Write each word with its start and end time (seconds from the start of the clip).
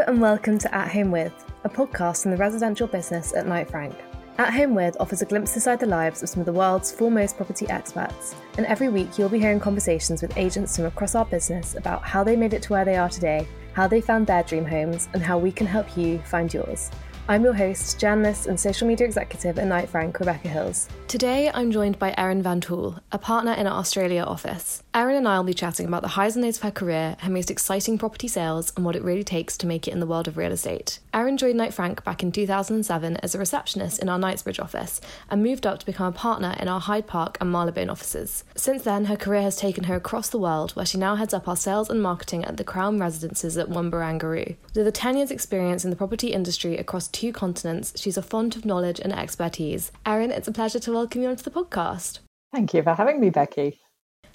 Hello 0.00 0.12
and 0.14 0.22
welcome 0.22 0.56
to 0.56 0.74
At 0.74 0.90
Home 0.92 1.10
With, 1.10 1.44
a 1.64 1.68
podcast 1.68 2.22
from 2.22 2.30
the 2.30 2.38
residential 2.38 2.86
business 2.86 3.34
at 3.34 3.46
Knight 3.46 3.68
Frank. 3.68 3.94
At 4.38 4.54
Home 4.54 4.74
With 4.74 4.96
offers 4.98 5.20
a 5.20 5.26
glimpse 5.26 5.54
inside 5.56 5.78
the 5.78 5.84
lives 5.84 6.22
of 6.22 6.30
some 6.30 6.40
of 6.40 6.46
the 6.46 6.54
world's 6.54 6.90
foremost 6.90 7.36
property 7.36 7.68
experts, 7.68 8.34
and 8.56 8.64
every 8.64 8.88
week 8.88 9.18
you'll 9.18 9.28
be 9.28 9.38
hearing 9.38 9.60
conversations 9.60 10.22
with 10.22 10.38
agents 10.38 10.74
from 10.74 10.86
across 10.86 11.14
our 11.14 11.26
business 11.26 11.74
about 11.74 12.02
how 12.02 12.24
they 12.24 12.34
made 12.34 12.54
it 12.54 12.62
to 12.62 12.72
where 12.72 12.86
they 12.86 12.96
are 12.96 13.10
today, 13.10 13.46
how 13.74 13.86
they 13.86 14.00
found 14.00 14.26
their 14.26 14.42
dream 14.42 14.64
homes, 14.64 15.10
and 15.12 15.22
how 15.22 15.36
we 15.36 15.52
can 15.52 15.66
help 15.66 15.98
you 15.98 16.18
find 16.20 16.54
yours. 16.54 16.90
I'm 17.30 17.44
your 17.44 17.54
host, 17.54 18.00
journalist 18.00 18.48
and 18.48 18.58
social 18.58 18.88
media 18.88 19.06
executive 19.06 19.56
at 19.56 19.68
Knight 19.68 19.88
Frank, 19.88 20.18
Rebecca 20.18 20.48
Hills. 20.48 20.88
Today, 21.06 21.48
I'm 21.54 21.70
joined 21.70 21.96
by 21.96 22.12
Erin 22.18 22.42
Van 22.42 22.60
Tuil, 22.60 22.98
a 23.12 23.18
partner 23.18 23.52
in 23.52 23.68
our 23.68 23.78
Australia 23.78 24.24
office. 24.24 24.82
Erin 24.94 25.14
and 25.14 25.28
I 25.28 25.36
will 25.36 25.44
be 25.44 25.54
chatting 25.54 25.86
about 25.86 26.02
the 26.02 26.08
highs 26.08 26.34
and 26.34 26.44
lows 26.44 26.56
of 26.56 26.64
her 26.64 26.70
career, 26.72 27.16
her 27.20 27.30
most 27.30 27.48
exciting 27.48 27.98
property 27.98 28.26
sales, 28.26 28.72
and 28.74 28.84
what 28.84 28.96
it 28.96 29.04
really 29.04 29.22
takes 29.22 29.56
to 29.58 29.68
make 29.68 29.86
it 29.86 29.92
in 29.92 30.00
the 30.00 30.08
world 30.08 30.26
of 30.26 30.36
real 30.36 30.50
estate. 30.50 30.98
Erin 31.14 31.36
joined 31.36 31.58
Knight 31.58 31.72
Frank 31.72 32.02
back 32.02 32.24
in 32.24 32.32
2007 32.32 33.16
as 33.18 33.36
a 33.36 33.38
receptionist 33.38 34.00
in 34.00 34.08
our 34.08 34.18
Knightsbridge 34.18 34.58
office 34.58 35.00
and 35.30 35.40
moved 35.40 35.66
up 35.66 35.78
to 35.78 35.86
become 35.86 36.06
a 36.06 36.16
partner 36.16 36.56
in 36.58 36.66
our 36.66 36.80
Hyde 36.80 37.06
Park 37.06 37.38
and 37.40 37.52
Marylebone 37.52 37.90
offices. 37.90 38.42
Since 38.56 38.82
then, 38.82 39.04
her 39.04 39.16
career 39.16 39.42
has 39.42 39.54
taken 39.54 39.84
her 39.84 39.94
across 39.94 40.30
the 40.30 40.38
world, 40.38 40.72
where 40.72 40.86
she 40.86 40.98
now 40.98 41.14
heads 41.14 41.34
up 41.34 41.46
our 41.46 41.56
sales 41.56 41.90
and 41.90 42.02
marketing 42.02 42.44
at 42.44 42.56
the 42.56 42.64
Crown 42.64 42.98
Residences 42.98 43.56
at 43.56 43.68
One 43.68 43.87
Barangaroo. 43.87 44.56
With 44.74 44.86
a 44.86 44.92
10 44.92 45.16
years' 45.16 45.30
experience 45.30 45.84
in 45.84 45.90
the 45.90 45.96
property 45.96 46.32
industry 46.32 46.76
across 46.76 47.06
two 47.19 47.19
continents, 47.28 47.92
she's 47.96 48.16
a 48.16 48.22
font 48.22 48.56
of 48.56 48.64
knowledge 48.64 49.00
and 49.00 49.12
expertise. 49.12 49.92
Erin, 50.06 50.30
it's 50.30 50.48
a 50.48 50.52
pleasure 50.52 50.80
to 50.80 50.92
welcome 50.92 51.20
you 51.20 51.28
onto 51.28 51.42
the 51.42 51.50
podcast. 51.50 52.20
Thank 52.52 52.72
you 52.72 52.82
for 52.82 52.94
having 52.94 53.20
me, 53.20 53.28
Becky. 53.30 53.78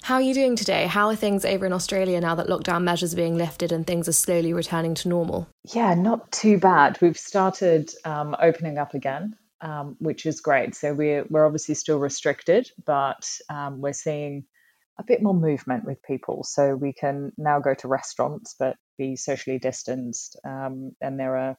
How 0.02 0.14
are 0.14 0.22
you 0.22 0.34
doing 0.34 0.54
today? 0.54 0.86
How 0.86 1.08
are 1.08 1.16
things 1.16 1.44
over 1.44 1.66
in 1.66 1.72
Australia 1.72 2.20
now 2.20 2.36
that 2.36 2.46
lockdown 2.46 2.84
measures 2.84 3.12
are 3.12 3.16
being 3.16 3.36
lifted 3.36 3.72
and 3.72 3.84
things 3.84 4.08
are 4.08 4.12
slowly 4.12 4.52
returning 4.52 4.94
to 4.94 5.08
normal? 5.08 5.48
Yeah, 5.74 5.94
not 5.94 6.30
too 6.30 6.58
bad. 6.58 6.96
We've 7.00 7.18
started 7.18 7.90
um, 8.04 8.36
opening 8.40 8.78
up 8.78 8.94
again, 8.94 9.34
um, 9.60 9.96
which 9.98 10.24
is 10.24 10.40
great. 10.40 10.76
So 10.76 10.94
we're 10.94 11.24
we're 11.28 11.44
obviously 11.44 11.74
still 11.74 11.98
restricted, 11.98 12.70
but 12.84 13.28
um, 13.50 13.80
we're 13.80 13.92
seeing 13.92 14.44
a 14.96 15.02
bit 15.02 15.22
more 15.22 15.34
movement 15.34 15.84
with 15.84 16.02
people. 16.02 16.44
So 16.44 16.76
we 16.76 16.92
can 16.92 17.32
now 17.36 17.58
go 17.58 17.74
to 17.74 17.88
restaurants, 17.88 18.54
but 18.58 18.76
be 18.96 19.16
socially 19.16 19.58
distanced, 19.58 20.38
um, 20.44 20.92
and 21.00 21.18
there 21.18 21.36
are 21.36 21.58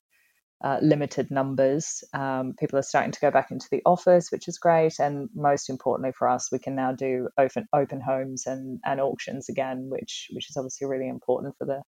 uh, 0.63 0.80
limited 0.81 1.30
numbers. 1.30 2.03
Um, 2.13 2.53
people 2.59 2.80
are 2.80 2.83
starting 2.83 3.11
to 3.11 3.19
go 3.19 3.31
back 3.31 3.52
into 3.52 3.67
the 3.72 3.81
office, 3.86 4.31
which 4.31 4.47
is 4.47 4.58
great. 4.58 4.99
And 4.99 5.30
most 5.36 5.69
importantly 5.69 6.14
for 6.17 6.27
us, 6.27 6.52
we 6.52 6.59
can 6.59 6.75
now 6.75 6.94
do 6.94 7.30
open 7.38 7.67
open 7.73 8.02
homes 8.02 8.45
and, 8.47 8.80
and 8.86 8.99
auctions 8.99 9.49
again, 9.49 9.89
which 9.89 10.30
which 10.31 10.49
is 10.49 10.58
obviously 10.58 10.88
really 10.88 11.08
important 11.08 11.55
for 11.58 11.66
the 11.66 11.81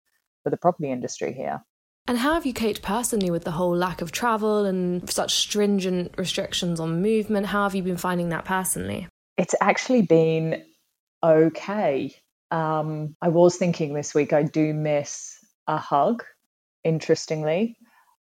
for 0.43 0.51
the 0.51 0.57
property 0.57 0.91
industry 0.91 1.33
here. 1.33 1.63
And 2.09 2.19
how 2.19 2.35
have 2.35 2.47
you 2.47 2.55
coped 2.55 2.83
personally 2.83 3.31
with 3.33 3.43
the 3.43 3.51
whole 3.51 3.77
lack 3.77 4.01
of 4.01 4.13
travel 4.13 4.65
and 4.65 5.09
such 5.11 5.35
stringent 5.35 6.15
restrictions 6.17 6.79
on 6.79 7.03
movement? 7.03 7.47
How 7.47 7.65
have 7.65 7.75
you 7.75 7.83
been 7.83 7.97
finding 7.97 8.29
that 8.29 8.45
personally? 8.45 9.09
It's 9.37 9.57
actually 9.61 10.03
been 10.03 10.63
okay. 11.23 12.15
Um, 12.53 13.17
I 13.21 13.29
was 13.29 13.57
thinking 13.57 13.93
this 13.93 14.15
week 14.15 14.33
I 14.33 14.45
do 14.45 14.73
miss 14.73 15.37
a 15.67 15.79
hug, 15.79 16.23
interestingly. 16.85 17.77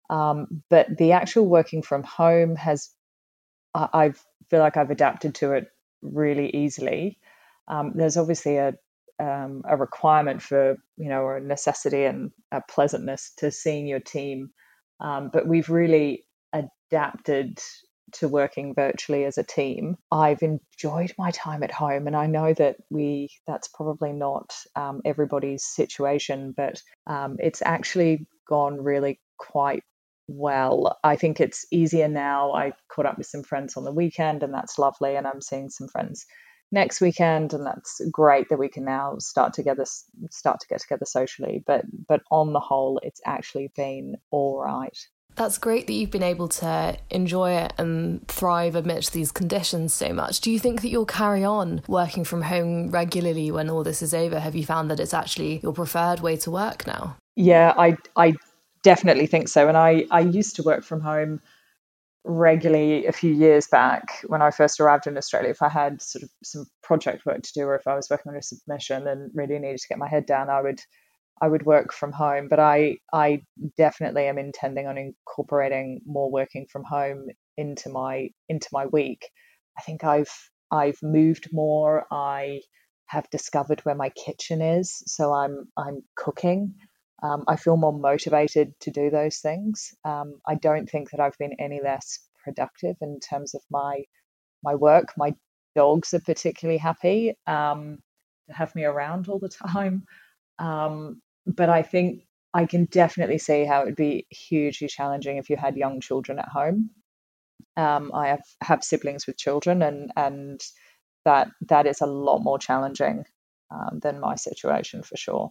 Um, 0.08 0.62
but 0.70 0.96
the 0.96 1.12
actual 1.12 1.46
working 1.46 1.82
from 1.82 2.02
home 2.02 2.56
has, 2.56 2.90
I, 3.74 3.88
I 3.92 4.12
feel 4.50 4.60
like 4.60 4.76
I've 4.76 4.90
adapted 4.90 5.34
to 5.36 5.52
it 5.52 5.68
really 6.02 6.54
easily. 6.54 7.18
Um, 7.68 7.92
there's 7.94 8.16
obviously 8.16 8.56
a 8.56 8.74
um, 9.18 9.62
a 9.66 9.76
requirement 9.76 10.42
for 10.42 10.76
you 10.96 11.08
know 11.08 11.28
a 11.28 11.40
necessity 11.40 12.04
and 12.04 12.30
a 12.52 12.60
pleasantness 12.60 13.32
to 13.38 13.50
seeing 13.50 13.86
your 13.86 14.00
team, 14.00 14.50
um, 15.00 15.30
but 15.32 15.46
we've 15.46 15.68
really 15.70 16.24
adapted 16.52 17.58
to 18.12 18.28
working 18.28 18.74
virtually 18.74 19.24
as 19.24 19.36
a 19.36 19.42
team. 19.42 19.96
I've 20.12 20.42
enjoyed 20.42 21.12
my 21.18 21.30
time 21.32 21.62
at 21.62 21.72
home, 21.72 22.06
and 22.06 22.14
I 22.14 22.26
know 22.26 22.52
that 22.54 22.76
we 22.90 23.30
that's 23.46 23.68
probably 23.68 24.12
not 24.12 24.54
um, 24.76 25.00
everybody's 25.04 25.64
situation, 25.64 26.54
but 26.56 26.80
um, 27.06 27.36
it's 27.38 27.62
actually 27.64 28.26
gone 28.48 28.82
really 28.82 29.18
quite 29.38 29.82
well. 30.28 30.98
I 31.04 31.16
think 31.16 31.40
it's 31.40 31.66
easier 31.70 32.08
now. 32.08 32.52
I 32.52 32.72
caught 32.88 33.06
up 33.06 33.18
with 33.18 33.26
some 33.26 33.42
friends 33.42 33.76
on 33.76 33.84
the 33.84 33.92
weekend, 33.92 34.42
and 34.42 34.52
that's 34.52 34.78
lovely. 34.78 35.16
And 35.16 35.26
I'm 35.26 35.40
seeing 35.40 35.70
some 35.70 35.88
friends 35.88 36.26
next 36.72 37.00
weekend, 37.00 37.52
and 37.52 37.64
that's 37.64 38.00
great 38.10 38.48
that 38.48 38.58
we 38.58 38.68
can 38.68 38.84
now 38.84 39.16
start 39.18 39.54
together, 39.54 39.84
start 40.30 40.60
to 40.60 40.68
get 40.68 40.80
together 40.80 41.04
socially. 41.04 41.62
But 41.66 41.84
but 42.08 42.22
on 42.30 42.52
the 42.52 42.60
whole, 42.60 43.00
it's 43.02 43.20
actually 43.24 43.70
been 43.76 44.16
all 44.30 44.60
right. 44.62 44.96
That's 45.36 45.58
great 45.58 45.86
that 45.86 45.92
you've 45.92 46.10
been 46.10 46.22
able 46.22 46.48
to 46.48 46.96
enjoy 47.10 47.52
it 47.52 47.74
and 47.76 48.26
thrive 48.26 48.74
amidst 48.74 49.12
these 49.12 49.30
conditions 49.30 49.92
so 49.92 50.14
much. 50.14 50.40
Do 50.40 50.50
you 50.50 50.58
think 50.58 50.80
that 50.80 50.88
you'll 50.88 51.04
carry 51.04 51.44
on 51.44 51.82
working 51.86 52.24
from 52.24 52.40
home 52.40 52.90
regularly 52.90 53.50
when 53.50 53.68
all 53.68 53.84
this 53.84 54.00
is 54.00 54.14
over? 54.14 54.40
Have 54.40 54.56
you 54.56 54.64
found 54.64 54.90
that 54.90 54.98
it's 54.98 55.12
actually 55.12 55.60
your 55.62 55.74
preferred 55.74 56.20
way 56.20 56.38
to 56.38 56.50
work 56.50 56.86
now? 56.86 57.18
Yeah, 57.36 57.74
I 57.76 57.98
I 58.16 58.32
definitely 58.86 59.26
think 59.26 59.48
so. 59.48 59.66
And 59.66 59.76
I, 59.76 60.06
I 60.12 60.20
used 60.20 60.54
to 60.56 60.62
work 60.62 60.84
from 60.84 61.00
home 61.00 61.40
regularly 62.22 63.06
a 63.06 63.12
few 63.12 63.32
years 63.32 63.66
back 63.66 64.20
when 64.28 64.42
I 64.42 64.52
first 64.52 64.78
arrived 64.78 65.08
in 65.08 65.18
Australia. 65.18 65.50
If 65.50 65.60
I 65.60 65.68
had 65.68 66.00
sort 66.00 66.22
of 66.22 66.30
some 66.44 66.66
project 66.84 67.26
work 67.26 67.42
to 67.42 67.52
do, 67.52 67.64
or 67.64 67.74
if 67.74 67.88
I 67.88 67.96
was 67.96 68.06
working 68.08 68.30
on 68.30 68.38
a 68.38 68.42
submission 68.42 69.08
and 69.08 69.32
really 69.34 69.58
needed 69.58 69.78
to 69.78 69.88
get 69.88 69.98
my 69.98 70.08
head 70.08 70.24
down, 70.24 70.50
I 70.50 70.62
would 70.62 70.80
I 71.42 71.48
would 71.48 71.66
work 71.66 71.92
from 71.92 72.12
home. 72.12 72.46
But 72.48 72.60
I 72.60 72.98
I 73.12 73.42
definitely 73.76 74.28
am 74.28 74.38
intending 74.38 74.86
on 74.86 74.96
incorporating 74.98 76.00
more 76.06 76.30
working 76.30 76.66
from 76.70 76.84
home 76.84 77.26
into 77.56 77.88
my 77.88 78.28
into 78.48 78.68
my 78.70 78.86
week. 78.86 79.28
I 79.76 79.82
think 79.82 80.04
I've 80.04 80.34
I've 80.70 81.02
moved 81.02 81.48
more. 81.52 82.06
I 82.12 82.60
have 83.06 83.28
discovered 83.30 83.80
where 83.80 83.96
my 83.96 84.10
kitchen 84.10 84.62
is, 84.62 85.02
so 85.06 85.32
I'm 85.32 85.66
I'm 85.76 86.04
cooking 86.14 86.74
um, 87.22 87.44
I 87.48 87.56
feel 87.56 87.76
more 87.76 87.92
motivated 87.92 88.78
to 88.80 88.90
do 88.90 89.10
those 89.10 89.38
things. 89.38 89.94
Um, 90.04 90.40
I 90.46 90.54
don't 90.54 90.88
think 90.88 91.10
that 91.10 91.20
I've 91.20 91.38
been 91.38 91.54
any 91.58 91.80
less 91.82 92.18
productive 92.44 92.96
in 93.00 93.20
terms 93.20 93.54
of 93.54 93.62
my 93.70 94.04
my 94.62 94.74
work. 94.74 95.12
My 95.16 95.34
dogs 95.74 96.14
are 96.14 96.20
particularly 96.20 96.78
happy 96.78 97.36
um, 97.46 97.98
to 98.48 98.54
have 98.54 98.74
me 98.74 98.84
around 98.84 99.28
all 99.28 99.38
the 99.38 99.48
time. 99.68 100.04
Um, 100.58 101.20
but 101.46 101.68
I 101.68 101.82
think 101.82 102.22
I 102.52 102.66
can 102.66 102.86
definitely 102.86 103.38
see 103.38 103.64
how 103.64 103.82
it 103.82 103.86
would 103.86 103.96
be 103.96 104.26
hugely 104.30 104.88
challenging 104.88 105.36
if 105.36 105.50
you 105.50 105.56
had 105.56 105.76
young 105.76 106.00
children 106.00 106.38
at 106.38 106.48
home. 106.48 106.90
Um, 107.76 108.10
I 108.14 108.28
have, 108.28 108.42
have 108.62 108.84
siblings 108.84 109.26
with 109.26 109.36
children, 109.36 109.82
and 109.82 110.10
and 110.16 110.60
that 111.26 111.48
that 111.68 111.86
is 111.86 112.00
a 112.00 112.06
lot 112.06 112.38
more 112.38 112.58
challenging 112.58 113.24
um, 113.70 114.00
than 114.00 114.20
my 114.20 114.36
situation 114.36 115.02
for 115.02 115.16
sure. 115.16 115.50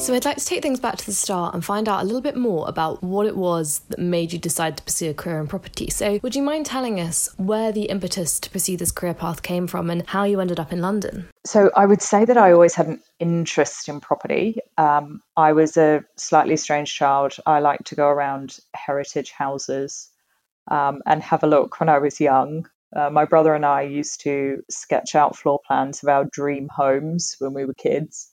So, 0.00 0.14
I'd 0.14 0.24
like 0.24 0.38
to 0.38 0.46
take 0.46 0.62
things 0.62 0.80
back 0.80 0.96
to 0.96 1.04
the 1.04 1.12
start 1.12 1.52
and 1.52 1.62
find 1.62 1.86
out 1.86 2.00
a 2.00 2.04
little 2.04 2.22
bit 2.22 2.34
more 2.34 2.66
about 2.66 3.02
what 3.02 3.26
it 3.26 3.36
was 3.36 3.80
that 3.90 3.98
made 3.98 4.32
you 4.32 4.38
decide 4.38 4.78
to 4.78 4.82
pursue 4.82 5.10
a 5.10 5.14
career 5.14 5.38
in 5.38 5.46
property. 5.46 5.90
So, 5.90 6.18
would 6.22 6.34
you 6.34 6.42
mind 6.42 6.64
telling 6.64 6.98
us 6.98 7.28
where 7.36 7.70
the 7.70 7.82
impetus 7.82 8.40
to 8.40 8.48
pursue 8.48 8.78
this 8.78 8.92
career 8.92 9.12
path 9.12 9.42
came 9.42 9.66
from 9.66 9.90
and 9.90 10.08
how 10.08 10.24
you 10.24 10.40
ended 10.40 10.58
up 10.58 10.72
in 10.72 10.80
London? 10.80 11.28
So, 11.44 11.70
I 11.76 11.84
would 11.84 12.00
say 12.00 12.24
that 12.24 12.38
I 12.38 12.52
always 12.52 12.74
had 12.74 12.86
an 12.86 13.02
interest 13.18 13.90
in 13.90 14.00
property. 14.00 14.60
Um, 14.78 15.20
I 15.36 15.52
was 15.52 15.76
a 15.76 16.02
slightly 16.16 16.56
strange 16.56 16.94
child. 16.94 17.36
I 17.44 17.58
liked 17.58 17.88
to 17.88 17.94
go 17.94 18.08
around 18.08 18.58
heritage 18.72 19.32
houses 19.32 20.08
um, 20.70 21.02
and 21.04 21.22
have 21.22 21.42
a 21.42 21.46
look 21.46 21.78
when 21.78 21.90
I 21.90 21.98
was 21.98 22.18
young. 22.18 22.66
Uh, 22.96 23.10
my 23.10 23.26
brother 23.26 23.54
and 23.54 23.66
I 23.66 23.82
used 23.82 24.22
to 24.22 24.62
sketch 24.70 25.14
out 25.14 25.36
floor 25.36 25.60
plans 25.66 26.02
of 26.02 26.08
our 26.08 26.24
dream 26.24 26.70
homes 26.74 27.36
when 27.38 27.52
we 27.52 27.66
were 27.66 27.74
kids. 27.74 28.29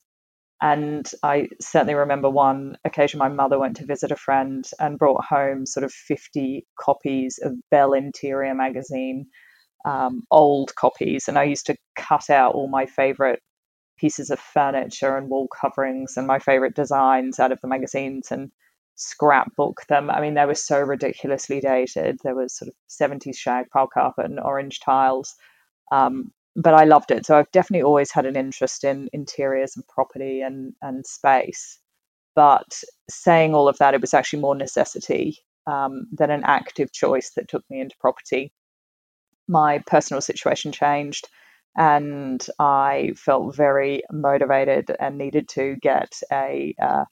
And 0.60 1.08
I 1.22 1.48
certainly 1.60 1.94
remember 1.94 2.28
one 2.28 2.78
occasion 2.84 3.18
my 3.18 3.28
mother 3.28 3.58
went 3.58 3.76
to 3.76 3.86
visit 3.86 4.10
a 4.10 4.16
friend 4.16 4.68
and 4.80 4.98
brought 4.98 5.24
home 5.24 5.66
sort 5.66 5.84
of 5.84 5.92
50 5.92 6.66
copies 6.78 7.38
of 7.40 7.54
Belle 7.70 7.92
Interior 7.92 8.54
magazine, 8.54 9.26
um, 9.84 10.24
old 10.30 10.74
copies. 10.74 11.28
And 11.28 11.38
I 11.38 11.44
used 11.44 11.66
to 11.66 11.76
cut 11.94 12.28
out 12.28 12.54
all 12.54 12.68
my 12.68 12.86
favorite 12.86 13.40
pieces 13.98 14.30
of 14.30 14.40
furniture 14.40 15.16
and 15.16 15.28
wall 15.28 15.48
coverings 15.48 16.16
and 16.16 16.26
my 16.26 16.38
favorite 16.40 16.74
designs 16.74 17.38
out 17.38 17.52
of 17.52 17.60
the 17.60 17.68
magazines 17.68 18.32
and 18.32 18.50
scrapbook 18.96 19.82
them. 19.88 20.10
I 20.10 20.20
mean, 20.20 20.34
they 20.34 20.44
were 20.44 20.54
so 20.54 20.80
ridiculously 20.80 21.60
dated. 21.60 22.18
There 22.24 22.34
was 22.34 22.56
sort 22.56 22.68
of 22.68 22.74
70s 22.90 23.36
shag 23.36 23.70
pile 23.70 23.86
carpet 23.86 24.24
and 24.24 24.40
orange 24.40 24.80
tiles. 24.80 25.36
Um, 25.92 26.32
but 26.58 26.74
I 26.74 26.84
loved 26.84 27.12
it. 27.12 27.24
So 27.24 27.38
I've 27.38 27.50
definitely 27.52 27.84
always 27.84 28.10
had 28.10 28.26
an 28.26 28.36
interest 28.36 28.82
in 28.82 29.08
interiors 29.12 29.76
and 29.76 29.86
property 29.86 30.40
and, 30.40 30.72
and 30.82 31.06
space. 31.06 31.78
But 32.34 32.82
saying 33.08 33.54
all 33.54 33.68
of 33.68 33.78
that, 33.78 33.94
it 33.94 34.00
was 34.00 34.12
actually 34.12 34.40
more 34.40 34.56
necessity 34.56 35.38
um, 35.68 36.08
than 36.12 36.30
an 36.30 36.42
active 36.44 36.92
choice 36.92 37.30
that 37.36 37.48
took 37.48 37.62
me 37.70 37.80
into 37.80 37.94
property. 38.00 38.52
My 39.46 39.78
personal 39.86 40.20
situation 40.20 40.72
changed, 40.72 41.28
and 41.76 42.44
I 42.58 43.12
felt 43.16 43.54
very 43.54 44.02
motivated 44.10 44.90
and 44.98 45.16
needed 45.16 45.48
to 45.50 45.76
get 45.80 46.12
a 46.32 46.74
uh, 46.82 47.04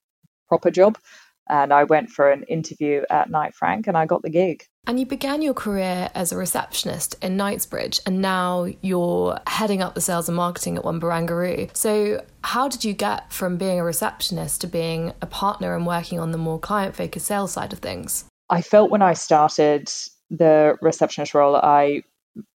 proper 0.48 0.72
job. 0.72 0.98
And 1.48 1.72
I 1.72 1.84
went 1.84 2.10
for 2.10 2.30
an 2.30 2.42
interview 2.44 3.02
at 3.10 3.30
Knight 3.30 3.54
Frank 3.54 3.86
and 3.86 3.96
I 3.96 4.06
got 4.06 4.22
the 4.22 4.30
gig. 4.30 4.64
And 4.88 5.00
you 5.00 5.06
began 5.06 5.42
your 5.42 5.54
career 5.54 6.10
as 6.14 6.30
a 6.30 6.36
receptionist 6.36 7.16
in 7.20 7.36
Knightsbridge, 7.36 7.98
and 8.06 8.22
now 8.22 8.68
you're 8.82 9.36
heading 9.48 9.82
up 9.82 9.96
the 9.96 10.00
sales 10.00 10.28
and 10.28 10.36
marketing 10.36 10.76
at 10.76 10.84
One 10.84 11.00
Barangaroo. 11.00 11.76
So, 11.76 12.24
how 12.44 12.68
did 12.68 12.84
you 12.84 12.92
get 12.92 13.32
from 13.32 13.56
being 13.56 13.80
a 13.80 13.84
receptionist 13.84 14.60
to 14.60 14.68
being 14.68 15.12
a 15.20 15.26
partner 15.26 15.74
and 15.74 15.88
working 15.88 16.20
on 16.20 16.30
the 16.30 16.38
more 16.38 16.60
client 16.60 16.94
focused 16.94 17.26
sales 17.26 17.52
side 17.52 17.72
of 17.72 17.80
things? 17.80 18.26
I 18.48 18.62
felt 18.62 18.92
when 18.92 19.02
I 19.02 19.14
started 19.14 19.90
the 20.30 20.76
receptionist 20.80 21.34
role, 21.34 21.56
I 21.56 22.02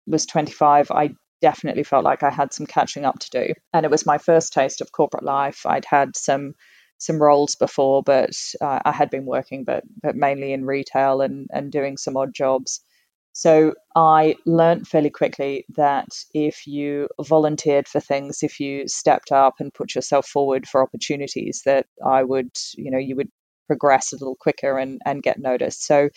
was 0.06 0.26
25. 0.26 0.90
I 0.90 1.14
definitely 1.40 1.82
felt 1.84 2.04
like 2.04 2.22
I 2.22 2.30
had 2.30 2.52
some 2.52 2.66
catching 2.66 3.06
up 3.06 3.18
to 3.20 3.30
do. 3.30 3.54
And 3.72 3.86
it 3.86 3.90
was 3.90 4.04
my 4.04 4.18
first 4.18 4.52
taste 4.52 4.82
of 4.82 4.92
corporate 4.92 5.24
life. 5.24 5.64
I'd 5.64 5.86
had 5.86 6.14
some 6.14 6.54
some 6.98 7.20
roles 7.22 7.54
before, 7.56 8.02
but 8.02 8.30
uh, 8.60 8.80
I 8.84 8.92
had 8.92 9.10
been 9.10 9.26
working, 9.26 9.64
but 9.64 9.84
but 10.02 10.16
mainly 10.16 10.52
in 10.52 10.64
retail 10.66 11.20
and 11.20 11.48
and 11.52 11.72
doing 11.72 11.96
some 11.96 12.16
odd 12.16 12.34
jobs. 12.34 12.80
So 13.32 13.74
I 13.94 14.36
learned 14.46 14.88
fairly 14.88 15.10
quickly 15.10 15.64
that 15.76 16.08
if 16.34 16.66
you 16.66 17.08
volunteered 17.22 17.86
for 17.88 18.00
things, 18.00 18.42
if 18.42 18.58
you 18.58 18.88
stepped 18.88 19.30
up 19.32 19.54
and 19.60 19.72
put 19.72 19.94
yourself 19.94 20.26
forward 20.26 20.68
for 20.68 20.82
opportunities, 20.82 21.62
that 21.64 21.86
I 22.04 22.24
would, 22.24 22.50
you 22.76 22.90
know, 22.90 22.98
you 22.98 23.14
would 23.16 23.30
progress 23.68 24.12
a 24.12 24.16
little 24.16 24.36
quicker 24.40 24.78
and 24.78 25.00
and 25.06 25.22
get 25.22 25.38
noticed. 25.38 25.84
So 25.86 26.10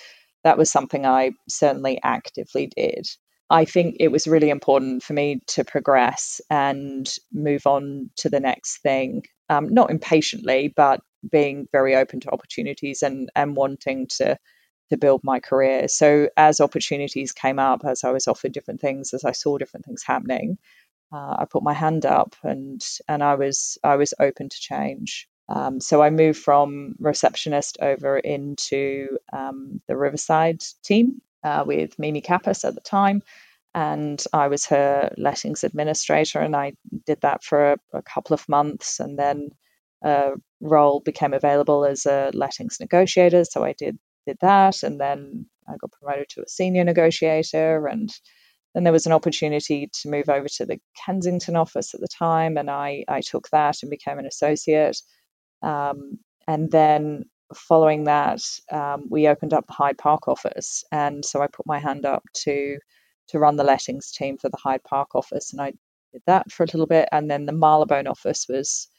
that 0.43 0.57
was 0.57 0.71
something 0.71 1.05
I 1.05 1.31
certainly 1.49 1.99
actively 2.03 2.67
did. 2.75 3.07
I 3.51 3.65
think 3.65 3.97
it 3.99 4.07
was 4.07 4.27
really 4.27 4.49
important 4.49 5.03
for 5.03 5.13
me 5.13 5.41
to 5.47 5.65
progress 5.65 6.39
and 6.49 7.13
move 7.33 7.67
on 7.67 8.09
to 8.17 8.29
the 8.29 8.39
next 8.39 8.77
thing, 8.77 9.23
um, 9.49 9.73
not 9.73 9.91
impatiently, 9.91 10.73
but 10.73 11.01
being 11.29 11.67
very 11.71 11.95
open 11.95 12.21
to 12.21 12.31
opportunities 12.31 13.03
and, 13.03 13.29
and 13.35 13.55
wanting 13.55 14.07
to 14.17 14.37
to 14.89 14.97
build 14.97 15.21
my 15.23 15.39
career. 15.39 15.87
So 15.87 16.29
as 16.35 16.59
opportunities 16.59 17.31
came 17.31 17.59
up, 17.59 17.85
as 17.85 18.03
I 18.03 18.11
was 18.11 18.27
offered 18.27 18.51
different 18.51 18.81
things, 18.81 19.13
as 19.13 19.23
I 19.23 19.31
saw 19.31 19.57
different 19.57 19.85
things 19.85 20.03
happening, 20.03 20.57
uh, 21.13 21.37
I 21.39 21.45
put 21.49 21.63
my 21.63 21.73
hand 21.73 22.05
up 22.05 22.35
and 22.43 22.81
and 23.07 23.23
I 23.23 23.35
was 23.35 23.77
I 23.83 23.95
was 23.97 24.13
open 24.19 24.49
to 24.49 24.59
change. 24.59 25.27
Um, 25.49 25.81
so 25.81 26.01
I 26.01 26.09
moved 26.09 26.39
from 26.39 26.95
receptionist 26.99 27.77
over 27.81 28.17
into 28.17 29.17
um, 29.33 29.81
the 29.87 29.97
Riverside 29.97 30.61
team, 30.83 31.21
uh, 31.43 31.63
with 31.65 31.97
Mimi 31.99 32.21
Kappas 32.21 32.65
at 32.65 32.75
the 32.75 32.81
time. 32.81 33.21
And 33.73 34.21
I 34.33 34.47
was 34.49 34.65
her 34.65 35.13
lettings 35.17 35.63
administrator, 35.63 36.39
and 36.39 36.55
I 36.55 36.73
did 37.05 37.21
that 37.21 37.43
for 37.43 37.73
a, 37.73 37.77
a 37.93 38.01
couple 38.01 38.33
of 38.33 38.49
months. 38.49 38.99
And 38.99 39.17
then 39.17 39.49
a 40.03 40.31
role 40.59 40.99
became 40.99 41.33
available 41.33 41.85
as 41.85 42.05
a 42.05 42.31
lettings 42.33 42.77
negotiator. 42.79 43.45
So 43.45 43.63
I 43.63 43.73
did 43.73 43.97
did 44.27 44.37
that, 44.41 44.83
and 44.83 44.99
then 44.99 45.45
I 45.67 45.77
got 45.77 45.91
promoted 45.91 46.29
to 46.29 46.41
a 46.41 46.49
senior 46.49 46.83
negotiator. 46.83 47.87
And 47.87 48.09
then 48.73 48.83
there 48.83 48.93
was 48.93 49.05
an 49.05 49.13
opportunity 49.13 49.89
to 50.01 50.09
move 50.09 50.29
over 50.29 50.47
to 50.47 50.65
the 50.65 50.79
Kensington 51.05 51.55
office 51.55 51.93
at 51.93 52.01
the 52.01 52.07
time, 52.07 52.57
and 52.57 52.69
I 52.69 53.05
I 53.07 53.21
took 53.21 53.49
that 53.49 53.77
and 53.81 53.89
became 53.89 54.19
an 54.19 54.25
associate. 54.25 54.97
Um, 55.61 56.19
and 56.47 56.71
then 56.71 57.25
following 57.55 58.05
that, 58.05 58.41
um, 58.71 59.05
we 59.09 59.27
opened 59.27 59.53
up 59.53 59.67
the 59.67 59.73
Hyde 59.73 59.97
Park 59.97 60.27
office, 60.27 60.83
and 60.91 61.25
so 61.25 61.41
I 61.41 61.47
put 61.47 61.65
my 61.67 61.79
hand 61.79 62.05
up 62.05 62.23
to 62.45 62.79
to 63.29 63.39
run 63.39 63.55
the 63.57 63.63
lettings 63.63 64.11
team 64.11 64.37
for 64.37 64.49
the 64.49 64.57
Hyde 64.57 64.83
Park 64.83 65.15
office, 65.15 65.53
and 65.53 65.61
I 65.61 65.73
did 66.13 66.23
that 66.27 66.51
for 66.51 66.63
a 66.63 66.67
little 66.67 66.87
bit, 66.87 67.09
and 67.11 67.29
then 67.31 67.45
the 67.45 67.53
Marylebone 67.53 68.07
office 68.07 68.47
was 68.49 68.89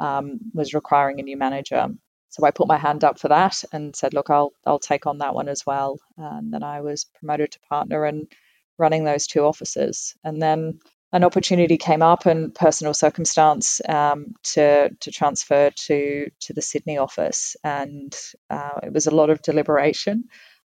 um, 0.00 0.40
was 0.54 0.74
requiring 0.74 1.20
a 1.20 1.24
new 1.24 1.36
manager, 1.36 1.88
so 2.30 2.44
I 2.44 2.50
put 2.52 2.68
my 2.68 2.78
hand 2.78 3.04
up 3.04 3.18
for 3.18 3.28
that 3.28 3.64
and 3.72 3.94
said, 3.96 4.14
"Look, 4.14 4.30
I'll 4.30 4.52
I'll 4.66 4.78
take 4.80 5.06
on 5.06 5.18
that 5.18 5.34
one 5.34 5.48
as 5.48 5.64
well," 5.66 5.98
and 6.16 6.52
then 6.52 6.62
I 6.62 6.80
was 6.82 7.06
promoted 7.20 7.52
to 7.52 7.60
partner 7.68 8.04
and 8.06 8.30
running 8.78 9.04
those 9.04 9.26
two 9.26 9.44
offices, 9.44 10.14
and 10.24 10.40
then 10.42 10.80
an 11.12 11.24
opportunity 11.24 11.76
came 11.76 12.02
up 12.02 12.26
and 12.26 12.54
personal 12.54 12.94
circumstance 12.94 13.80
um, 13.88 14.34
to 14.44 14.90
to 15.00 15.10
transfer 15.10 15.70
to 15.70 16.30
to 16.40 16.52
the 16.52 16.62
Sydney 16.62 16.98
office, 16.98 17.56
and 17.64 18.14
uh, 18.50 18.80
it 18.82 18.92
was 18.92 19.06
a 19.06 19.14
lot 19.14 19.30
of 19.30 19.42
deliberation. 19.42 20.24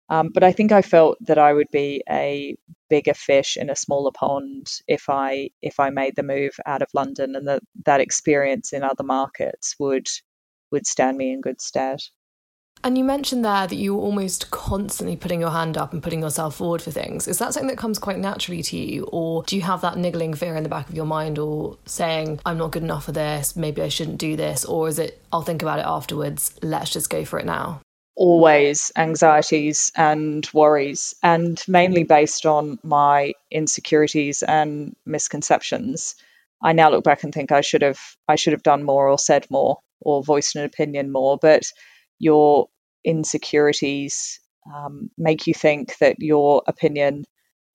Um, 0.09 0.29
but 0.33 0.43
I 0.43 0.53
think 0.53 0.71
I 0.71 0.81
felt 0.81 1.17
that 1.21 1.37
I 1.37 1.51
would 1.53 1.69
be 1.71 2.01
a 2.09 2.55
bigger 2.89 3.13
fish 3.13 3.57
in 3.57 3.69
a 3.69 3.75
smaller 3.75 4.11
pond 4.11 4.67
if 4.87 5.09
I 5.09 5.49
if 5.61 5.79
I 5.81 5.89
made 5.89 6.15
the 6.15 6.23
move 6.23 6.53
out 6.65 6.81
of 6.81 6.89
London, 6.93 7.35
and 7.35 7.47
that 7.47 7.61
that 7.85 8.01
experience 8.01 8.73
in 8.73 8.83
other 8.83 9.03
markets 9.03 9.75
would 9.79 10.07
would 10.71 10.87
stand 10.87 11.17
me 11.17 11.31
in 11.33 11.41
good 11.41 11.61
stead. 11.61 11.99
And 12.83 12.97
you 12.97 13.03
mentioned 13.03 13.43
there 13.43 13.67
that 13.67 13.75
you 13.75 13.95
were 13.95 14.01
almost 14.01 14.51
constantly 14.51 15.15
putting 15.15 15.41
your 15.41 15.49
hand 15.49 15.77
up 15.77 15.93
and 15.93 16.01
putting 16.01 16.21
yourself 16.21 16.55
forward 16.55 16.81
for 16.81 16.91
things. 16.91 17.27
Is 17.27 17.39
that 17.39 17.53
something 17.53 17.67
that 17.69 17.77
comes 17.77 17.99
quite 17.99 18.19
naturally 18.19 18.61
to 18.63 18.77
you? 18.77 19.03
Or 19.05 19.43
do 19.43 19.55
you 19.55 19.61
have 19.63 19.81
that 19.81 19.97
niggling 19.97 20.33
fear 20.33 20.55
in 20.55 20.63
the 20.63 20.69
back 20.69 20.87
of 20.87 20.95
your 20.95 21.05
mind 21.05 21.39
or 21.39 21.77
saying, 21.85 22.39
I'm 22.45 22.57
not 22.57 22.71
good 22.71 22.83
enough 22.83 23.05
for 23.05 23.11
this, 23.11 23.55
maybe 23.55 23.81
I 23.81 23.89
shouldn't 23.89 24.19
do 24.19 24.35
this? 24.35 24.63
Or 24.63 24.87
is 24.87 24.99
it, 24.99 25.21
I'll 25.31 25.41
think 25.41 25.61
about 25.61 25.79
it 25.79 25.85
afterwards, 25.85 26.57
let's 26.61 26.91
just 26.91 27.09
go 27.09 27.25
for 27.25 27.39
it 27.39 27.45
now? 27.45 27.81
Always 28.15 28.91
anxieties 28.95 29.91
and 29.95 30.47
worries, 30.51 31.13
and 31.21 31.61
mainly 31.67 32.03
based 32.03 32.47
on 32.47 32.79
my 32.83 33.33
insecurities 33.51 34.41
and 34.41 34.95
misconceptions. 35.05 36.15
I 36.63 36.73
now 36.73 36.89
look 36.89 37.03
back 37.03 37.23
and 37.23 37.31
think 37.31 37.51
I 37.51 37.61
should 37.61 37.83
have 37.83 37.99
I 38.27 38.35
should 38.35 38.53
have 38.53 38.63
done 38.63 38.83
more 38.83 39.07
or 39.07 39.19
said 39.19 39.45
more 39.51 39.77
or 40.01 40.23
voiced 40.23 40.55
an 40.55 40.63
opinion 40.63 41.11
more, 41.11 41.37
but 41.37 41.71
your 42.19 42.67
insecurities 43.03 44.39
um, 44.73 45.09
make 45.17 45.47
you 45.47 45.53
think 45.53 45.97
that 45.99 46.17
your 46.19 46.63
opinion 46.67 47.23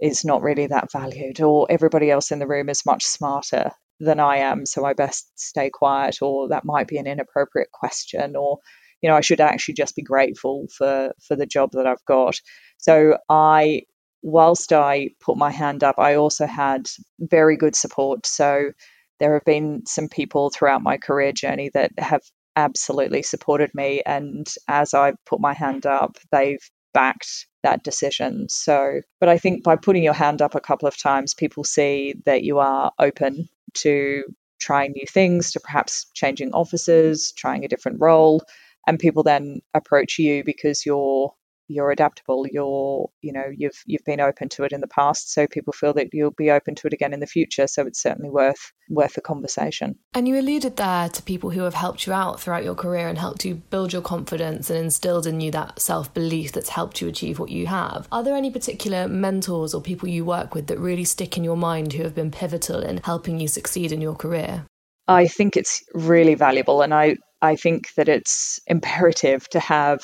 is 0.00 0.24
not 0.24 0.42
really 0.42 0.66
that 0.66 0.90
valued, 0.92 1.40
or 1.40 1.66
everybody 1.70 2.10
else 2.10 2.32
in 2.32 2.38
the 2.38 2.46
room 2.46 2.68
is 2.68 2.84
much 2.84 3.04
smarter 3.04 3.70
than 4.00 4.18
I 4.18 4.38
am, 4.38 4.66
so 4.66 4.84
I 4.84 4.94
best 4.94 5.30
stay 5.36 5.70
quiet, 5.70 6.22
or 6.22 6.48
that 6.48 6.64
might 6.64 6.88
be 6.88 6.98
an 6.98 7.06
inappropriate 7.06 7.70
question, 7.72 8.34
or 8.36 8.58
you 9.00 9.08
know, 9.08 9.16
I 9.16 9.20
should 9.20 9.40
actually 9.40 9.74
just 9.74 9.96
be 9.96 10.02
grateful 10.02 10.66
for 10.76 11.12
for 11.26 11.36
the 11.36 11.46
job 11.46 11.70
that 11.72 11.86
I've 11.86 12.04
got. 12.06 12.36
So 12.78 13.18
I, 13.28 13.82
whilst 14.22 14.72
I 14.72 15.10
put 15.20 15.36
my 15.36 15.50
hand 15.50 15.84
up, 15.84 15.96
I 15.98 16.14
also 16.16 16.46
had 16.46 16.88
very 17.18 17.56
good 17.56 17.76
support. 17.76 18.26
So 18.26 18.72
there 19.20 19.34
have 19.34 19.44
been 19.44 19.86
some 19.86 20.08
people 20.08 20.50
throughout 20.50 20.82
my 20.82 20.96
career 20.98 21.32
journey 21.32 21.70
that 21.74 21.92
have 21.98 22.22
absolutely 22.56 23.22
supported 23.22 23.74
me. 23.74 24.02
And 24.04 24.46
as 24.68 24.94
I 24.94 25.14
put 25.26 25.40
my 25.40 25.54
hand 25.54 25.86
up, 25.86 26.18
they've 26.30 26.62
backed 26.92 27.46
that 27.62 27.82
decision. 27.82 28.48
So, 28.48 29.00
but 29.20 29.28
I 29.28 29.38
think 29.38 29.64
by 29.64 29.76
putting 29.76 30.02
your 30.02 30.12
hand 30.12 30.42
up 30.42 30.54
a 30.54 30.60
couple 30.60 30.88
of 30.88 30.96
times, 30.98 31.34
people 31.34 31.64
see 31.64 32.14
that 32.26 32.42
you 32.42 32.58
are 32.58 32.92
open 32.98 33.48
to 33.74 34.24
trying 34.60 34.92
new 34.92 35.06
things, 35.08 35.52
to 35.52 35.60
perhaps 35.60 36.06
changing 36.14 36.52
offices, 36.52 37.32
trying 37.36 37.64
a 37.64 37.68
different 37.68 38.00
role. 38.00 38.42
And 38.86 38.98
people 38.98 39.22
then 39.22 39.60
approach 39.74 40.18
you 40.18 40.44
because 40.44 40.84
you're 40.84 41.32
you're 41.68 41.90
adaptable 41.90 42.46
you're 42.50 43.08
you 43.20 43.32
know 43.32 43.44
you've 43.56 43.82
you've 43.86 44.04
been 44.04 44.20
open 44.20 44.48
to 44.48 44.64
it 44.64 44.72
in 44.72 44.80
the 44.80 44.86
past 44.88 45.32
so 45.32 45.46
people 45.46 45.72
feel 45.72 45.92
that 45.92 46.08
you'll 46.12 46.30
be 46.30 46.50
open 46.50 46.74
to 46.74 46.86
it 46.86 46.92
again 46.92 47.12
in 47.12 47.20
the 47.20 47.26
future 47.26 47.66
so 47.66 47.86
it's 47.86 48.02
certainly 48.02 48.30
worth 48.30 48.72
worth 48.92 49.16
a 49.16 49.20
conversation. 49.20 49.98
And 50.14 50.28
you 50.28 50.38
alluded 50.38 50.76
there 50.76 51.08
to 51.08 51.22
people 51.22 51.50
who 51.50 51.62
have 51.62 51.74
helped 51.74 52.06
you 52.06 52.12
out 52.12 52.40
throughout 52.40 52.64
your 52.64 52.74
career 52.74 53.08
and 53.08 53.18
helped 53.18 53.44
you 53.44 53.56
build 53.56 53.92
your 53.92 54.02
confidence 54.02 54.70
and 54.70 54.78
instilled 54.78 55.26
in 55.26 55.40
you 55.40 55.50
that 55.52 55.80
self-belief 55.80 56.52
that's 56.52 56.68
helped 56.68 57.00
you 57.00 57.08
achieve 57.08 57.38
what 57.38 57.50
you 57.50 57.66
have. 57.66 58.06
Are 58.12 58.22
there 58.22 58.36
any 58.36 58.50
particular 58.50 59.08
mentors 59.08 59.74
or 59.74 59.80
people 59.80 60.08
you 60.08 60.24
work 60.24 60.54
with 60.54 60.66
that 60.68 60.78
really 60.78 61.04
stick 61.04 61.36
in 61.36 61.44
your 61.44 61.56
mind 61.56 61.92
who 61.92 62.02
have 62.02 62.14
been 62.14 62.30
pivotal 62.30 62.80
in 62.80 62.98
helping 62.98 63.40
you 63.40 63.48
succeed 63.48 63.92
in 63.92 64.00
your 64.00 64.14
career? 64.14 64.66
I 65.08 65.26
think 65.26 65.56
it's 65.56 65.82
really 65.94 66.34
valuable 66.34 66.82
and 66.82 66.94
I 66.94 67.16
I 67.40 67.56
think 67.56 67.92
that 67.94 68.08
it's 68.08 68.60
imperative 68.68 69.48
to 69.48 69.58
have 69.58 70.00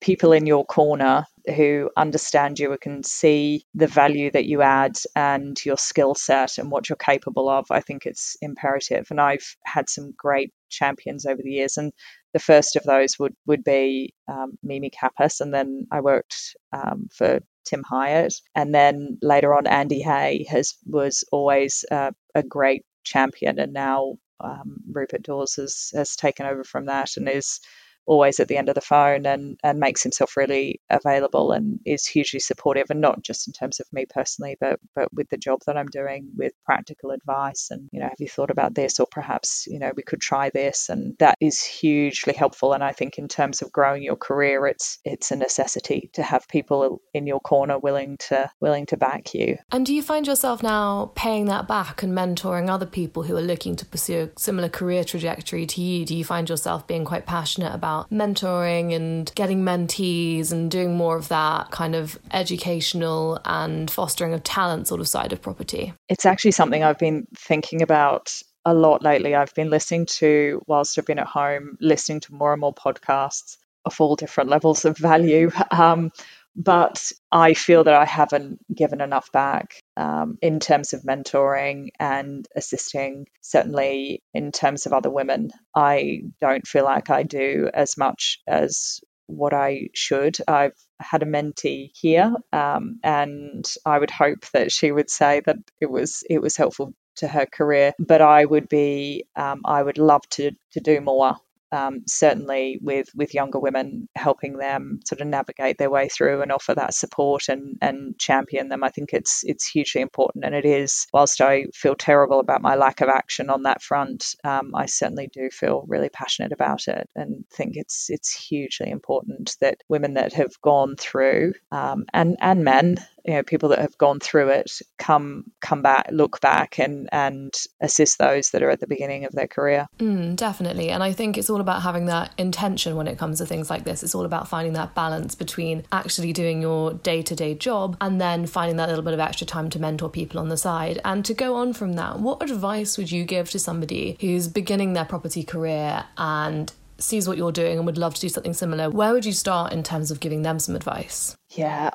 people 0.00 0.32
in 0.32 0.46
your 0.46 0.64
corner 0.64 1.26
who 1.56 1.90
understand 1.96 2.58
you 2.58 2.70
and 2.72 2.80
can 2.80 3.02
see 3.02 3.64
the 3.74 3.86
value 3.86 4.30
that 4.30 4.44
you 4.44 4.62
add 4.62 4.96
and 5.16 5.56
your 5.64 5.76
skill 5.76 6.14
set 6.14 6.58
and 6.58 6.70
what 6.70 6.88
you're 6.88 6.96
capable 6.96 7.48
of, 7.48 7.66
I 7.70 7.80
think 7.80 8.06
it's 8.06 8.36
imperative. 8.40 9.06
And 9.10 9.20
I've 9.20 9.56
had 9.64 9.88
some 9.88 10.12
great 10.16 10.52
champions 10.68 11.26
over 11.26 11.40
the 11.42 11.50
years. 11.50 11.78
And 11.78 11.92
the 12.32 12.38
first 12.38 12.76
of 12.76 12.84
those 12.84 13.18
would, 13.18 13.34
would 13.46 13.64
be 13.64 14.14
um, 14.28 14.58
Mimi 14.62 14.90
Kappas. 14.90 15.40
And 15.40 15.52
then 15.52 15.86
I 15.90 16.00
worked 16.00 16.56
um, 16.72 17.08
for 17.12 17.40
Tim 17.64 17.82
Hyatt. 17.82 18.34
And 18.54 18.74
then 18.74 19.18
later 19.22 19.54
on, 19.54 19.66
Andy 19.66 20.02
Hay 20.02 20.46
has 20.50 20.74
was 20.86 21.24
always 21.32 21.84
uh, 21.90 22.12
a 22.34 22.42
great 22.42 22.84
champion. 23.04 23.58
And 23.58 23.72
now 23.72 24.14
um, 24.40 24.78
Rupert 24.90 25.22
Dawes 25.22 25.54
has, 25.54 25.92
has 25.94 26.16
taken 26.16 26.46
over 26.46 26.62
from 26.62 26.86
that 26.86 27.16
and 27.16 27.28
is 27.28 27.60
always 28.08 28.40
at 28.40 28.48
the 28.48 28.56
end 28.56 28.70
of 28.70 28.74
the 28.74 28.80
phone 28.80 29.26
and, 29.26 29.58
and 29.62 29.78
makes 29.78 30.02
himself 30.02 30.36
really 30.36 30.80
available 30.88 31.52
and 31.52 31.78
is 31.84 32.06
hugely 32.06 32.40
supportive 32.40 32.86
and 32.88 33.02
not 33.02 33.22
just 33.22 33.46
in 33.46 33.52
terms 33.52 33.80
of 33.80 33.86
me 33.92 34.06
personally, 34.08 34.56
but 34.58 34.80
but 34.94 35.12
with 35.12 35.28
the 35.28 35.36
job 35.36 35.60
that 35.66 35.76
I'm 35.76 35.86
doing 35.86 36.30
with 36.36 36.52
practical 36.64 37.10
advice 37.10 37.68
and, 37.70 37.88
you 37.92 38.00
know, 38.00 38.06
have 38.06 38.18
you 38.18 38.28
thought 38.28 38.50
about 38.50 38.74
this 38.74 38.98
or 38.98 39.06
perhaps, 39.10 39.66
you 39.66 39.78
know, 39.78 39.92
we 39.94 40.02
could 40.02 40.20
try 40.20 40.50
this 40.50 40.88
and 40.88 41.16
that 41.18 41.36
is 41.38 41.62
hugely 41.62 42.32
helpful. 42.32 42.72
And 42.72 42.82
I 42.82 42.92
think 42.92 43.18
in 43.18 43.28
terms 43.28 43.60
of 43.60 43.70
growing 43.70 44.02
your 44.02 44.16
career 44.16 44.66
it's 44.66 44.98
it's 45.04 45.30
a 45.30 45.36
necessity 45.36 46.10
to 46.14 46.22
have 46.22 46.48
people 46.48 47.02
in 47.12 47.26
your 47.26 47.40
corner 47.40 47.78
willing 47.78 48.16
to 48.28 48.50
willing 48.60 48.86
to 48.86 48.96
back 48.96 49.34
you. 49.34 49.58
And 49.70 49.84
do 49.84 49.94
you 49.94 50.02
find 50.02 50.26
yourself 50.26 50.62
now 50.62 51.12
paying 51.14 51.44
that 51.46 51.68
back 51.68 52.02
and 52.02 52.16
mentoring 52.16 52.70
other 52.70 52.86
people 52.86 53.24
who 53.24 53.36
are 53.36 53.42
looking 53.42 53.76
to 53.76 53.84
pursue 53.84 54.30
a 54.34 54.40
similar 54.40 54.70
career 54.70 55.04
trajectory 55.04 55.66
to 55.66 55.82
you? 55.82 56.06
Do 56.06 56.16
you 56.16 56.24
find 56.24 56.48
yourself 56.48 56.86
being 56.86 57.04
quite 57.04 57.26
passionate 57.26 57.74
about 57.74 57.97
mentoring 58.10 58.94
and 58.94 59.32
getting 59.34 59.62
mentees 59.62 60.52
and 60.52 60.70
doing 60.70 60.96
more 60.96 61.16
of 61.16 61.28
that 61.28 61.70
kind 61.70 61.94
of 61.94 62.18
educational 62.32 63.40
and 63.44 63.90
fostering 63.90 64.34
of 64.34 64.42
talent 64.42 64.88
sort 64.88 65.00
of 65.00 65.08
side 65.08 65.32
of 65.32 65.42
property? 65.42 65.92
It's 66.08 66.26
actually 66.26 66.52
something 66.52 66.82
I've 66.82 66.98
been 66.98 67.26
thinking 67.36 67.82
about 67.82 68.32
a 68.64 68.74
lot 68.74 69.02
lately. 69.02 69.34
I've 69.34 69.54
been 69.54 69.70
listening 69.70 70.06
to, 70.18 70.62
whilst 70.66 70.98
I've 70.98 71.06
been 71.06 71.18
at 71.18 71.26
home, 71.26 71.76
listening 71.80 72.20
to 72.20 72.34
more 72.34 72.52
and 72.52 72.60
more 72.60 72.74
podcasts 72.74 73.56
of 73.84 74.00
all 74.00 74.16
different 74.16 74.50
levels 74.50 74.84
of 74.84 74.96
value. 74.96 75.50
Um, 75.70 76.10
but 76.58 77.12
I 77.30 77.54
feel 77.54 77.84
that 77.84 77.94
I 77.94 78.04
haven't 78.04 78.58
given 78.74 79.00
enough 79.00 79.30
back 79.30 79.80
um, 79.96 80.38
in 80.42 80.58
terms 80.58 80.92
of 80.92 81.02
mentoring 81.02 81.90
and 82.00 82.46
assisting. 82.56 83.26
Certainly, 83.40 84.24
in 84.34 84.50
terms 84.50 84.84
of 84.84 84.92
other 84.92 85.08
women, 85.08 85.50
I 85.74 86.22
don't 86.40 86.66
feel 86.66 86.84
like 86.84 87.10
I 87.10 87.22
do 87.22 87.70
as 87.72 87.96
much 87.96 88.40
as 88.48 89.00
what 89.28 89.54
I 89.54 89.90
should. 89.94 90.36
I've 90.48 90.76
had 90.98 91.22
a 91.22 91.26
mentee 91.26 91.92
here, 91.94 92.34
um, 92.52 92.98
and 93.04 93.64
I 93.86 94.00
would 94.00 94.10
hope 94.10 94.44
that 94.52 94.72
she 94.72 94.90
would 94.90 95.10
say 95.10 95.40
that 95.46 95.58
it 95.80 95.90
was 95.90 96.24
it 96.28 96.42
was 96.42 96.56
helpful 96.56 96.92
to 97.16 97.28
her 97.28 97.46
career. 97.46 97.92
But 98.00 98.20
I 98.20 98.44
would 98.44 98.68
be, 98.68 99.26
um, 99.36 99.60
I 99.64 99.80
would 99.80 99.98
love 99.98 100.22
to 100.30 100.50
to 100.72 100.80
do 100.80 101.00
more 101.00 101.36
um, 101.72 102.02
certainly 102.06 102.78
with 102.82 103.08
with 103.14 103.34
younger 103.34 103.58
women, 103.58 104.08
helping 104.14 104.56
them 104.56 105.00
sort 105.04 105.20
of 105.20 105.26
navigate 105.26 105.78
their 105.78 105.90
way 105.90 106.08
through 106.08 106.42
and 106.42 106.52
offer 106.52 106.74
that 106.74 106.94
support 106.94 107.48
and 107.48 107.76
and 107.80 108.18
champion 108.18 108.68
them. 108.68 108.84
I 108.84 108.90
think 108.90 109.12
it's 109.12 109.42
it's 109.44 109.66
hugely 109.66 110.00
important, 110.00 110.44
and 110.44 110.54
it 110.54 110.64
is. 110.64 111.06
Whilst 111.12 111.40
I 111.40 111.66
feel 111.74 111.94
terrible 111.94 112.40
about 112.40 112.62
my 112.62 112.76
lack 112.76 113.00
of 113.00 113.08
action 113.08 113.50
on 113.50 113.62
that 113.64 113.82
front, 113.82 114.34
um, 114.44 114.72
I 114.74 114.86
certainly 114.86 115.28
do 115.32 115.50
feel 115.50 115.84
really 115.88 116.08
passionate 116.08 116.52
about 116.52 116.88
it, 116.88 117.08
and 117.14 117.44
think 117.52 117.72
it's 117.76 118.10
it's 118.10 118.32
hugely 118.32 118.90
important 118.90 119.56
that 119.60 119.78
women 119.88 120.14
that 120.14 120.32
have 120.34 120.60
gone 120.62 120.96
through 120.96 121.52
um, 121.70 122.04
and 122.12 122.36
and 122.40 122.64
men 122.64 122.96
you 123.28 123.34
know 123.34 123.42
people 123.42 123.68
that 123.68 123.78
have 123.78 123.96
gone 123.98 124.18
through 124.18 124.48
it 124.48 124.80
come 124.96 125.44
come 125.60 125.82
back 125.82 126.08
look 126.10 126.40
back 126.40 126.78
and 126.78 127.10
and 127.12 127.52
assist 127.82 128.18
those 128.18 128.50
that 128.50 128.62
are 128.62 128.70
at 128.70 128.80
the 128.80 128.86
beginning 128.86 129.26
of 129.26 129.32
their 129.32 129.46
career. 129.46 129.86
Mm, 129.98 130.34
definitely. 130.34 130.88
And 130.88 131.02
i 131.02 131.12
think 131.12 131.36
it's 131.36 131.50
all 131.50 131.60
about 131.60 131.82
having 131.82 132.06
that 132.06 132.32
intention 132.38 132.96
when 132.96 133.06
it 133.06 133.18
comes 133.18 133.38
to 133.38 133.46
things 133.46 133.68
like 133.68 133.84
this. 133.84 134.02
It's 134.02 134.14
all 134.14 134.24
about 134.24 134.48
finding 134.48 134.72
that 134.72 134.94
balance 134.94 135.34
between 135.34 135.84
actually 135.92 136.32
doing 136.32 136.62
your 136.62 136.94
day-to-day 136.94 137.56
job 137.56 137.98
and 138.00 138.18
then 138.18 138.46
finding 138.46 138.76
that 138.76 138.88
little 138.88 139.04
bit 139.04 139.12
of 139.12 139.20
extra 139.20 139.46
time 139.46 139.68
to 139.70 139.78
mentor 139.78 140.08
people 140.08 140.40
on 140.40 140.48
the 140.48 140.56
side. 140.56 140.98
And 141.04 141.22
to 141.26 141.34
go 141.34 141.56
on 141.56 141.74
from 141.74 141.92
that 141.94 142.20
what 142.20 142.42
advice 142.42 142.96
would 142.96 143.12
you 143.12 143.24
give 143.24 143.50
to 143.50 143.58
somebody 143.58 144.16
who's 144.22 144.48
beginning 144.48 144.94
their 144.94 145.04
property 145.04 145.42
career 145.42 146.04
and 146.16 146.72
sees 146.98 147.28
what 147.28 147.38
you're 147.38 147.52
doing 147.52 147.78
and 147.78 147.86
would 147.86 147.98
love 147.98 148.14
to 148.14 148.20
do 148.20 148.28
something 148.28 148.52
similar, 148.54 148.90
where 148.90 149.12
would 149.12 149.24
you 149.24 149.32
start 149.32 149.72
in 149.72 149.82
terms 149.82 150.10
of 150.10 150.20
giving 150.20 150.42
them 150.42 150.58
some 150.58 150.74
advice? 150.74 151.36
Yeah, 151.50 151.90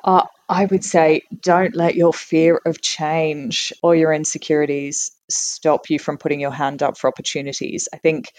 I 0.50 0.66
would 0.66 0.84
say 0.84 1.22
don't 1.42 1.76
let 1.76 1.96
your 1.96 2.14
fear 2.14 2.62
of 2.66 2.82
change 2.82 3.74
or 3.84 3.96
your 3.96 4.14
insecurities 4.14 5.12
stop 5.30 5.90
you 5.90 6.00
from 6.00 6.18
putting 6.18 6.40
your 6.40 6.52
hand 6.52 6.82
up 6.82 6.98
for 6.98 7.08
opportunities. 7.08 7.90
I 7.94 7.98
think 7.98 8.32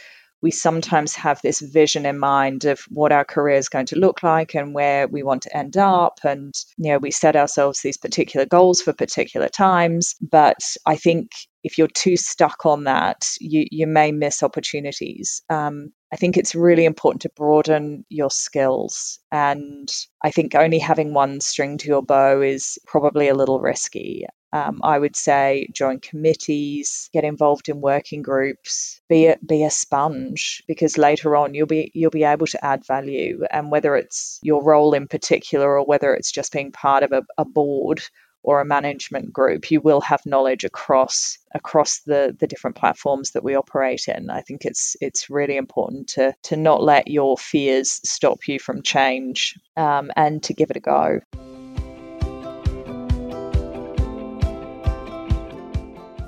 we 0.45 0.51
sometimes 0.51 1.15
have 1.15 1.41
this 1.41 1.61
vision 1.61 2.05
in 2.05 2.19
mind 2.19 2.67
of 2.67 2.79
what 2.91 3.13
our 3.13 3.25
career 3.25 3.57
is 3.57 3.71
going 3.71 3.87
to 3.87 3.99
look 3.99 4.23
like 4.23 4.55
and 4.55 4.75
where 4.75 5.09
we 5.09 5.23
want 5.23 5.41
to 5.41 5.57
end 5.57 5.79
up 5.79 6.21
and 6.23 6.53
you 6.77 6.93
know 6.93 6.99
we 6.99 7.11
set 7.11 7.35
ourselves 7.35 7.81
these 7.81 7.97
particular 7.97 8.45
goals 8.45 8.83
for 8.83 8.93
particular 8.93 9.49
times 9.49 10.15
but 10.21 10.59
i 10.85 10.97
think 10.97 11.31
if 11.63 11.79
you're 11.79 11.89
too 11.89 12.15
stuck 12.15 12.67
on 12.67 12.85
that 12.85 13.27
you 13.41 13.65
you 13.71 13.87
may 13.87 14.13
miss 14.13 14.43
opportunities 14.43 15.43
um, 15.49 15.91
I 16.13 16.17
think 16.17 16.37
it's 16.37 16.55
really 16.55 16.85
important 16.85 17.23
to 17.23 17.31
broaden 17.35 18.05
your 18.09 18.31
skills. 18.31 19.19
And 19.33 19.89
I 20.23 20.31
think 20.31 20.55
only 20.55 20.79
having 20.79 21.13
one 21.13 21.41
string 21.41 21.77
to 21.79 21.89
your 21.89 22.03
bow 22.05 22.41
is 22.41 22.79
probably 22.87 23.27
a 23.27 23.35
little 23.35 23.59
risky. 23.59 24.25
Um, 24.55 24.81
I 24.85 25.01
would 25.01 25.17
say 25.17 25.67
join 25.73 25.99
committees, 25.99 27.11
get 27.13 27.25
involved 27.25 27.69
in 27.69 27.81
working 27.81 28.23
groups, 28.23 29.01
be 29.09 29.27
a, 29.27 29.37
be 29.45 29.65
a 29.65 29.71
sponge 29.71 30.63
because 30.69 30.97
later 30.97 31.35
on 31.35 31.55
you'll 31.55 31.67
be 31.67 31.91
you'll 31.93 32.13
be 32.13 32.23
able 32.23 32.47
to 32.47 32.65
add 32.65 32.87
value. 32.87 33.43
And 33.51 33.73
whether 33.73 33.97
it's 33.97 34.39
your 34.45 34.63
role 34.63 34.95
in 34.95 35.09
particular 35.09 35.77
or 35.77 35.85
whether 35.85 36.15
it's 36.15 36.31
just 36.31 36.53
being 36.53 36.71
part 36.71 37.03
of 37.03 37.11
a, 37.11 37.25
a 37.37 37.45
board 37.45 38.01
or 38.45 38.61
a 38.61 38.65
management 38.65 39.33
group, 39.33 39.73
you 39.73 39.81
will 39.81 40.03
have 40.03 40.25
knowledge 40.25 40.63
across 40.63 41.37
across 41.53 42.03
the 42.07 42.37
the 42.39 42.47
different 42.47 42.77
platforms 42.77 43.33
that 43.33 43.43
we 43.43 43.57
operate 43.57 44.07
in. 44.07 44.31
I 44.31 44.43
think 44.43 44.65
it's 44.65 44.97
it's 45.01 45.29
really 45.29 45.57
important 45.57 46.07
to 46.11 46.33
to 46.45 46.57
not 46.57 46.81
let 46.81 47.09
your 47.09 47.37
fears 47.37 48.01
stop 48.05 48.47
you 48.47 48.61
from 48.61 48.83
change 48.83 49.59
um, 49.77 50.13
and 50.15 50.41
to 50.45 50.55
give 50.55 50.71
it 50.71 50.77
a 50.77 50.81
go. 50.81 51.21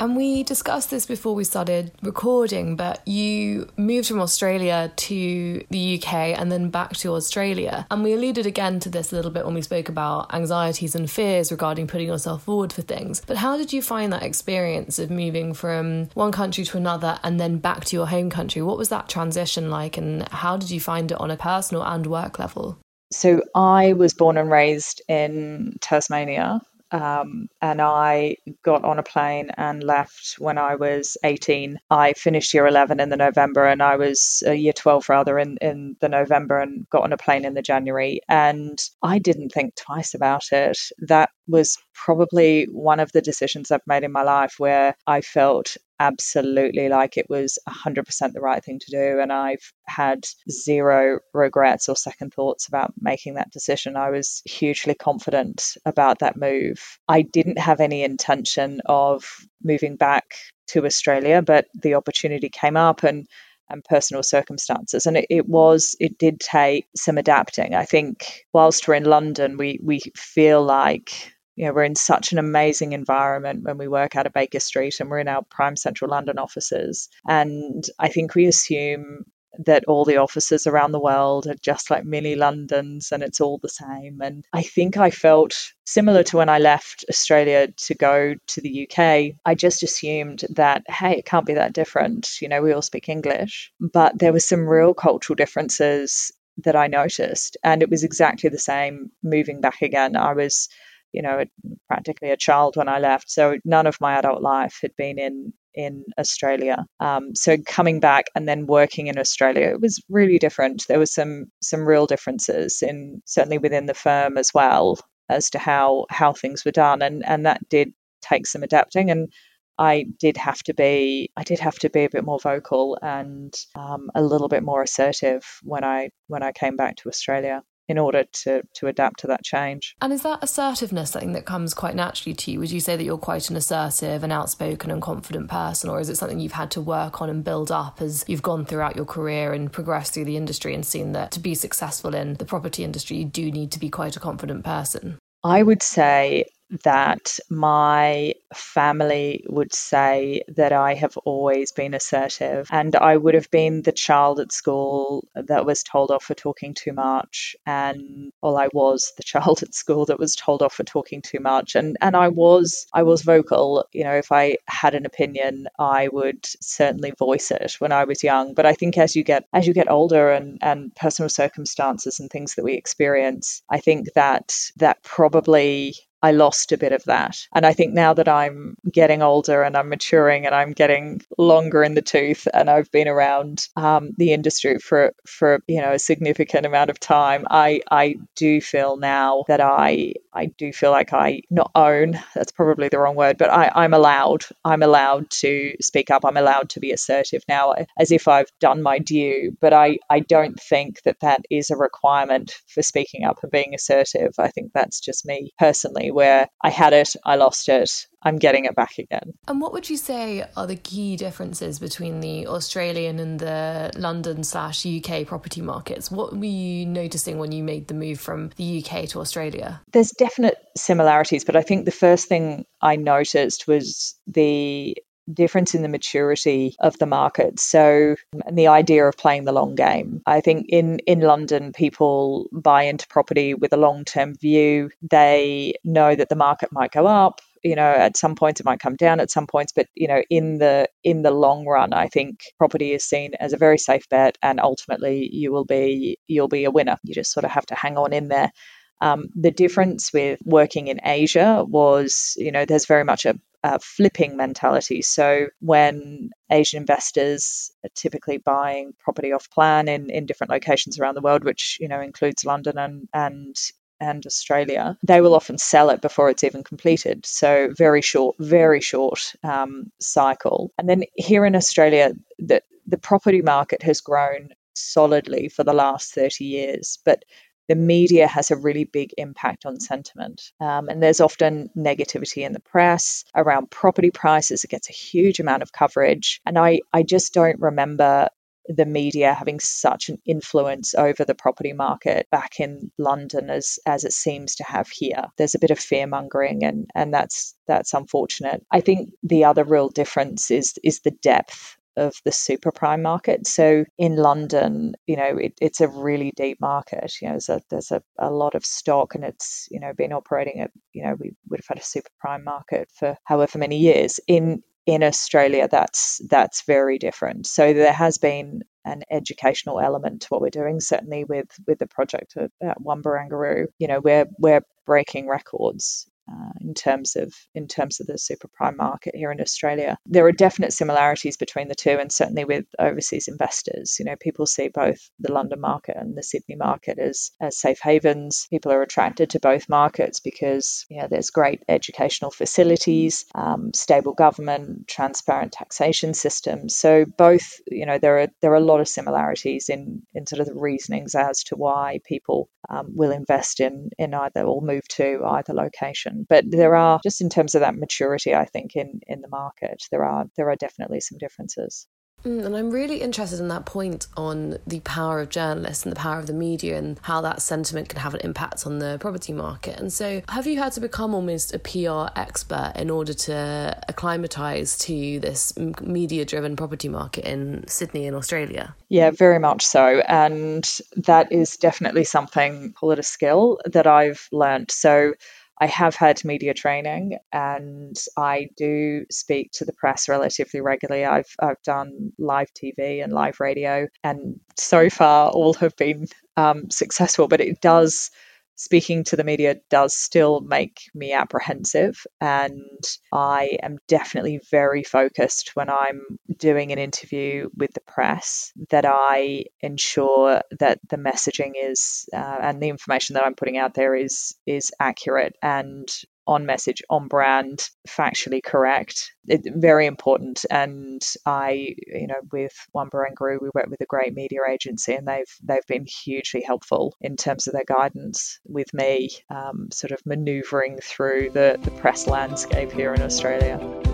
And 0.07 0.15
we 0.15 0.45
discussed 0.45 0.91
this 0.91 1.05
before 1.05 1.35
we 1.35 1.43
started 1.43 1.91
recording, 2.01 2.77
but 2.77 3.03
you 3.09 3.69
moved 3.77 4.07
from 4.07 4.21
Australia 4.21 4.93
to 4.95 5.65
the 5.69 5.97
UK 5.97 6.39
and 6.39 6.53
then 6.53 6.71
back 6.71 6.93
to 6.99 7.15
Australia. 7.15 7.89
And 7.91 8.05
we 8.05 8.13
alluded 8.13 8.47
again 8.47 8.79
to 8.79 8.89
this 8.89 9.11
a 9.11 9.17
little 9.17 9.33
bit 9.33 9.45
when 9.45 9.55
we 9.55 9.63
spoke 9.63 9.89
about 9.89 10.33
anxieties 10.33 10.95
and 10.95 11.11
fears 11.11 11.51
regarding 11.51 11.89
putting 11.89 12.07
yourself 12.07 12.45
forward 12.45 12.73
for 12.73 12.83
things. 12.83 13.21
But 13.27 13.39
how 13.39 13.57
did 13.57 13.73
you 13.73 13.83
find 13.83 14.13
that 14.13 14.23
experience 14.23 15.01
of 15.01 15.11
moving 15.11 15.55
from 15.55 16.05
one 16.15 16.31
country 16.31 16.63
to 16.63 16.77
another 16.77 17.19
and 17.25 17.41
then 17.41 17.59
back 17.59 17.85
to 17.87 17.97
your 17.97 18.07
home 18.07 18.31
country? 18.31 18.63
What 18.63 18.79
was 18.79 18.91
that 18.91 19.09
transition 19.09 19.71
like, 19.71 19.97
and 19.97 20.29
how 20.29 20.57
did 20.57 20.71
you 20.71 20.79
find 20.79 21.11
it 21.11 21.21
on 21.21 21.33
a 21.33 21.37
personal 21.37 21.83
and 21.83 22.07
work 22.07 22.39
level? 22.39 22.79
So, 23.11 23.43
I 23.57 23.95
was 23.95 24.15
born 24.15 24.37
and 24.37 24.53
raised 24.53 25.03
in 25.09 25.79
Tasmania, 25.81 26.61
um, 26.97 27.49
and 27.61 27.83
I 27.83 28.37
got 28.63 28.85
on 28.85 28.99
a 28.99 29.03
plane 29.03 29.51
and 29.57 29.85
left 29.85 30.37
when 30.39 30.57
I 30.57 30.77
was 30.77 31.19
18. 31.23 31.79
I 31.91 32.15
finished 32.15 32.55
year 32.55 32.67
11 32.67 33.01
in 33.01 33.11
the 33.11 33.19
November 33.19 33.67
and 33.67 33.83
I 33.83 33.97
was 33.97 34.43
uh, 34.47 34.53
year 34.53 34.73
12 34.73 35.09
rather 35.11 35.39
in, 35.39 35.59
in 35.61 35.97
the 36.01 36.09
November 36.09 36.59
and 36.59 36.89
got 36.89 37.03
on 37.03 37.13
a 37.13 37.19
plane 37.19 37.45
in 37.45 37.53
the 37.53 37.61
January. 37.61 38.21
And 38.31 38.79
I 39.03 39.19
didn't 39.19 39.51
think 39.51 39.75
twice 39.75 40.15
about 40.15 40.45
it. 40.53 40.79
That 41.01 41.29
was 41.49 41.79
probably 41.95 42.67
one 42.71 43.01
of 43.01 43.13
the 43.13 43.23
decisions 43.23 43.71
I've 43.71 43.87
made 43.87 44.05
in 44.05 44.13
my 44.13 44.23
life 44.23 44.55
where 44.59 44.97
I 45.07 45.21
felt 45.21 45.77
absolutely 45.99 46.89
like 46.89 47.17
it 47.17 47.29
was 47.29 47.59
100% 47.69 48.33
the 48.33 48.41
right 48.41 48.63
thing 48.63 48.79
to 48.79 48.91
do. 48.91 49.21
And 49.21 49.33
I've 49.33 49.73
had 49.87 50.27
zero 50.51 51.21
regrets 51.33 51.89
or 51.89 51.97
second 51.97 52.35
thoughts 52.35 52.69
about 52.69 52.93
making 53.01 53.35
that 53.35 53.51
decision. 53.51 53.97
I 53.97 54.11
was 54.11 54.43
hugely 54.45 54.95
confident 54.95 55.77
about 55.85 56.19
that 56.21 56.37
move. 56.37 56.99
I 57.09 57.23
didn't 57.23 57.59
have 57.59 57.81
any 57.81 58.03
intention 58.03 58.83
of 58.85 59.25
moving 59.63 59.97
back 59.97 60.35
to 60.69 60.85
Australia, 60.85 61.43
but 61.43 61.67
the 61.75 61.95
opportunity 61.95 62.49
came 62.49 62.77
up 62.77 63.03
and 63.03 63.27
and 63.69 63.85
personal 63.85 64.23
circumstances. 64.23 65.07
And 65.07 65.17
it, 65.17 65.27
it, 65.29 65.49
was, 65.49 65.97
it 65.99 66.19
did 66.19 66.39
take 66.39 66.87
some 66.95 67.19
adapting. 67.19 67.75
I 67.75 67.85
think 67.85 68.45
whilst 68.53 68.87
we're 68.87 68.95
in 68.95 69.05
London, 69.05 69.57
we 69.57 69.81
we 69.83 70.01
feel 70.15 70.63
like 70.63 71.36
you 71.57 71.65
know, 71.67 71.73
we're 71.73 71.85
in 71.85 71.97
such 71.97 72.33
an 72.33 72.39
amazing 72.39 72.93
environment 72.93 73.65
when 73.65 73.79
we 73.79 73.89
work 73.89 74.15
out 74.15 74.27
of 74.27 74.33
Baker 74.33 74.61
Street 74.61 75.01
and 75.01 75.11
we're 75.11 75.19
in 75.19 75.29
our 75.29 75.43
prime 75.43 75.77
central 75.77 76.11
London 76.11 76.39
offices. 76.39 77.09
And 77.27 77.85
I 77.99 78.09
think 78.09 78.35
we 78.35 78.47
assume 78.47 79.25
that 79.65 79.85
all 79.87 80.05
the 80.05 80.19
offices 80.19 80.67
around 80.67 80.93
the 80.93 81.01
world 81.01 81.47
are 81.47 81.55
just 81.55 81.91
like 81.91 82.05
mini 82.05 82.35
Londons 82.35 83.11
and 83.11 83.23
it's 83.23 83.41
all 83.41 83.59
the 83.59 83.71
same. 83.71 84.21
And 84.21 84.45
I 84.53 84.63
think 84.63 84.99
I 84.99 85.11
felt 85.11 85.55
similar 85.85 86.23
to 86.25 86.37
when 86.37 86.51
I 86.51 86.59
left 86.59 87.07
Australia 87.09 87.69
to 87.69 87.95
go 87.95 88.35
to 88.49 88.61
the 88.61 88.87
UK. 88.87 89.37
I 89.47 89.55
just 89.55 89.83
assumed 89.83 90.45
that, 90.51 90.85
hey, 90.89 91.13
it 91.19 91.25
can't 91.25 91.47
be 91.47 91.55
that 91.55 91.73
different. 91.73 92.41
You 92.43 92.49
know, 92.49 92.61
we 92.61 92.73
all 92.73 92.83
speak 92.83 93.09
English. 93.09 93.73
But 93.81 94.19
there 94.19 94.33
were 94.33 94.41
some 94.41 94.69
real 94.69 94.93
cultural 94.93 95.37
differences 95.37 96.33
that 96.59 96.77
I 96.77 96.87
noticed. 96.87 97.57
And 97.63 97.83
it 97.83 97.91
was 97.91 98.05
exactly 98.05 98.51
the 98.51 98.59
same 98.59 99.11
moving 99.23 99.61
back 99.61 99.81
again. 99.83 100.17
I 100.17 100.35
was 100.35 100.69
you 101.17 101.23
know, 101.23 101.43
practically 101.89 102.31
a 102.31 102.37
child 102.37 102.77
when 102.77 102.89
I 102.89 102.99
left. 102.99 103.31
So 103.31 103.57
none 103.65 103.87
of 103.87 104.01
my 104.03 104.19
adult 104.19 104.43
life 104.43 104.79
had 104.83 104.95
been 104.97 105.19
in 105.19 105.55
in 105.75 106.05
Australia. 106.19 106.87
Um, 107.01 107.35
so 107.35 107.57
coming 107.67 108.01
back 108.01 108.27
and 108.35 108.49
then 108.49 108.67
working 108.67 109.09
in 109.09 109.19
Australia, 109.19 109.69
it 109.69 109.81
was 109.81 110.03
really 110.09 110.39
different. 110.39 110.85
There 110.89 110.99
was 110.99 111.13
some 111.13 111.47
some 111.63 111.89
real 111.89 112.07
differences 112.07 112.83
in 112.83 113.23
certainly 113.25 113.59
within 113.59 113.87
the 113.87 113.95
firm 113.95 114.37
as 114.37 114.53
well 114.55 114.99
as 115.29 115.51
to 115.51 115.59
how 115.59 116.05
how 116.11 116.35
things 116.35 116.65
were 116.65 116.71
done, 116.87 117.01
and 117.03 117.25
and 117.27 117.47
that 117.47 117.67
did 117.69 117.93
take 118.21 118.47
some 118.47 118.63
adapting 118.63 119.11
and. 119.11 119.33
I 119.79 120.07
did 120.19 120.39
have 120.39 120.63
to 120.69 120.73
be 120.73 121.31
I 121.37 121.43
did 121.43 121.59
have 121.59 121.79
to 121.81 121.91
be 121.91 122.05
a 122.05 122.09
bit 122.09 122.25
more 122.25 122.39
vocal 122.39 122.97
and 123.03 123.55
um, 123.75 124.11
a 124.15 124.23
little 124.23 124.49
bit 124.49 124.63
more 124.63 124.83
assertive 124.83 125.45
when 125.63 125.85
I 125.85 126.09
when 126.29 126.43
I 126.43 126.53
came 126.53 126.77
back 126.77 126.97
to 126.97 127.11
Australia 127.11 127.63
in 127.89 127.99
order 127.99 128.25
to 128.33 128.63
to 128.75 128.87
adapt 128.87 129.21
to 129.21 129.27
that 129.29 129.45
change. 129.45 129.95
And 130.01 130.13
is 130.13 130.23
that 130.23 130.43
assertiveness 130.43 131.11
something 131.11 131.33
that 131.33 131.47
comes 131.47 131.75
quite 131.75 131.95
naturally 131.95 132.35
to 132.35 132.51
you? 132.51 132.61
Would 132.61 132.71
you 132.71 132.81
say 132.81 132.97
that 132.97 133.05
you're 133.05 133.19
quite 133.19 133.51
an 133.51 133.57
assertive 133.57 134.23
and 134.23 134.33
outspoken 134.33 134.91
and 134.91 135.03
confident 135.03 135.49
person, 135.49 135.91
or 135.91 136.01
is 136.01 136.09
it 136.09 136.17
something 136.17 136.41
you've 136.41 136.53
had 136.53 136.71
to 136.73 136.81
work 136.81 137.23
on 137.23 137.31
and 137.31 137.45
build 137.45 137.71
up 137.71 138.01
as 138.01 138.25
you've 138.27 138.43
gone 138.43 138.65
throughout 138.65 138.97
your 138.97 139.05
career 139.05 139.53
and 139.53 139.73
progressed 139.73 140.15
through 140.15 140.25
the 140.25 140.37
industry 140.37 140.75
and 140.75 140.85
seen 140.85 141.13
that 141.13 141.31
to 141.33 141.41
be 141.41 141.55
successful 141.55 142.15
in 142.15 142.35
the 142.35 142.45
property 142.45 142.85
industry, 142.85 143.19
you 143.19 143.25
do 143.25 143.51
need 143.51 143.73
to 143.73 143.79
be 143.79 143.89
quite 143.89 144.17
a 144.17 144.21
confident 144.21 144.65
person? 144.65 145.19
I 145.45 145.63
would 145.63 145.83
say 145.83 146.47
that 146.83 147.39
my 147.49 148.35
family 148.55 149.45
would 149.49 149.73
say 149.73 150.43
that 150.49 150.73
I 150.73 150.95
have 150.95 151.17
always 151.19 151.73
been 151.73 151.95
assertive, 151.95 152.69
and 152.73 152.97
I 152.97 153.17
would 153.17 153.35
have 153.35 153.51
been 153.51 153.83
the 153.83 153.93
child 153.93 154.41
at 154.41 154.53
school 154.53 155.27
that 155.35 155.65
was 155.65 155.83
told 155.83 156.11
off 156.11 156.25
for 156.25 156.35
talking 156.35 156.75
too 156.75 156.93
much, 156.93 157.57
and 157.67 158.33
well, 158.43 158.57
I 158.57 158.69
was 158.73 159.13
the 159.17 159.23
child 159.33 159.63
at 159.63 159.75
school 159.75 160.07
that 160.07 160.19
was 160.19 160.35
told 160.37 160.63
off 160.63 160.75
for 160.75 160.85
talking 160.85 161.23
too 161.23 161.41
much, 161.41 161.75
and 161.75 161.97
and 162.01 162.17
I 162.17 162.29
was 162.29 162.87
I 162.93 163.03
was 163.03 163.23
vocal. 163.23 163.87
You 163.93 164.05
know, 164.05 164.15
if 164.15 164.33
I 164.33 164.57
had 164.67 164.95
an 164.95 165.07
opinion, 165.07 165.69
I 165.79 166.09
would 166.09 166.45
certainly 166.61 167.13
voice 167.19 167.51
it 167.51 167.77
when 167.79 167.93
I 167.93 168.05
was 168.05 168.25
young. 168.25 168.55
But 168.55 168.67
I 168.67 168.75
think 168.75 168.99
as 168.99 169.15
you 169.15 169.23
get 169.25 169.45
as 169.53 169.67
you 169.67 169.75
get 169.75 169.91
older 169.91 170.31
and 170.33 170.59
and 170.63 170.95
personal 170.95 171.29
circumstances 171.29 172.19
and 172.21 172.31
things 172.31 172.55
that 172.55 172.65
we 172.65 172.75
experience, 172.75 173.63
I 173.71 173.79
think 173.79 174.13
that 174.15 174.55
that 174.77 175.03
probably 175.03 175.95
I 176.27 176.33
lost 176.33 176.73
a 176.73 176.77
bit 176.77 176.91
of 176.91 177.05
that. 177.05 177.37
And 177.55 177.65
I 177.65 177.73
think 177.73 177.95
now 177.95 178.13
that 178.15 178.27
I'm 178.27 178.77
getting 178.91 179.23
older 179.23 179.63
and 179.63 179.77
I'm 179.77 179.89
maturing 179.89 180.45
and 180.45 180.53
I'm 180.57 180.73
getting 180.73 181.23
longer 181.39 181.85
in 181.85 181.95
the 181.95 182.03
tooth 182.03 182.49
and 182.53 182.69
I've 182.69 182.91
been 182.91 183.07
around 183.07 183.69
um, 183.77 184.11
the 184.19 184.33
industry 184.33 184.79
for 184.81 185.15
for 185.25 185.61
you 185.69 185.81
know 185.81 185.93
a 185.93 186.01
significant 186.01 186.67
amount 186.67 186.91
of 186.91 186.99
time, 186.99 187.47
I 187.49 187.81
I 187.93 188.17
do 188.35 188.61
feel 188.61 188.97
now 188.97 189.45
that 189.47 189.61
I 189.61 190.15
I 190.35 190.47
do 190.47 190.73
feel 190.73 190.91
like 190.91 191.13
I 191.13 191.43
not 191.49 191.71
own 191.77 192.19
that's 192.35 192.51
probably 192.51 192.89
the 192.89 192.99
wrong 192.99 193.15
word, 193.15 193.39
but 193.39 193.51
I, 193.51 193.71
I'm 193.73 193.95
allowed 193.95 194.47
I'm 194.65 194.83
allowed 194.83 195.31
to 195.43 195.75
speak 195.81 196.11
up. 196.11 196.25
I'm 196.25 196.37
allowed 196.37 196.71
to 196.71 196.81
be 196.81 196.91
assertive 196.91 197.45
now, 197.49 197.73
as 197.97 198.11
if 198.11 198.27
I've 198.27 198.51
done 198.59 198.83
my 198.83 198.99
due. 198.99 199.57
But 199.61 199.73
I 199.73 199.99
I 200.11 200.19
don't 200.19 200.59
think 200.61 201.03
that 201.05 201.21
that 201.21 201.43
is 201.51 201.71
a 201.71 201.77
requirement 201.77 202.57
for 202.67 202.83
speaking 202.83 203.23
up 203.23 203.39
and 203.45 203.53
being 203.53 203.75
assertive. 203.77 204.35
I 204.39 204.49
think 204.49 204.73
that's 204.75 204.99
just 204.99 205.25
me 205.25 205.53
personally 205.57 206.11
where 206.17 206.49
I 206.63 206.71
had 206.71 206.95
it, 206.95 207.11
I 207.27 207.37
lost 207.37 207.69
it, 207.69 207.91
I'm 208.23 208.39
getting 208.39 208.65
it 208.65 208.75
back 208.75 208.99
again. 208.99 209.35
And 209.47 209.61
what 209.61 209.75
would 209.75 209.91
you 209.91 209.99
say 209.99 210.45
are 210.57 210.67
the 210.67 210.75
key 210.75 211.15
differences 211.15 211.79
between 211.79 212.21
the 212.21 212.47
Australian 212.47 213.19
and 213.19 213.39
the 213.39 213.93
London 213.97 214.43
slash 214.43 214.87
UK 214.87 215.27
property 215.27 215.61
markets? 215.61 216.11
What 216.11 216.33
were 216.33 216.45
you 216.47 216.87
noticing 216.87 217.39
when 217.39 217.53
you 217.53 217.63
made 217.63 217.89
the 217.89 217.95
move 217.95 218.19
from 218.19 218.51
the 218.57 218.83
UK 218.83 219.07
to 219.11 219.21
Australia? 219.21 219.83
There's 219.93 220.11
definite 220.13 220.57
similarities, 220.75 221.45
but 221.45 221.55
I 221.55 221.61
think 221.61 221.85
the 221.85 221.91
first 221.91 222.29
thing 222.29 222.65
I 222.81 222.97
noticed 222.97 223.69
was 223.69 224.15
the 224.27 224.97
difference 225.33 225.75
in 225.75 225.83
the 225.83 225.89
maturity 225.89 226.77
of 226.81 226.99
the 226.99 227.07
market. 227.07 227.59
So, 227.61 228.17
and 228.45 228.59
the 228.59 228.69
idea 228.69 229.07
of 229.07 229.17
playing 229.17 229.45
the 229.45 229.53
long 229.53 229.75
game. 229.75 230.23
I 230.27 230.41
think 230.41 230.67
in, 230.69 230.99
in 231.01 231.21
London, 231.21 231.73
people 231.73 232.49
buy 232.53 232.85
into 232.85 233.07
property 233.09 233.55
with 233.55 233.73
a 233.73 233.77
long 233.77 234.05
term 234.05 234.35
view. 234.35 234.91
They 235.03 235.75
know 235.85 236.15
that 236.15 236.29
the 236.29 236.37
market 236.37 236.73
might 236.73 236.93
go 236.93 237.07
up. 237.07 237.41
You 237.65 237.75
know, 237.75 237.91
at 237.91 238.17
some 238.17 238.37
points 238.37 238.61
it 238.61 238.67
might 238.67 238.79
come 238.79 238.95
down 238.95 239.19
at 239.19 239.31
some 239.31 239.49
points, 239.49 239.73
but 239.73 239.89
you 239.97 240.07
know, 240.07 240.23
in 240.31 240.59
the 240.59 240.89
in 241.03 241.23
the 241.23 241.33
long 241.33 241.67
run, 241.67 241.93
I 241.93 242.07
think 242.07 242.43
property 242.59 242.93
is 242.93 243.03
seen 243.03 243.33
as 243.41 243.53
a 243.53 243.57
very 243.57 243.79
safe 243.79 244.09
bet, 244.09 244.39
and 244.41 244.61
ultimately 244.61 245.29
you 245.33 245.51
will 245.51 245.65
be 245.65 246.17
you'll 246.29 246.47
be 246.47 246.65
a 246.65 246.71
winner. 246.71 246.97
You 247.03 247.13
just 247.15 247.33
sort 247.33 247.45
of 247.45 247.51
have 247.51 247.67
to 247.67 247.75
hang 247.75 247.99
on 247.99 248.13
in 248.13 248.29
there. 248.29 248.53
Um, 249.01 249.29
the 249.35 249.51
difference 249.51 250.13
with 250.13 250.41
working 250.45 250.89
in 250.89 251.01
Asia 251.05 251.65
was, 251.67 252.35
you 252.39 252.51
know, 252.53 252.65
there's 252.65 252.87
very 252.87 253.05
much 253.05 253.27
a, 253.27 253.39
uh, 253.67 253.79
flipping 253.83 254.37
mentality. 254.37 255.03
So 255.03 255.49
when 255.61 256.31
Asian 256.51 256.81
investors 256.81 257.73
are 257.85 257.91
typically 257.95 258.39
buying 258.39 258.95
property 259.01 259.33
off 259.33 259.51
plan 259.51 259.89
in, 259.89 260.09
in 260.09 260.27
different 260.27 260.53
locations 260.53 260.99
around 260.99 261.17
the 261.17 261.21
world, 261.21 261.43
which 261.43 261.79
you 261.81 261.89
know 261.89 262.01
includes 262.01 262.45
London 262.45 262.79
and 262.79 263.09
and 263.13 263.57
and 263.99 264.27
Australia, 264.27 264.97
they 265.03 265.21
will 265.21 265.35
often 265.35 265.59
sell 265.59 265.91
it 265.91 266.01
before 266.01 266.31
it's 266.31 266.45
even 266.45 266.63
completed. 266.63 267.25
So 267.25 267.73
very 267.77 268.03
short, 268.03 268.37
very 268.39 268.81
short 268.81 269.35
um, 269.43 269.91
cycle. 270.01 270.71
And 270.79 270.89
then 270.89 271.05
here 271.17 271.45
in 271.47 271.57
Australia, 271.57 272.13
the 272.39 272.63
the 272.87 272.99
property 272.99 273.43
market 273.43 273.83
has 273.83 274.01
grown 274.01 274.51
solidly 274.75 275.49
for 275.49 275.65
the 275.65 275.73
last 275.73 276.15
30 276.15 276.45
years, 276.45 276.99
but 277.05 277.25
the 277.69 277.75
media 277.75 278.27
has 278.27 278.51
a 278.51 278.57
really 278.57 278.85
big 278.85 279.13
impact 279.19 279.67
on 279.67 279.81
sentiment. 279.81 280.53
Um, 280.61 280.89
and 280.89 281.03
there's 281.03 281.21
often 281.21 281.71
negativity 281.77 282.45
in 282.45 282.53
the 282.53 282.61
press 282.61 283.25
around 283.35 283.71
property 283.71 284.11
prices. 284.11 284.65
It 284.65 284.71
gets 284.71 284.89
a 284.89 284.95
huge 284.95 285.41
amount 285.41 285.63
of 285.63 285.73
coverage. 285.73 286.41
And 286.47 286.59
I, 286.59 286.81
I 286.93 287.03
just 287.03 287.35
don't 287.35 287.61
remember 287.61 288.29
the 288.69 288.87
media 288.87 289.33
having 289.33 289.61
such 289.61 290.09
an 290.09 290.19
influence 290.27 290.95
over 290.95 291.25
the 291.25 291.35
property 291.35 291.73
market 291.73 292.29
back 292.31 292.59
in 292.59 292.91
London 292.99 293.51
as 293.51 293.79
as 293.87 294.05
it 294.05 294.13
seems 294.13 294.57
to 294.57 294.65
have 294.65 294.89
here. 294.89 295.27
There's 295.37 295.55
a 295.55 295.61
bit 295.61 295.71
of 295.71 295.79
fear 295.79 296.07
mongering 296.07 296.65
and 296.65 296.91
and 296.95 297.13
that's 297.13 297.55
that's 297.67 297.95
unfortunate. 297.95 298.65
I 298.71 298.81
think 298.81 299.11
the 299.23 299.45
other 299.45 299.65
real 299.65 299.89
difference 299.89 300.51
is 300.51 300.75
is 300.83 301.01
the 301.01 301.13
depth 301.13 301.77
of 301.97 302.15
the 302.25 302.33
super 302.33 302.73
prime 302.73 303.03
market. 303.03 303.47
So 303.47 303.85
in 303.99 304.17
London, 304.17 304.95
you 305.07 305.17
know, 305.17 305.37
it, 305.39 305.55
it's 305.61 305.81
a 305.81 305.89
really 305.89 306.33
deep 306.37 306.61
market. 306.61 307.15
You 307.21 307.29
know, 307.29 307.33
there's 307.33 307.49
a 307.49 307.61
there's 307.71 307.91
a, 307.91 308.03
a 308.19 308.31
lot 308.31 308.55
of 308.55 308.65
stock 308.65 309.15
and 309.15 309.25
it's, 309.25 309.69
you 309.71 309.81
know, 309.81 309.93
been 309.97 310.13
operating 310.13 310.61
at, 310.61 310.71
you 310.93 311.05
know, 311.05 311.17
we 311.19 311.33
would 311.49 311.61
have 311.61 311.69
had 311.69 311.79
a 311.79 311.87
super 311.87 312.11
prime 312.21 312.45
market 312.45 312.91
for 312.95 313.17
however 313.25 313.59
many 313.59 313.79
years. 313.79 314.21
In 314.27 314.63
in 314.87 315.03
Australia 315.03 315.67
that's 315.69 316.21
that's 316.29 316.63
very 316.63 316.99
different. 316.99 317.47
So 317.47 317.73
there 317.73 317.93
has 317.93 318.19
been 318.19 318.63
an 318.85 319.03
educational 319.11 319.81
element 319.81 320.23
to 320.23 320.29
what 320.29 320.41
we're 320.41 320.51
doing, 320.51 320.81
certainly 320.81 321.25
with 321.25 321.49
with 321.67 321.79
the 321.79 321.89
project 321.89 322.37
at, 322.37 322.51
at 322.63 322.81
One 322.81 323.03
Barangaroo. 323.03 323.67
You 323.79 323.89
know, 323.89 324.01
we're 324.01 324.27
we're 324.39 324.63
breaking 324.87 325.29
records 325.29 326.07
uh, 326.31 326.53
in 326.61 326.75
terms 326.75 327.17
of 327.17 327.33
in 327.55 327.69
terms 327.69 328.01
of 328.01 328.07
the 328.07 328.19
super 328.19 328.49
prime 328.49 328.77
market 328.77 329.15
here 329.15 329.31
in 329.31 329.41
Australia. 329.41 329.97
There 330.07 330.27
are 330.27 330.33
definite 330.33 330.73
similarities 330.73 331.37
between 331.37 331.69
the 331.69 331.75
two, 331.75 331.99
and 332.01 332.11
certainly 332.11 332.45
with 332.45 332.67
overseas 332.79 333.29
investors. 333.29 333.97
You 333.99 334.07
know, 334.07 334.17
people 334.17 334.47
see 334.47 334.69
both 334.69 334.99
the 335.19 335.33
London 335.33 335.61
market 335.61 335.97
and 335.97 336.17
the 336.17 336.23
Sydney 336.23 336.57
market 336.57 336.99
as 336.99 337.31
as 337.41 337.59
safe 337.59 337.81
havens. 337.81 338.47
People 338.51 338.73
are 338.73 338.83
attracted 338.83 339.31
to 339.31 339.41
both 339.41 339.69
markets 339.69 340.21
because 340.21 340.87
you 340.89 341.01
know 341.01 341.09
there's 341.09 341.31
great 341.31 341.63
educational 341.69 342.31
facilities, 342.31 343.25
um, 343.35 343.73
stable 343.75 344.15
government, 344.15 344.89
transparent 344.89 345.53
taxation 345.53 346.15
systems. 346.15 346.75
So 346.77 347.05
both, 347.05 347.61
you 347.69 347.87
know, 347.87 347.99
there 347.99 348.19
are 348.21 348.29
there 348.43 348.53
are 348.53 348.57
a 348.57 348.61
lot 348.61 348.81
of 348.81 348.89
similarities 348.89 349.69
in 349.69 350.03
in 350.15 350.27
sort 350.27 350.41
of 350.41 350.47
the 350.47 350.55
reasonings 350.55 351.15
as 351.15 351.45
to 351.45 351.57
why 351.57 352.01
people 352.05 352.49
um, 352.69 352.93
will 352.95 353.13
invest 353.13 353.61
in 353.61 353.91
in 353.99 354.15
either 354.15 354.43
or 354.43 354.61
move 354.63 354.87
to 354.89 355.23
either 355.25 355.53
location. 355.53 356.16
But 356.29 356.45
there 356.51 356.77
are 356.77 357.01
just 357.03 357.21
in 357.21 357.29
terms 357.29 357.55
of 357.55 357.61
that 357.61 357.77
maturity, 357.77 358.35
I 358.35 358.45
think 358.45 358.77
in 358.77 359.01
in 359.07 359.21
the 359.21 359.29
market, 359.29 359.83
there 359.91 360.05
are 360.05 360.27
there 360.37 360.51
are 360.51 360.57
definitely 360.57 361.01
some 361.01 361.19
differences. 361.19 361.87
Mm, 362.25 362.45
and 362.45 362.57
I'm 362.57 362.71
really 362.71 363.03
interested 363.03 363.39
in 363.39 363.49
that 363.49 363.67
point 363.67 364.09
on 364.17 364.59
the 364.67 364.81
power 364.81 365.21
of 365.21 365.29
journalists 365.29 365.85
and 365.85 365.93
the 365.93 366.01
power 366.01 366.19
of 366.19 366.27
the 366.27 366.33
media 366.33 366.77
and 366.77 366.99
how 367.03 367.21
that 367.21 367.41
sentiment 367.41 367.89
can 367.89 368.01
have 368.01 368.15
an 368.15 368.21
impact 368.25 368.67
on 368.67 368.81
the 368.81 368.99
property 369.01 369.33
market. 369.33 369.79
And 369.79 369.93
so, 369.93 370.23
have 370.29 370.47
you 370.47 370.59
had 370.59 370.73
to 370.73 370.81
become 370.81 371.15
almost 371.15 371.55
a 371.55 371.59
PR 371.59 372.19
expert 372.19 372.73
in 372.75 372.91
order 372.91 373.15
to 373.15 373.79
acclimatise 373.89 374.77
to 374.79 375.21
this 375.21 375.57
media 375.81 376.25
driven 376.25 376.57
property 376.57 376.89
market 376.89 377.25
in 377.25 377.67
Sydney 377.69 378.07
and 378.07 378.17
Australia? 378.17 378.75
Yeah, 378.89 379.11
very 379.11 379.39
much 379.39 379.65
so. 379.65 380.03
And 380.09 380.69
that 380.97 381.31
is 381.31 381.57
definitely 381.57 382.05
something, 382.05 382.73
call 382.73 382.91
it 382.91 382.99
a 382.99 383.05
skill, 383.05 383.61
that 383.67 383.87
I've 383.87 384.29
learned. 384.33 384.73
So, 384.73 385.15
I 385.59 385.67
have 385.67 385.95
had 385.95 386.25
media 386.25 386.53
training 386.53 387.19
and 387.33 387.97
I 388.17 388.49
do 388.57 389.07
speak 389.11 389.53
to 389.53 389.65
the 389.65 389.73
press 389.73 390.09
relatively 390.09 390.61
regularly. 390.61 391.05
I've 391.05 391.35
I've 391.41 391.63
done 391.63 392.13
live 392.19 392.53
TV 392.53 393.03
and 393.03 393.13
live 393.13 393.41
radio, 393.41 393.89
and 394.05 394.39
so 394.57 394.91
far 394.91 395.31
all 395.31 395.55
have 395.55 395.75
been 395.77 396.09
um, 396.37 396.71
successful. 396.71 397.27
But 397.29 397.41
it 397.41 397.61
does 397.61 398.11
speaking 398.57 399.05
to 399.05 399.17
the 399.17 399.25
media 399.25 399.57
does 399.71 399.97
still 399.97 400.41
make 400.41 400.81
me 400.95 401.13
apprehensive. 401.13 402.07
And 402.21 402.83
I 403.13 403.59
am 403.63 403.79
definitely 403.87 404.41
very 404.51 404.83
focused 404.83 405.53
when 405.55 405.71
I'm 405.71 406.19
doing 406.37 406.73
an 406.73 406.79
interview 406.79 407.49
with 407.57 407.73
the 407.75 407.81
press 407.81 408.53
that 408.71 408.85
I 408.87 409.45
ensure 409.61 410.41
that 410.59 410.81
the 410.89 410.97
messaging 410.97 411.53
is 411.55 412.09
uh, 412.13 412.39
and 412.41 412.63
the 412.63 412.69
information 412.69 413.15
that 413.15 413.25
I'm 413.25 413.35
putting 413.35 413.59
out 413.59 413.75
there 413.75 413.95
is 413.95 414.35
is 414.47 414.73
accurate 414.81 415.37
and 415.43 415.89
on 416.27 416.47
message, 416.47 416.83
on 416.91 417.09
brand, 417.09 417.69
factually 417.89 418.43
correct. 418.43 419.13
It, 419.27 419.43
very 419.55 419.87
important. 419.87 420.45
And 420.51 421.03
I, 421.25 421.75
you 421.87 422.07
know, 422.07 422.21
with 422.33 422.55
One 422.73 422.91
Barangaroo, 422.91 423.41
we 423.41 423.51
work 423.55 423.69
with 423.69 423.81
a 423.81 423.87
great 423.87 424.15
media 424.15 424.41
agency, 424.51 424.95
and 424.95 425.07
they've 425.07 425.33
they've 425.43 425.67
been 425.67 425.87
hugely 425.87 426.43
helpful 426.43 426.95
in 427.01 427.17
terms 427.17 427.47
of 427.47 427.53
their 427.53 427.65
guidance 427.65 428.39
with 428.45 428.73
me, 428.73 429.11
um, 429.31 429.69
sort 429.73 429.93
of 429.93 430.05
manoeuvring 430.07 430.79
through 430.83 431.31
the, 431.31 431.59
the 431.63 431.71
press 431.73 432.07
landscape 432.07 432.73
here 432.73 432.95
in 432.95 433.03
Australia. 433.03 433.86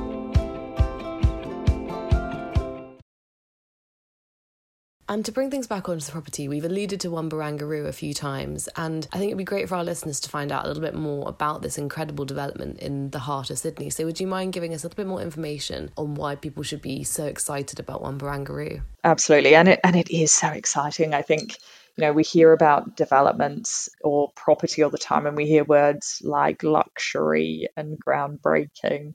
And 5.09 5.25
to 5.25 5.33
bring 5.33 5.51
things 5.51 5.67
back 5.67 5.89
onto 5.89 6.05
the 6.05 6.13
property, 6.13 6.49
we've 6.49 6.65
alluded 6.65 7.01
to 7.01 7.11
One 7.11 7.29
Barangaroo 7.29 7.87
a 7.87 7.93
few 7.93 8.15
times, 8.15 8.69
and 8.77 9.07
I 9.13 9.19
think 9.19 9.31
it'd 9.31 9.39
be 9.39 9.45
great 9.45 9.69
for 9.69 9.75
our 9.75 9.85
listeners 9.85 10.21
to 10.21 10.31
find 10.31 10.53
out 10.53 10.65
a 10.65 10.69
little 10.69 10.83
bit 10.83 10.95
more 10.95 11.29
about 11.29 11.61
this 11.61 11.77
incredible 11.77 12.25
development 12.25 12.79
in 12.79 13.11
the 13.11 13.19
heart 13.19 13.51
of 13.51 13.59
Sydney. 13.59 13.91
So, 13.91 14.05
would 14.05 14.21
you 14.21 14.27
mind 14.27 14.53
giving 14.53 14.73
us 14.73 14.85
a 14.85 14.87
little 14.87 14.97
bit 14.97 15.09
more 15.09 15.21
information 15.21 15.91
on 15.97 16.15
why 16.15 16.37
people 16.37 16.63
should 16.63 16.83
be 16.83 17.03
so 17.03 17.25
excited 17.25 17.81
about 17.81 18.01
One 18.01 18.19
Barangaroo? 18.19 18.83
Absolutely, 19.03 19.55
and 19.57 19.69
it 19.69 19.81
and 19.83 19.97
it 19.97 20.11
is 20.11 20.33
so 20.33 20.49
exciting. 20.49 21.15
I 21.15 21.23
think 21.23 21.57
you 21.97 22.03
know 22.03 22.13
we 22.13 22.23
hear 22.23 22.53
about 22.53 22.97
developments 22.97 23.89
or 24.03 24.31
property 24.37 24.83
all 24.83 24.91
the 24.91 24.99
time, 24.99 25.27
and 25.27 25.37
we 25.37 25.47
hear 25.47 25.65
words 25.65 26.23
like 26.23 26.63
luxury 26.63 27.69
and 27.77 27.99
groundbreaking, 28.03 29.15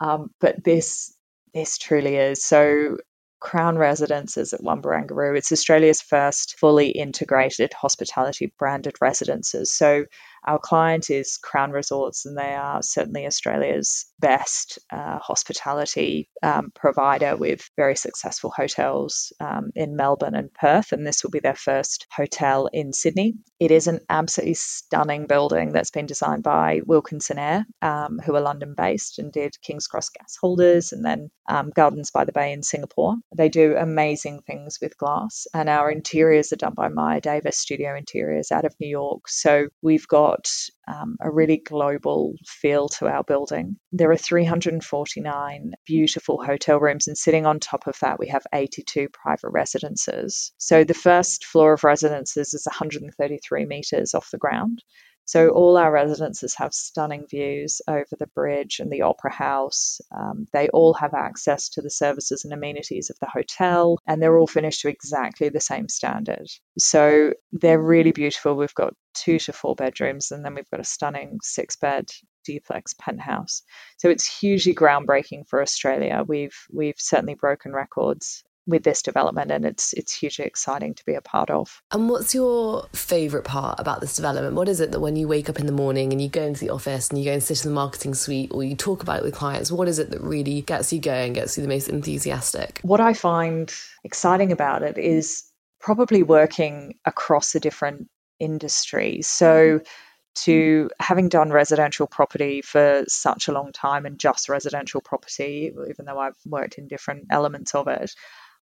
um, 0.00 0.30
but 0.40 0.64
this 0.64 1.14
this 1.52 1.78
truly 1.78 2.16
is 2.16 2.44
so 2.44 2.96
Crown 3.40 3.76
Residences 3.76 4.52
at 4.52 4.62
One 4.62 4.80
Barangaroo. 4.80 5.36
It's 5.36 5.52
Australia's 5.52 6.00
first 6.00 6.58
fully 6.58 6.88
integrated 6.88 7.72
hospitality 7.72 8.52
branded 8.58 8.94
residences. 9.00 9.72
So 9.72 10.06
our 10.46 10.58
client 10.58 11.10
is 11.10 11.38
Crown 11.38 11.72
Resorts, 11.72 12.26
and 12.26 12.36
they 12.36 12.54
are 12.54 12.82
certainly 12.82 13.26
Australia's 13.26 14.06
best 14.18 14.78
uh, 14.92 15.18
hospitality 15.18 16.28
um, 16.42 16.70
provider 16.74 17.36
with 17.36 17.68
very 17.76 17.96
successful 17.96 18.52
hotels 18.54 19.32
um, 19.40 19.70
in 19.74 19.96
Melbourne 19.96 20.34
and 20.34 20.52
Perth. 20.52 20.92
And 20.92 21.06
this 21.06 21.22
will 21.22 21.30
be 21.30 21.40
their 21.40 21.54
first 21.54 22.06
hotel 22.14 22.68
in 22.72 22.92
Sydney. 22.92 23.34
It 23.58 23.70
is 23.70 23.86
an 23.86 24.00
absolutely 24.08 24.54
stunning 24.54 25.26
building 25.26 25.72
that's 25.72 25.90
been 25.90 26.06
designed 26.06 26.42
by 26.42 26.80
Wilkinson 26.86 27.38
Eyre, 27.38 27.66
um, 27.82 28.20
who 28.24 28.34
are 28.36 28.40
London 28.40 28.74
based 28.76 29.18
and 29.18 29.32
did 29.32 29.60
King's 29.62 29.86
Cross 29.86 30.10
gas 30.10 30.36
holders 30.40 30.92
and 30.92 31.04
then 31.04 31.30
um, 31.48 31.70
Gardens 31.70 32.10
by 32.10 32.24
the 32.24 32.32
Bay 32.32 32.52
in 32.52 32.62
Singapore. 32.62 33.16
They 33.36 33.48
do 33.48 33.76
amazing 33.76 34.42
things 34.46 34.78
with 34.80 34.98
glass, 34.98 35.46
and 35.54 35.68
our 35.68 35.90
interiors 35.90 36.52
are 36.52 36.56
done 36.56 36.74
by 36.74 36.88
Meyer 36.88 37.20
Davis 37.20 37.58
Studio 37.58 37.96
Interiors 37.96 38.52
out 38.52 38.64
of 38.64 38.74
New 38.80 38.88
York. 38.88 39.28
So 39.28 39.68
we've 39.82 40.08
got 40.08 40.35
got 40.36 40.50
um, 40.88 41.16
a 41.20 41.30
really 41.30 41.58
global 41.58 42.34
feel 42.46 42.88
to 42.88 43.06
our 43.06 43.24
building. 43.24 43.76
There 43.92 44.10
are 44.10 44.16
349 44.16 45.72
beautiful 45.86 46.42
hotel 46.42 46.78
rooms, 46.78 47.08
and 47.08 47.16
sitting 47.16 47.46
on 47.46 47.60
top 47.60 47.86
of 47.86 47.98
that, 48.00 48.18
we 48.18 48.28
have 48.28 48.46
82 48.52 49.08
private 49.10 49.50
residences. 49.50 50.52
So 50.58 50.84
the 50.84 50.94
first 50.94 51.44
floor 51.44 51.74
of 51.74 51.84
residences 51.84 52.54
is 52.54 52.66
133 52.66 53.66
metres 53.66 54.14
off 54.14 54.30
the 54.30 54.38
ground. 54.38 54.82
So 55.26 55.50
all 55.50 55.76
our 55.76 55.90
residences 55.90 56.54
have 56.54 56.72
stunning 56.72 57.26
views 57.28 57.82
over 57.88 58.16
the 58.18 58.28
bridge 58.28 58.78
and 58.78 58.90
the 58.90 59.02
opera 59.02 59.32
house. 59.32 60.00
Um, 60.16 60.46
they 60.52 60.68
all 60.68 60.94
have 60.94 61.14
access 61.14 61.68
to 61.70 61.82
the 61.82 61.90
services 61.90 62.44
and 62.44 62.52
amenities 62.52 63.10
of 63.10 63.18
the 63.20 63.26
hotel, 63.26 63.98
and 64.06 64.22
they're 64.22 64.38
all 64.38 64.46
finished 64.46 64.82
to 64.82 64.88
exactly 64.88 65.48
the 65.48 65.60
same 65.60 65.88
standard. 65.88 66.46
So 66.78 67.32
they're 67.52 67.82
really 67.82 68.12
beautiful. 68.12 68.54
We've 68.54 68.74
got 68.74 68.94
two 69.14 69.40
to 69.40 69.52
four 69.52 69.74
bedrooms, 69.74 70.30
and 70.30 70.44
then 70.44 70.54
we've 70.54 70.70
got 70.70 70.80
a 70.80 70.84
stunning 70.84 71.40
six 71.42 71.74
bed 71.76 72.08
duplex 72.44 72.94
penthouse. 72.94 73.62
So 73.98 74.08
it's 74.08 74.38
hugely 74.40 74.74
groundbreaking 74.74 75.48
for 75.48 75.60
Australia. 75.60 76.22
We've 76.26 76.56
we've 76.72 76.98
certainly 76.98 77.34
broken 77.34 77.72
records 77.72 78.44
with 78.66 78.82
this 78.82 79.02
development 79.02 79.50
and 79.50 79.64
it's 79.64 79.92
it's 79.92 80.14
hugely 80.14 80.44
exciting 80.44 80.94
to 80.94 81.04
be 81.04 81.14
a 81.14 81.20
part 81.20 81.50
of. 81.50 81.80
And 81.92 82.08
what's 82.08 82.34
your 82.34 82.86
favorite 82.92 83.44
part 83.44 83.78
about 83.78 84.00
this 84.00 84.16
development? 84.16 84.54
What 84.54 84.68
is 84.68 84.80
it 84.80 84.90
that 84.92 85.00
when 85.00 85.16
you 85.16 85.28
wake 85.28 85.48
up 85.48 85.60
in 85.60 85.66
the 85.66 85.72
morning 85.72 86.12
and 86.12 86.20
you 86.20 86.28
go 86.28 86.42
into 86.42 86.60
the 86.60 86.70
office 86.70 87.08
and 87.08 87.18
you 87.18 87.24
go 87.24 87.32
and 87.32 87.42
sit 87.42 87.64
in 87.64 87.70
the 87.70 87.74
marketing 87.74 88.14
suite 88.14 88.50
or 88.52 88.64
you 88.64 88.74
talk 88.74 89.02
about 89.02 89.18
it 89.18 89.24
with 89.24 89.34
clients, 89.34 89.70
what 89.70 89.88
is 89.88 89.98
it 89.98 90.10
that 90.10 90.20
really 90.20 90.62
gets 90.62 90.92
you 90.92 91.00
going, 91.00 91.32
gets 91.32 91.56
you 91.56 91.62
the 91.62 91.68
most 91.68 91.88
enthusiastic? 91.88 92.80
What 92.82 93.00
I 93.00 93.12
find 93.12 93.72
exciting 94.04 94.52
about 94.52 94.82
it 94.82 94.98
is 94.98 95.44
probably 95.80 96.22
working 96.22 96.94
across 97.04 97.52
the 97.52 97.60
different 97.60 98.08
industries. 98.40 99.28
So 99.28 99.80
to 100.36 100.90
having 101.00 101.28
done 101.28 101.50
residential 101.50 102.06
property 102.06 102.60
for 102.60 103.04
such 103.08 103.48
a 103.48 103.52
long 103.52 103.72
time 103.72 104.04
and 104.04 104.18
just 104.18 104.48
residential 104.48 105.00
property, 105.00 105.72
even 105.88 106.04
though 106.04 106.18
I've 106.18 106.36
worked 106.44 106.76
in 106.76 106.88
different 106.88 107.26
elements 107.30 107.74
of 107.74 107.88
it, 107.88 108.12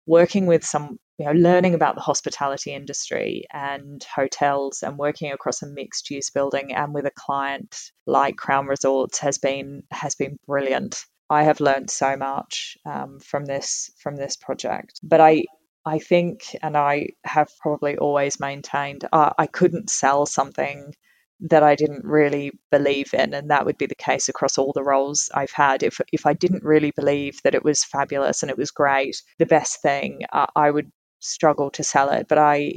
working 0.05 0.45
with 0.45 0.65
some, 0.65 0.99
you 1.17 1.25
know, 1.25 1.31
learning 1.31 1.73
about 1.73 1.95
the 1.95 2.01
hospitality 2.01 2.73
industry 2.73 3.45
and 3.51 4.03
hotels 4.03 4.83
and 4.83 4.97
working 4.97 5.31
across 5.31 5.61
a 5.61 5.67
mixed 5.67 6.09
use 6.09 6.29
building 6.29 6.73
and 6.73 6.93
with 6.93 7.05
a 7.05 7.11
client 7.11 7.75
like 8.05 8.35
Crown 8.35 8.67
Resorts 8.67 9.19
has 9.19 9.37
been 9.37 9.83
has 9.91 10.15
been 10.15 10.37
brilliant. 10.47 11.05
I 11.29 11.43
have 11.43 11.61
learned 11.61 11.89
so 11.89 12.17
much 12.17 12.77
um, 12.85 13.19
from 13.19 13.45
this 13.45 13.91
from 13.99 14.15
this 14.15 14.35
project, 14.35 14.99
but 15.03 15.21
I 15.21 15.45
I 15.85 15.99
think, 15.99 16.55
and 16.61 16.77
I 16.77 17.09
have 17.25 17.49
probably 17.59 17.97
always 17.97 18.39
maintained, 18.39 19.05
uh, 19.11 19.33
I 19.37 19.47
couldn't 19.47 19.89
sell 19.89 20.25
something 20.25 20.93
that 21.43 21.63
I 21.63 21.75
didn't 21.75 22.05
really 22.05 22.51
believe 22.71 23.13
in, 23.13 23.33
and 23.33 23.51
that 23.51 23.65
would 23.65 23.77
be 23.77 23.85
the 23.85 23.95
case 23.95 24.29
across 24.29 24.57
all 24.57 24.71
the 24.73 24.83
roles 24.83 25.29
I've 25.33 25.51
had. 25.51 25.83
If 25.83 25.99
if 26.11 26.25
I 26.25 26.33
didn't 26.33 26.63
really 26.63 26.91
believe 26.91 27.39
that 27.43 27.55
it 27.55 27.63
was 27.63 27.83
fabulous 27.83 28.43
and 28.43 28.49
it 28.49 28.57
was 28.57 28.71
great, 28.71 29.21
the 29.39 29.45
best 29.45 29.81
thing, 29.81 30.21
uh, 30.31 30.47
I 30.55 30.71
would 30.71 30.91
struggle 31.19 31.69
to 31.71 31.83
sell 31.83 32.09
it. 32.11 32.27
But 32.27 32.37
I 32.37 32.73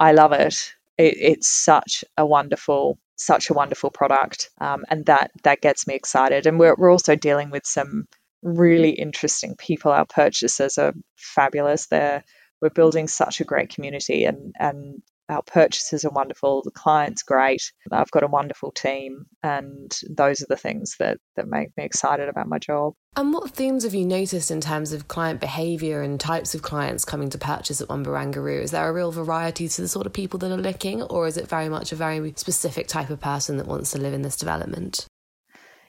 I 0.00 0.12
love 0.12 0.32
it. 0.32 0.74
it 0.98 1.16
it's 1.18 1.48
such 1.48 2.04
a 2.16 2.26
wonderful 2.26 2.98
such 3.16 3.50
a 3.50 3.54
wonderful 3.54 3.90
product, 3.90 4.50
um, 4.60 4.84
and 4.90 5.06
that 5.06 5.30
that 5.44 5.60
gets 5.62 5.86
me 5.86 5.94
excited. 5.94 6.46
And 6.46 6.58
we're 6.58 6.74
we're 6.76 6.92
also 6.92 7.16
dealing 7.16 7.50
with 7.50 7.66
some 7.66 8.06
really 8.42 8.90
interesting 8.90 9.56
people. 9.56 9.92
Our 9.92 10.06
purchasers 10.06 10.78
are 10.78 10.94
fabulous. 11.16 11.86
They're 11.86 12.24
we're 12.60 12.70
building 12.70 13.08
such 13.08 13.40
a 13.40 13.44
great 13.44 13.70
community 13.70 14.24
and 14.24 14.54
and 14.58 15.02
our 15.32 15.42
purchases 15.42 16.04
are 16.04 16.10
wonderful, 16.10 16.62
the 16.62 16.70
client's 16.70 17.22
great, 17.22 17.72
I've 17.90 18.10
got 18.10 18.22
a 18.22 18.28
wonderful 18.28 18.70
team, 18.70 19.26
and 19.42 19.90
those 20.08 20.42
are 20.42 20.46
the 20.48 20.56
things 20.56 20.96
that, 20.98 21.18
that 21.36 21.48
make 21.48 21.76
me 21.76 21.84
excited 21.84 22.28
about 22.28 22.48
my 22.48 22.58
job. 22.58 22.94
And 23.16 23.34
what 23.34 23.50
themes 23.50 23.84
have 23.84 23.94
you 23.94 24.06
noticed 24.06 24.50
in 24.50 24.60
terms 24.60 24.92
of 24.92 25.08
client 25.08 25.40
behaviour 25.40 26.00
and 26.00 26.18
types 26.18 26.54
of 26.54 26.62
clients 26.62 27.04
coming 27.04 27.28
to 27.30 27.38
purchase 27.38 27.80
at 27.80 27.88
One? 27.88 28.06
Is 28.06 28.70
there 28.70 28.88
a 28.88 28.92
real 28.92 29.12
variety 29.12 29.68
to 29.68 29.82
the 29.82 29.88
sort 29.88 30.06
of 30.06 30.12
people 30.12 30.38
that 30.38 30.50
are 30.50 30.56
looking, 30.56 31.02
or 31.02 31.26
is 31.26 31.36
it 31.36 31.48
very 31.48 31.68
much 31.68 31.92
a 31.92 31.96
very 31.96 32.32
specific 32.36 32.86
type 32.86 33.10
of 33.10 33.20
person 33.20 33.58
that 33.58 33.66
wants 33.66 33.90
to 33.92 33.98
live 33.98 34.14
in 34.14 34.22
this 34.22 34.36
development? 34.36 35.06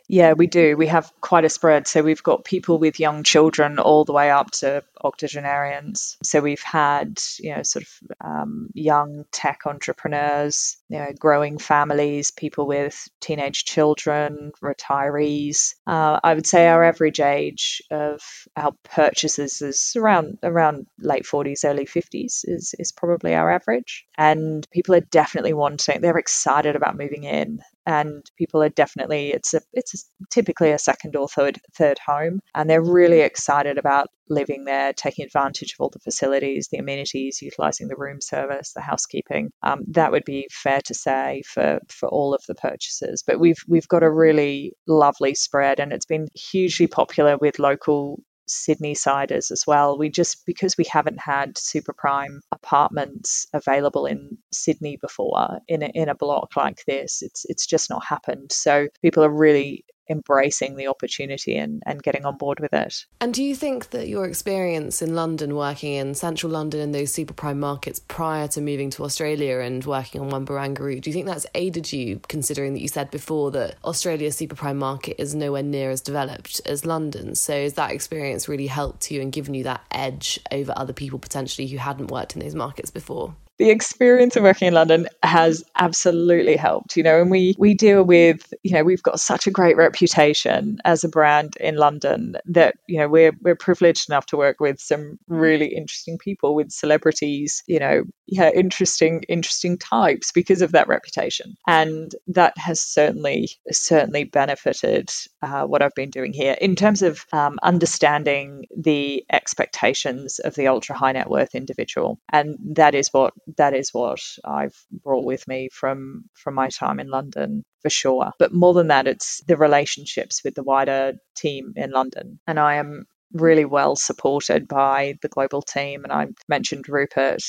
Yeah, 0.10 0.34
we 0.34 0.48
do. 0.48 0.76
We 0.76 0.88
have 0.88 1.12
quite 1.22 1.46
a 1.46 1.50
spread. 1.50 1.88
So 1.88 2.02
we've 2.02 2.22
got 2.24 2.44
people 2.44 2.78
with 2.78 3.00
young 3.00 3.24
children 3.24 3.80
all 3.80 4.04
the 4.04 4.14
way 4.14 4.30
up 4.30 4.52
to 4.52 4.84
octogenarians. 5.02 6.18
So 6.24 6.42
we've 6.42 6.62
had, 6.62 7.20
you 7.40 7.56
know, 7.56 7.64
sort 7.64 7.84
of 7.86 7.90
um, 8.20 8.70
young 8.74 9.26
tech 9.32 9.62
entrepreneurs, 9.66 10.78
you 10.94 11.00
know, 11.00 11.12
growing 11.18 11.58
families, 11.58 12.30
people 12.30 12.68
with 12.68 13.08
teenage 13.20 13.66
children, 13.66 14.52
retirees. 14.64 15.74
Uh, 15.88 16.20
I 16.24 16.36
would 16.36 16.46
say 16.46 16.68
our 16.68 16.84
average 16.84 17.20
age 17.20 17.82
of 17.90 18.22
our 18.56 18.74
purchases 18.84 19.60
is 19.64 19.94
around 19.96 20.38
around 20.44 20.86
late 21.00 21.24
40s, 21.24 21.66
early 21.66 21.88
50s 21.88 22.42
is, 22.44 22.76
is 22.78 22.92
probably 22.92 23.34
our 23.34 23.50
average. 23.50 24.06
And 24.20 24.68
people 24.72 24.94
are 24.94 25.02
definitely 25.02 25.54
wanting, 25.54 26.00
they're 26.00 26.16
excited 26.20 26.76
about 26.76 26.96
moving 26.96 27.24
in 27.24 27.62
and 27.86 28.24
people 28.38 28.64
are 28.64 28.70
definitely 28.70 29.32
it's 29.32 29.54
a 29.54 29.62
it's 29.74 29.94
a, 29.94 30.26
typically 30.30 30.72
a 30.72 30.80
second 30.80 31.16
or 31.16 31.28
third 31.28 31.60
third 31.76 32.00
home 32.00 32.40
and 32.56 32.70
they're 32.70 32.82
really 32.82 33.20
excited 33.22 33.78
about 33.78 34.08
living 34.34 34.66
there 34.66 34.94
taking 34.94 35.26
advantage 35.26 35.74
of 35.74 35.80
all 35.80 35.90
the 35.90 36.00
facilities 36.00 36.68
the 36.72 36.78
amenities 36.78 37.42
utilizing 37.42 37.88
the 37.88 37.96
room 37.96 38.20
service 38.22 38.74
the 38.74 38.82
housekeeping 38.82 39.52
um, 39.62 39.84
that 39.88 40.12
would 40.12 40.26
be 40.26 40.48
fair 40.52 40.82
to 40.82 40.94
say 40.94 41.42
for 41.46 41.80
for 41.90 42.10
all 42.10 42.34
of 42.34 42.44
the 42.48 42.56
purchases 42.56 43.24
but 43.26 43.40
we've 43.40 43.64
we've 43.68 43.88
got 43.88 44.04
a 44.04 44.12
really 44.12 44.74
lovely 44.88 45.36
spread 45.36 45.80
and 45.80 45.94
it's 45.94 46.06
been 46.06 46.28
hugely 46.36 46.88
popular 46.88 47.38
with 47.38 47.60
local 47.60 48.20
Sydney 48.48 48.94
siders 48.94 49.52
as 49.52 49.66
well. 49.66 49.98
We 49.98 50.10
just 50.10 50.46
because 50.46 50.78
we 50.78 50.86
haven't 50.90 51.20
had 51.20 51.58
super 51.58 51.94
prime 51.94 52.42
apartments 52.52 53.48
available 53.54 54.06
in 54.06 54.38
Sydney 54.52 54.98
before 54.98 55.60
in 55.68 55.82
a, 55.84 55.88
in 55.94 56.10
a 56.10 56.16
block 56.16 56.56
like 56.56 56.84
this, 56.86 57.22
it's 57.22 57.46
it's 57.46 57.66
just 57.66 57.90
not 57.90 58.06
happened. 58.06 58.52
So 58.52 58.88
people 59.02 59.24
are 59.24 59.30
really 59.30 59.86
embracing 60.10 60.76
the 60.76 60.88
opportunity 60.88 61.56
and, 61.56 61.82
and 61.86 62.04
getting 62.04 62.26
on 62.26 62.38
board 62.38 62.60
with 62.60 62.74
it. 62.74 63.06
And 63.22 63.34
do 63.34 63.44
you 63.44 63.56
think 63.56 63.92
that 63.92 64.08
your 64.08 64.26
experience 64.26 65.02
in 65.02 65.16
London, 65.16 65.56
working 65.56 65.94
in 65.94 66.16
central 66.16 66.52
London 66.52 66.82
in 66.82 66.92
those 66.92 67.12
super 67.12 67.34
prime 67.34 67.60
markets 67.60 68.02
prior 68.08 68.48
to 68.50 68.62
moving 68.62 68.90
to 68.92 69.04
Australia 69.04 69.60
and 69.60 69.84
working 69.86 70.22
on 70.22 70.30
One 70.30 70.46
Barangaroo, 70.46 71.02
do 71.02 71.10
you 71.10 71.14
think 71.14 71.28
that's 71.28 71.46
aided 71.56 71.92
you, 71.92 72.20
considering 72.28 72.74
that 72.74 72.82
you 72.82 72.88
said 72.88 73.12
before 73.12 73.52
that 73.52 73.76
Australia's 73.84 74.36
super 74.36 74.56
prime 74.56 74.78
market 74.78 75.22
is 75.22 75.36
nowhere 75.36 75.64
near 75.64 75.90
as 75.90 76.02
developed 76.02 76.62
as 76.66 76.86
London? 76.86 77.36
So 77.36 77.64
has 77.64 77.74
that 77.74 77.92
experience 77.92 78.48
really 78.48 78.68
helped 78.68 79.12
you 79.12 79.22
and 79.22 79.32
given 79.32 79.54
you 79.54 79.64
that 79.64 79.84
edge 79.92 80.40
over 80.52 80.74
other 80.76 80.94
people 80.94 81.20
potentially 81.20 81.68
who 81.68 81.78
hadn't 81.78 82.12
worked 82.12 82.36
in 82.36 82.42
those 82.42 82.56
markets 82.56 82.92
before? 82.92 83.36
The 83.60 83.70
experience 83.70 84.36
of 84.36 84.44
working 84.44 84.68
in 84.68 84.74
London 84.74 85.08
has 85.22 85.64
absolutely 85.78 86.56
helped, 86.56 86.98
you 86.98 87.04
know, 87.04 87.22
and 87.22 87.30
we 87.30 87.56
we 87.58 87.74
deal 87.74 88.04
with, 88.04 88.54
you 88.64 88.74
know, 88.74 88.84
we've 88.84 89.04
got 89.04 89.20
such 89.20 89.48
a 89.48 89.52
great 89.52 89.78
reputation 89.78 90.78
as 90.86 91.04
a 91.04 91.10
brand 91.10 91.56
in 91.60 91.76
London 91.76 92.36
that, 92.46 92.76
you 92.88 93.00
know, 93.00 93.08
we're 93.08 93.34
we're 93.42 93.56
privileged 93.56 94.10
enough 94.10 94.26
to 94.28 94.38
work 94.38 94.60
with 94.60 94.80
some 94.80 95.20
really 95.28 95.68
interesting 95.68 96.18
people 96.18 96.56
with 96.56 96.72
celebrities, 96.72 97.64
you 97.68 97.80
know, 97.80 98.04
yeah, 98.28 98.50
interesting 98.50 99.24
interesting 99.30 99.78
types 99.78 100.32
because 100.32 100.62
of 100.62 100.72
that 100.72 100.88
reputation. 100.88 101.56
And 101.68 102.14
that 102.28 102.58
has 102.58 102.82
certainly 102.82 103.50
certainly 103.72 104.24
benefited 104.24 105.12
uh, 105.42 105.64
what 105.66 105.82
I've 105.82 105.96
been 105.96 106.10
doing 106.10 106.34
here 106.34 106.56
in 106.60 106.76
terms 106.76 107.02
of 107.02 107.26
um, 107.32 107.60
understanding 107.62 108.66
the 108.76 109.24
expectations 109.32 110.40
of 110.40 110.56
the 110.56 110.68
ultra 110.68 110.96
high 110.98 111.12
net 111.12 111.30
worth 111.30 111.54
individual. 111.54 112.20
And 112.32 112.58
that 112.76 112.96
is 112.96 113.10
what 113.12 113.34
that 113.58 113.74
is 113.74 113.90
what 113.94 114.20
I've 114.46 114.76
brought 115.04 115.26
with 115.26 115.48
me 115.48 115.70
from 115.72 116.26
from 116.34 116.56
my 116.56 116.70
time 116.70 117.00
in 117.00 117.10
London 117.10 117.64
for 117.82 117.90
sure. 117.90 118.32
But 118.40 118.54
more 118.54 118.74
than 118.74 118.88
that, 118.88 119.08
it's 119.08 119.42
the 119.48 119.58
relationships 119.58 120.42
with 120.44 120.56
the 120.56 120.64
wider 120.64 121.14
team 121.36 121.74
in 121.76 121.92
London. 121.92 122.40
And 122.48 122.60
I 122.60 122.76
am 122.76 123.06
really 123.34 123.66
well 123.66 123.96
supported 123.96 124.68
by 124.68 125.16
the 125.22 125.28
global 125.28 125.62
team. 125.62 126.04
And 126.04 126.14
I 126.14 126.28
mentioned 126.48 126.88
Rupert 126.88 127.44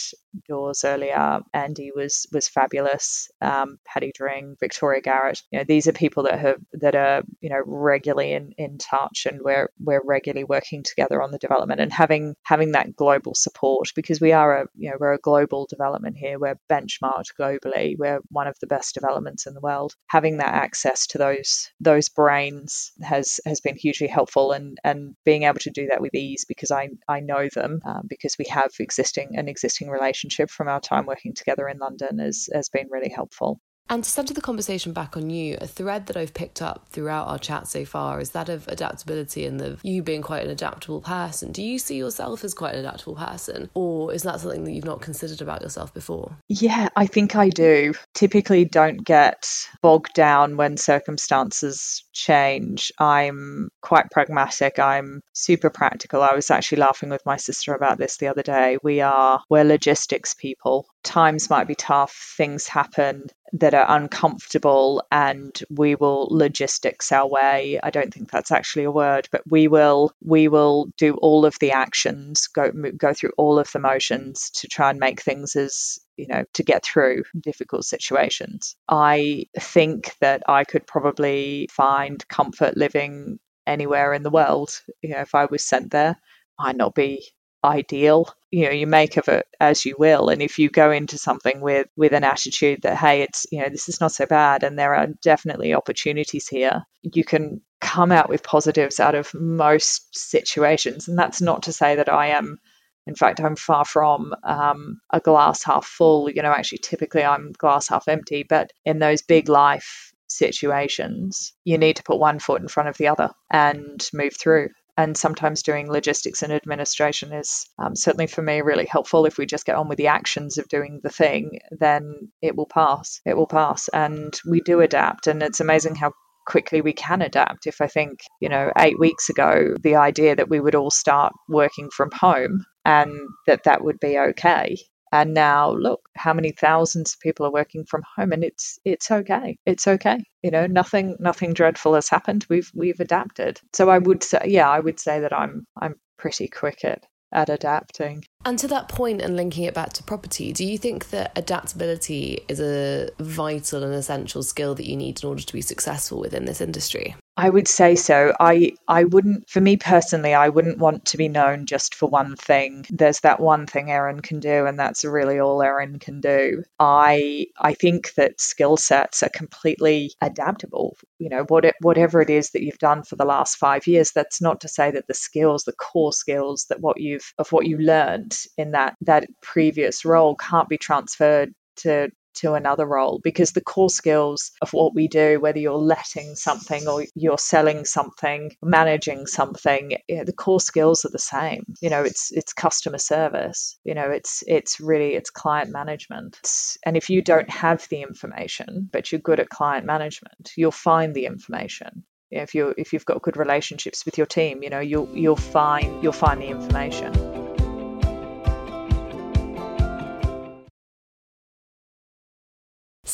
Dawes 0.48 0.84
earlier. 0.84 1.40
Andy 1.52 1.90
was 1.94 2.26
was 2.32 2.48
fabulous. 2.48 3.30
Um, 3.40 3.78
Paddy 3.84 4.12
Dring, 4.14 4.56
Victoria 4.60 5.00
Garrett. 5.00 5.42
You 5.50 5.58
know, 5.58 5.64
these 5.64 5.86
are 5.86 5.92
people 5.92 6.24
that 6.24 6.38
have 6.38 6.60
that 6.74 6.94
are 6.94 7.22
you 7.40 7.50
know 7.50 7.62
regularly 7.64 8.32
in, 8.32 8.52
in 8.58 8.78
touch, 8.78 9.26
and 9.30 9.40
we're 9.42 9.70
we're 9.78 10.02
regularly 10.04 10.44
working 10.44 10.82
together 10.82 11.22
on 11.22 11.30
the 11.30 11.38
development 11.38 11.80
and 11.80 11.92
having 11.92 12.34
having 12.42 12.72
that 12.72 12.96
global 12.96 13.34
support 13.34 13.88
because 13.94 14.20
we 14.20 14.32
are 14.32 14.62
a 14.62 14.66
you 14.76 14.90
know 14.90 14.96
we're 14.98 15.14
a 15.14 15.18
global 15.18 15.66
development 15.68 16.16
here. 16.16 16.38
We're 16.38 16.58
benchmarked 16.70 17.34
globally. 17.38 17.96
We're 17.98 18.20
one 18.30 18.46
of 18.46 18.56
the 18.60 18.66
best 18.66 18.94
developments 18.94 19.46
in 19.46 19.54
the 19.54 19.60
world. 19.60 19.94
Having 20.08 20.38
that 20.38 20.54
access 20.54 21.06
to 21.08 21.18
those 21.18 21.70
those 21.80 22.08
brains 22.08 22.92
has 23.02 23.40
has 23.46 23.60
been 23.60 23.76
hugely 23.76 24.08
helpful, 24.08 24.52
and 24.52 24.78
and 24.84 25.14
being 25.24 25.44
able 25.44 25.60
to 25.60 25.70
do 25.70 25.86
that 25.88 26.00
with 26.00 26.14
ease 26.14 26.44
because 26.46 26.70
I 26.70 26.90
I 27.08 27.20
know 27.20 27.48
them 27.52 27.80
uh, 27.84 28.00
because 28.06 28.36
we 28.38 28.46
have 28.50 28.70
existing 28.80 29.36
an 29.36 29.48
existing 29.48 29.88
relationship 29.88 30.23
relationship 30.24 30.50
from 30.50 30.68
our 30.68 30.80
time 30.80 31.06
working 31.06 31.34
together 31.34 31.68
in 31.68 31.78
London 31.78 32.18
has, 32.18 32.48
has 32.52 32.68
been 32.68 32.88
really 32.90 33.10
helpful. 33.10 33.60
And 33.90 34.02
to 34.02 34.08
center 34.08 34.32
the 34.32 34.40
conversation 34.40 34.92
back 34.92 35.16
on 35.16 35.28
you, 35.28 35.58
a 35.60 35.66
thread 35.66 36.06
that 36.06 36.16
I've 36.16 36.32
picked 36.32 36.62
up 36.62 36.86
throughout 36.90 37.28
our 37.28 37.38
chat 37.38 37.68
so 37.68 37.84
far 37.84 38.18
is 38.18 38.30
that 38.30 38.48
of 38.48 38.66
adaptability 38.66 39.44
and 39.44 39.60
the 39.60 39.78
you 39.82 40.02
being 40.02 40.22
quite 40.22 40.42
an 40.42 40.50
adaptable 40.50 41.02
person. 41.02 41.52
Do 41.52 41.62
you 41.62 41.78
see 41.78 41.96
yourself 41.96 42.44
as 42.44 42.54
quite 42.54 42.74
an 42.74 42.80
adaptable 42.80 43.14
person, 43.14 43.68
or 43.74 44.12
is 44.12 44.22
that 44.22 44.40
something 44.40 44.64
that 44.64 44.72
you've 44.72 44.84
not 44.84 45.02
considered 45.02 45.42
about 45.42 45.60
yourself 45.60 45.92
before? 45.92 46.36
Yeah, 46.48 46.88
I 46.96 47.06
think 47.06 47.36
I 47.36 47.50
do. 47.50 47.92
Typically, 48.14 48.64
don't 48.64 49.04
get 49.04 49.68
bogged 49.82 50.14
down 50.14 50.56
when 50.56 50.78
circumstances 50.78 52.04
change. 52.12 52.90
I'm 52.98 53.68
quite 53.82 54.10
pragmatic. 54.10 54.78
I'm 54.78 55.20
super 55.34 55.68
practical. 55.68 56.22
I 56.22 56.34
was 56.34 56.50
actually 56.50 56.78
laughing 56.78 57.10
with 57.10 57.26
my 57.26 57.36
sister 57.36 57.74
about 57.74 57.98
this 57.98 58.16
the 58.16 58.28
other 58.28 58.42
day. 58.42 58.78
We 58.82 59.02
are 59.02 59.42
we're 59.50 59.64
logistics 59.64 60.32
people. 60.32 60.86
Times 61.04 61.50
might 61.50 61.68
be 61.68 61.74
tough, 61.74 62.34
things 62.36 62.66
happen 62.66 63.28
that 63.52 63.72
are 63.72 63.86
uncomfortable 63.88 65.04
and 65.12 65.62
we 65.70 65.94
will 65.94 66.26
logistics 66.30 67.12
our 67.12 67.28
way. 67.28 67.78
I 67.80 67.90
don't 67.90 68.12
think 68.12 68.30
that's 68.30 68.50
actually 68.50 68.82
a 68.84 68.90
word 68.90 69.28
but 69.30 69.42
we 69.48 69.68
will 69.68 70.12
we 70.22 70.48
will 70.48 70.88
do 70.98 71.14
all 71.14 71.46
of 71.46 71.56
the 71.60 71.70
actions 71.70 72.48
go 72.48 72.72
go 72.96 73.14
through 73.14 73.32
all 73.38 73.60
of 73.60 73.70
the 73.72 73.78
motions 73.78 74.50
to 74.56 74.66
try 74.66 74.90
and 74.90 74.98
make 74.98 75.20
things 75.22 75.54
as 75.54 76.00
you 76.16 76.26
know 76.26 76.44
to 76.54 76.62
get 76.64 76.84
through 76.84 77.22
difficult 77.40 77.84
situations. 77.84 78.74
I 78.88 79.46
think 79.58 80.14
that 80.20 80.42
i 80.48 80.64
could 80.64 80.86
probably 80.86 81.68
find 81.70 82.26
comfort 82.28 82.76
living 82.76 83.38
anywhere 83.66 84.14
in 84.14 84.24
the 84.24 84.30
world. 84.30 84.70
You 85.00 85.10
know 85.10 85.20
if 85.20 85.34
i 85.34 85.44
was 85.44 85.62
sent 85.62 85.92
there 85.92 86.16
might 86.58 86.76
not 86.76 86.94
be 86.94 87.24
ideal. 87.64 88.28
You 88.50 88.66
know 88.66 88.70
you 88.70 88.86
make 88.86 89.16
of 89.16 89.28
it 89.28 89.46
as 89.58 89.84
you 89.84 89.96
will. 89.98 90.28
And 90.28 90.40
if 90.42 90.58
you 90.58 90.68
go 90.70 90.90
into 90.90 91.18
something 91.18 91.60
with 91.60 91.88
with 91.96 92.12
an 92.12 92.24
attitude 92.24 92.82
that 92.82 92.96
hey 92.96 93.22
it's 93.22 93.46
you 93.50 93.62
know 93.62 93.68
this 93.68 93.88
is 93.88 94.00
not 94.00 94.12
so 94.12 94.26
bad 94.26 94.62
and 94.62 94.78
there 94.78 94.94
are 94.94 95.08
definitely 95.22 95.74
opportunities 95.74 96.46
here 96.48 96.84
you 97.02 97.24
can 97.24 97.60
come 97.80 98.12
out 98.12 98.28
with 98.28 98.42
positives 98.42 99.00
out 99.00 99.14
of 99.14 99.34
most 99.34 100.16
situations. 100.16 101.08
And 101.08 101.18
that's 101.18 101.42
not 101.42 101.64
to 101.64 101.72
say 101.72 101.96
that 101.96 102.12
i 102.12 102.28
am 102.28 102.58
in 103.06 103.14
fact 103.14 103.40
i'm 103.40 103.56
far 103.56 103.84
from 103.84 104.34
um, 104.44 105.00
a 105.10 105.20
glass 105.20 105.64
half 105.64 105.84
full. 105.84 106.30
You 106.30 106.42
know 106.42 106.52
actually 106.52 106.78
typically 106.78 107.24
i'm 107.24 107.52
glass 107.52 107.88
half 107.88 108.08
empty. 108.08 108.44
But 108.44 108.72
in 108.84 108.98
those 108.98 109.22
big 109.22 109.48
life 109.48 110.12
situations 110.28 111.52
you 111.64 111.78
need 111.78 111.96
to 111.96 112.02
put 112.02 112.18
one 112.18 112.38
foot 112.38 112.62
in 112.62 112.68
front 112.68 112.88
of 112.88 112.96
the 112.96 113.08
other 113.08 113.30
and 113.50 114.08
move 114.12 114.34
through 114.36 114.68
and 114.96 115.16
sometimes 115.16 115.62
doing 115.62 115.90
logistics 115.90 116.42
and 116.42 116.52
administration 116.52 117.32
is 117.32 117.68
um, 117.78 117.96
certainly 117.96 118.26
for 118.26 118.42
me 118.42 118.60
really 118.60 118.86
helpful. 118.86 119.26
If 119.26 119.38
we 119.38 119.46
just 119.46 119.66
get 119.66 119.76
on 119.76 119.88
with 119.88 119.98
the 119.98 120.08
actions 120.08 120.58
of 120.58 120.68
doing 120.68 121.00
the 121.02 121.10
thing, 121.10 121.58
then 121.70 122.30
it 122.40 122.56
will 122.56 122.66
pass. 122.66 123.20
It 123.24 123.36
will 123.36 123.46
pass. 123.46 123.88
And 123.88 124.38
we 124.48 124.60
do 124.60 124.80
adapt. 124.80 125.26
And 125.26 125.42
it's 125.42 125.60
amazing 125.60 125.96
how 125.96 126.12
quickly 126.46 126.80
we 126.80 126.92
can 126.92 127.22
adapt. 127.22 127.66
If 127.66 127.80
I 127.80 127.86
think, 127.86 128.20
you 128.40 128.48
know, 128.48 128.70
eight 128.78 128.98
weeks 128.98 129.30
ago, 129.30 129.74
the 129.82 129.96
idea 129.96 130.36
that 130.36 130.50
we 130.50 130.60
would 130.60 130.74
all 130.74 130.90
start 130.90 131.32
working 131.48 131.90
from 131.90 132.10
home 132.12 132.64
and 132.84 133.10
that 133.46 133.64
that 133.64 133.82
would 133.82 133.98
be 133.98 134.18
okay 134.18 134.76
and 135.14 135.32
now 135.32 135.70
look 135.70 136.08
how 136.16 136.34
many 136.34 136.50
thousands 136.50 137.14
of 137.14 137.20
people 137.20 137.46
are 137.46 137.52
working 137.52 137.84
from 137.84 138.02
home 138.16 138.32
and 138.32 138.42
it's 138.44 138.80
it's 138.84 139.12
okay. 139.12 139.56
It's 139.64 139.86
okay. 139.86 140.18
You 140.42 140.50
know 140.50 140.66
nothing 140.66 141.16
nothing 141.20 141.54
dreadful 141.54 141.94
has 141.94 142.08
happened. 142.08 142.46
We've 142.50 142.70
we've 142.74 143.00
adapted. 143.00 143.60
So 143.74 143.88
i 143.88 143.98
would 143.98 144.24
say 144.24 144.40
yeah 144.46 144.68
i 144.68 144.80
would 144.80 144.98
say 145.00 145.20
that 145.20 145.32
i'm 145.32 145.66
i'm 145.80 145.94
pretty 146.18 146.48
quick 146.48 146.84
at 146.84 147.04
at 147.32 147.48
adapting 147.48 148.24
and 148.44 148.58
to 148.58 148.68
that 148.68 148.88
point 148.88 149.22
and 149.22 149.36
linking 149.36 149.64
it 149.64 149.74
back 149.74 149.92
to 149.94 150.02
property, 150.02 150.52
do 150.52 150.64
you 150.64 150.78
think 150.78 151.10
that 151.10 151.32
adaptability 151.36 152.44
is 152.48 152.60
a 152.60 153.10
vital 153.18 153.82
and 153.82 153.94
essential 153.94 154.42
skill 154.42 154.74
that 154.74 154.86
you 154.86 154.96
need 154.96 155.22
in 155.22 155.28
order 155.28 155.42
to 155.42 155.52
be 155.52 155.62
successful 155.62 156.20
within 156.20 156.44
this 156.44 156.60
industry? 156.60 157.14
I 157.36 157.50
would 157.50 157.66
say 157.66 157.96
so. 157.96 158.32
I 158.38 158.74
I 158.86 159.04
wouldn't 159.04 159.48
for 159.50 159.60
me 159.60 159.76
personally, 159.76 160.34
I 160.34 160.48
wouldn't 160.48 160.78
want 160.78 161.04
to 161.06 161.16
be 161.16 161.28
known 161.28 161.66
just 161.66 161.94
for 161.94 162.08
one 162.08 162.36
thing. 162.36 162.86
There's 162.90 163.20
that 163.20 163.40
one 163.40 163.66
thing 163.66 163.90
Erin 163.90 164.20
can 164.20 164.38
do 164.38 164.66
and 164.66 164.78
that's 164.78 165.04
really 165.04 165.40
all 165.40 165.60
Erin 165.60 165.98
can 165.98 166.20
do. 166.20 166.62
I 166.78 167.46
I 167.58 167.74
think 167.74 168.14
that 168.14 168.40
skill 168.40 168.76
sets 168.76 169.24
are 169.24 169.30
completely 169.30 170.12
adaptable. 170.20 170.96
You 171.18 171.28
know, 171.28 171.44
what 171.48 171.64
it, 171.64 171.74
whatever 171.80 172.20
it 172.20 172.30
is 172.30 172.50
that 172.50 172.62
you've 172.62 172.78
done 172.78 173.02
for 173.02 173.16
the 173.16 173.24
last 173.24 173.56
5 173.56 173.86
years, 173.88 174.12
that's 174.12 174.40
not 174.40 174.60
to 174.60 174.68
say 174.68 174.92
that 174.92 175.08
the 175.08 175.14
skills, 175.14 175.64
the 175.64 175.72
core 175.72 176.12
skills 176.12 176.66
that 176.68 176.80
what 176.80 177.00
you've 177.00 177.32
of 177.38 177.50
what 177.50 177.66
you 177.66 177.78
learned 177.78 178.33
in 178.56 178.72
that 178.72 178.96
that 179.02 179.26
previous 179.42 180.04
role 180.04 180.36
can't 180.36 180.68
be 180.68 180.78
transferred 180.78 181.52
to 181.76 182.10
to 182.34 182.54
another 182.54 182.86
role 182.86 183.20
because 183.22 183.52
the 183.52 183.60
core 183.60 183.90
skills 183.90 184.50
of 184.60 184.72
what 184.72 184.94
we 184.94 185.08
do, 185.08 185.40
whether 185.40 185.58
you're 185.58 185.74
letting 185.74 186.34
something 186.34 186.86
or 186.88 187.04
you're 187.14 187.38
selling 187.38 187.84
something, 187.84 188.52
managing 188.62 189.26
something, 189.26 189.96
you 190.08 190.16
know, 190.16 190.24
the 190.24 190.32
core 190.32 190.60
skills 190.60 191.04
are 191.04 191.10
the 191.10 191.18
same. 191.18 191.64
You 191.80 191.90
know, 191.90 192.02
it's 192.02 192.32
it's 192.32 192.52
customer 192.52 192.98
service. 192.98 193.78
You 193.84 193.94
know, 193.94 194.10
it's 194.10 194.42
it's 194.46 194.80
really 194.80 195.14
it's 195.14 195.30
client 195.30 195.70
management. 195.70 196.38
And 196.84 196.96
if 196.96 197.10
you 197.10 197.22
don't 197.22 197.50
have 197.50 197.86
the 197.88 198.02
information, 198.02 198.88
but 198.92 199.10
you're 199.10 199.20
good 199.20 199.40
at 199.40 199.48
client 199.48 199.86
management, 199.86 200.52
you'll 200.56 200.70
find 200.70 201.14
the 201.14 201.26
information. 201.26 202.04
If 202.30 202.54
you 202.54 202.74
if 202.76 202.92
you've 202.92 203.04
got 203.04 203.22
good 203.22 203.36
relationships 203.36 204.04
with 204.04 204.18
your 204.18 204.26
team, 204.26 204.62
you 204.62 204.70
know, 204.70 204.80
you'll 204.80 205.08
you'll 205.12 205.36
find 205.36 206.02
you'll 206.02 206.12
find 206.12 206.42
the 206.42 206.48
information. 206.48 207.33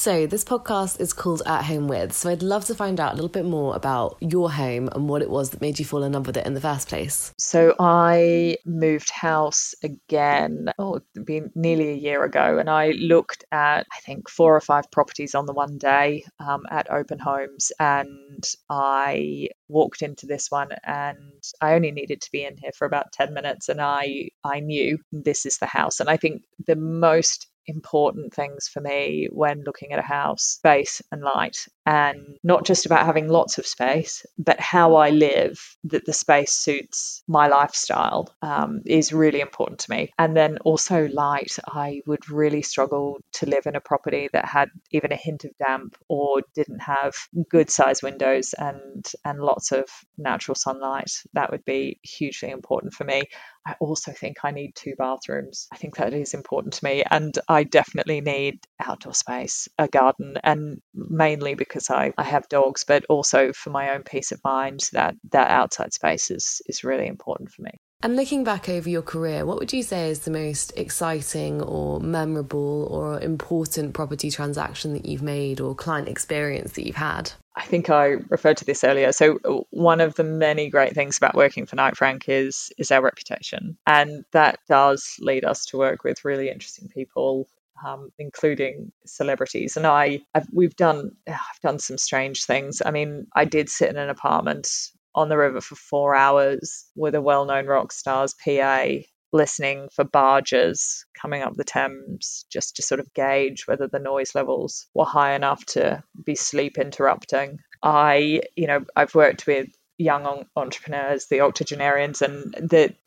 So, 0.01 0.27
this 0.27 0.45
podcast 0.45 0.99
is 0.99 1.13
called 1.13 1.43
At 1.45 1.67
Home 1.67 1.87
With. 1.87 2.15
So, 2.15 2.31
I'd 2.31 2.43
love 2.43 2.65
to 2.65 2.75
find 2.75 2.99
out 2.99 3.13
a 3.13 3.17
little 3.17 3.29
bit 3.29 3.45
more 3.45 3.77
about 3.77 4.17
your 4.21 4.51
home 4.51 4.89
and 4.95 5.11
what 5.11 5.21
it 5.21 5.29
was 5.29 5.51
that 5.51 5.61
made 5.61 5.79
you 5.79 5.85
fall 5.85 6.05
in 6.05 6.13
love 6.13 6.27
with 6.27 6.39
it 6.39 6.47
in 6.47 6.55
the 6.55 6.61
first 6.63 6.89
place. 6.89 7.35
So, 7.37 7.75
I 7.79 8.57
moved 8.65 9.11
house 9.11 9.75
again, 9.83 10.71
oh, 10.79 10.95
it's 10.95 11.25
been 11.27 11.51
nearly 11.55 11.91
a 11.91 11.97
year 11.97 12.25
ago, 12.25 12.57
and 12.57 12.71
I 12.71 12.93
looked 12.93 13.45
at, 13.53 13.87
I 13.93 14.01
think, 14.01 14.31
four 14.31 14.57
or 14.57 14.63
five 14.63 14.91
properties 14.91 15.35
on 15.35 15.45
the 15.45 15.53
one 15.53 15.77
day 15.77 16.25
um, 16.39 16.63
at 16.71 16.91
open 16.91 17.19
homes. 17.19 17.71
And 17.79 18.43
I 18.71 19.49
walked 19.69 20.01
into 20.01 20.27
this 20.27 20.51
one 20.51 20.71
and 20.83 21.43
I 21.61 21.75
only 21.75 21.93
needed 21.93 22.23
to 22.23 22.33
be 22.33 22.45
in 22.45 22.57
here 22.57 22.73
for 22.75 22.87
about 22.87 23.13
10 23.13 23.33
minutes 23.33 23.69
and 23.69 23.81
I 23.81 24.31
I 24.43 24.61
knew 24.61 24.99
this 25.13 25.47
is 25.47 25.59
the 25.59 25.67
house 25.67 26.01
and 26.01 26.11
I 26.11 26.17
think 26.17 26.43
the 26.67 26.77
most 26.77 27.47
important 27.67 28.35
things 28.35 28.69
for 28.69 28.81
me 28.81 29.29
when 29.31 29.63
looking 29.65 29.93
at 29.93 29.99
a 29.99 30.03
house 30.03 30.43
space 30.43 31.03
and 31.13 31.23
light 31.23 31.67
and 31.87 32.37
not 32.43 32.65
just 32.65 32.87
about 32.87 33.07
having 33.07 33.29
lots 33.29 33.59
of 33.59 33.67
space 33.67 34.25
but 34.39 34.61
how 34.61 34.95
i 34.97 35.11
live 35.11 35.77
that 35.85 36.05
the 36.05 36.13
space 36.13 36.53
suits 36.53 37.23
my 37.27 37.49
lifestyle 37.49 38.35
um, 38.43 38.81
is 38.87 39.13
really 39.13 39.41
important 39.41 39.79
to 39.81 39.91
me. 39.91 40.11
And 40.19 40.37
then 40.37 40.59
also 40.59 41.09
light 41.09 41.59
i 41.67 42.03
would 42.07 42.29
really 42.31 42.63
struggle 42.63 43.19
to 43.33 43.47
live 43.47 43.67
in 43.67 43.77
a 43.77 43.81
property 43.81 44.29
that 44.33 44.45
had 44.45 44.69
even 44.91 45.13
a 45.13 45.17
hint 45.17 45.45
of 45.45 45.51
damp 45.59 45.97
or 46.09 46.43
didn't 46.55 46.81
have 46.81 47.15
good 47.49 47.71
size 47.71 48.03
windows 48.03 48.55
and 48.59 49.07
and 49.25 49.41
lots 49.41 49.73
of 49.73 49.85
natural 50.19 50.55
sunlight. 50.55 51.11
That 51.35 51.51
would 51.51 51.65
be 51.65 51.99
hugely 52.03 52.51
important 52.51 52.95
for 52.95 53.05
me 53.05 53.23
I 53.71 53.77
also 53.79 54.13
think 54.13 54.39
I 54.43 54.51
need 54.51 54.75
two 54.75 54.95
bathrooms. 54.99 55.69
I 55.73 55.77
think 55.77 55.97
that 55.97 56.13
is 56.13 56.35
important 56.35 56.75
to 56.75 56.85
me. 56.85 57.05
And 57.09 57.39
I 57.49 57.63
definitely 57.63 58.21
need 58.21 58.59
outdoor 58.81 59.15
space, 59.15 59.69
a 59.79 59.87
garden, 59.87 60.39
and 60.43 60.81
mainly 60.93 61.55
because 61.55 61.89
I, 61.89 62.13
I 62.19 62.25
have 62.25 62.49
dogs, 62.49 62.85
but 62.85 63.05
also 63.09 63.53
for 63.53 63.71
my 63.71 63.95
own 63.95 64.03
peace 64.03 64.33
of 64.33 64.41
mind, 64.43 64.81
that, 64.93 65.15
that 65.31 65.51
outside 65.51 65.93
space 65.93 66.31
is, 66.31 66.61
is 66.67 66.83
really 66.83 67.07
important 67.07 67.53
for 67.53 67.63
me. 67.63 67.71
And 68.03 68.17
looking 68.17 68.45
back 68.45 68.69
over 68.69 68.89
your 68.89 69.03
career, 69.03 69.45
what 69.45 69.59
would 69.59 69.73
you 69.73 69.83
say 69.83 70.09
is 70.09 70.21
the 70.21 70.31
most 70.31 70.73
exciting 70.77 71.63
or 71.63 72.01
memorable 72.01 72.89
or 72.91 73.21
important 73.21 73.93
property 73.93 74.31
transaction 74.31 74.95
that 74.95 75.05
you've 75.05 75.23
made 75.23 75.61
or 75.61 75.75
client 75.75 76.09
experience 76.09 76.73
that 76.73 76.87
you've 76.87 76.97
had? 76.97 77.33
I 77.61 77.65
think 77.65 77.91
I 77.91 78.17
referred 78.31 78.57
to 78.59 78.65
this 78.65 78.85
earlier. 78.85 79.13
So 79.13 79.67
one 79.71 80.01
of 80.01 80.15
the 80.15 80.25
many 80.25 80.71
great 80.71 80.95
things 80.95 81.19
about 81.19 81.35
working 81.35 81.67
for 81.67 81.77
Knight 81.77 81.95
Frank 81.95 82.27
is 82.27 82.73
is 82.79 82.91
our 82.91 83.03
reputation, 83.03 83.77
and 83.87 84.25
that 84.33 84.61
does 84.67 85.17
lead 85.21 85.45
us 85.45 85.67
to 85.67 85.77
work 85.77 86.03
with 86.03 86.25
really 86.25 86.49
interesting 86.49 86.89
people. 86.89 87.49
Um, 87.83 88.11
including 88.19 88.93
celebrities, 89.07 89.79
and 89.79 89.87
I, 89.87 90.21
I've, 90.35 90.47
we've 90.53 90.77
done, 90.77 91.13
I've 91.27 91.61
done 91.63 91.79
some 91.79 91.97
strange 91.97 92.45
things. 92.45 92.83
I 92.85 92.91
mean, 92.91 93.27
I 93.35 93.47
did 93.47 93.71
sit 93.71 93.89
in 93.89 93.97
an 93.97 94.11
apartment 94.11 94.69
on 95.15 95.31
the 95.31 95.39
river 95.39 95.63
for 95.63 95.77
four 95.77 96.15
hours 96.15 96.85
with 96.95 97.15
a 97.15 97.23
well 97.23 97.47
known 97.47 97.65
rock 97.65 97.93
star's 97.93 98.35
PA 98.35 98.85
listening 99.33 99.89
for 99.93 100.05
barges 100.05 101.05
coming 101.21 101.43
up 101.43 101.55
the 101.55 101.65
Thames 101.65 102.45
just 102.51 102.77
to 102.77 102.83
sort 102.83 103.01
of 103.01 103.13
gauge 103.15 103.67
whether 103.67 103.87
the 103.87 103.99
noise 103.99 104.35
levels 104.35 104.89
were 104.95 105.05
high 105.05 105.35
enough 105.35 105.65
to 105.67 106.03
be 106.25 106.35
sleep 106.35 106.79
interrupting. 106.79 107.59
I, 107.83 108.43
you 108.57 108.67
know, 108.67 108.85
I've 108.95 109.15
worked 109.15 109.47
with 109.47 109.69
young 110.01 110.47
entrepreneurs, 110.57 111.27
the 111.27 111.43
octogenarians, 111.43 112.23
and 112.23 112.55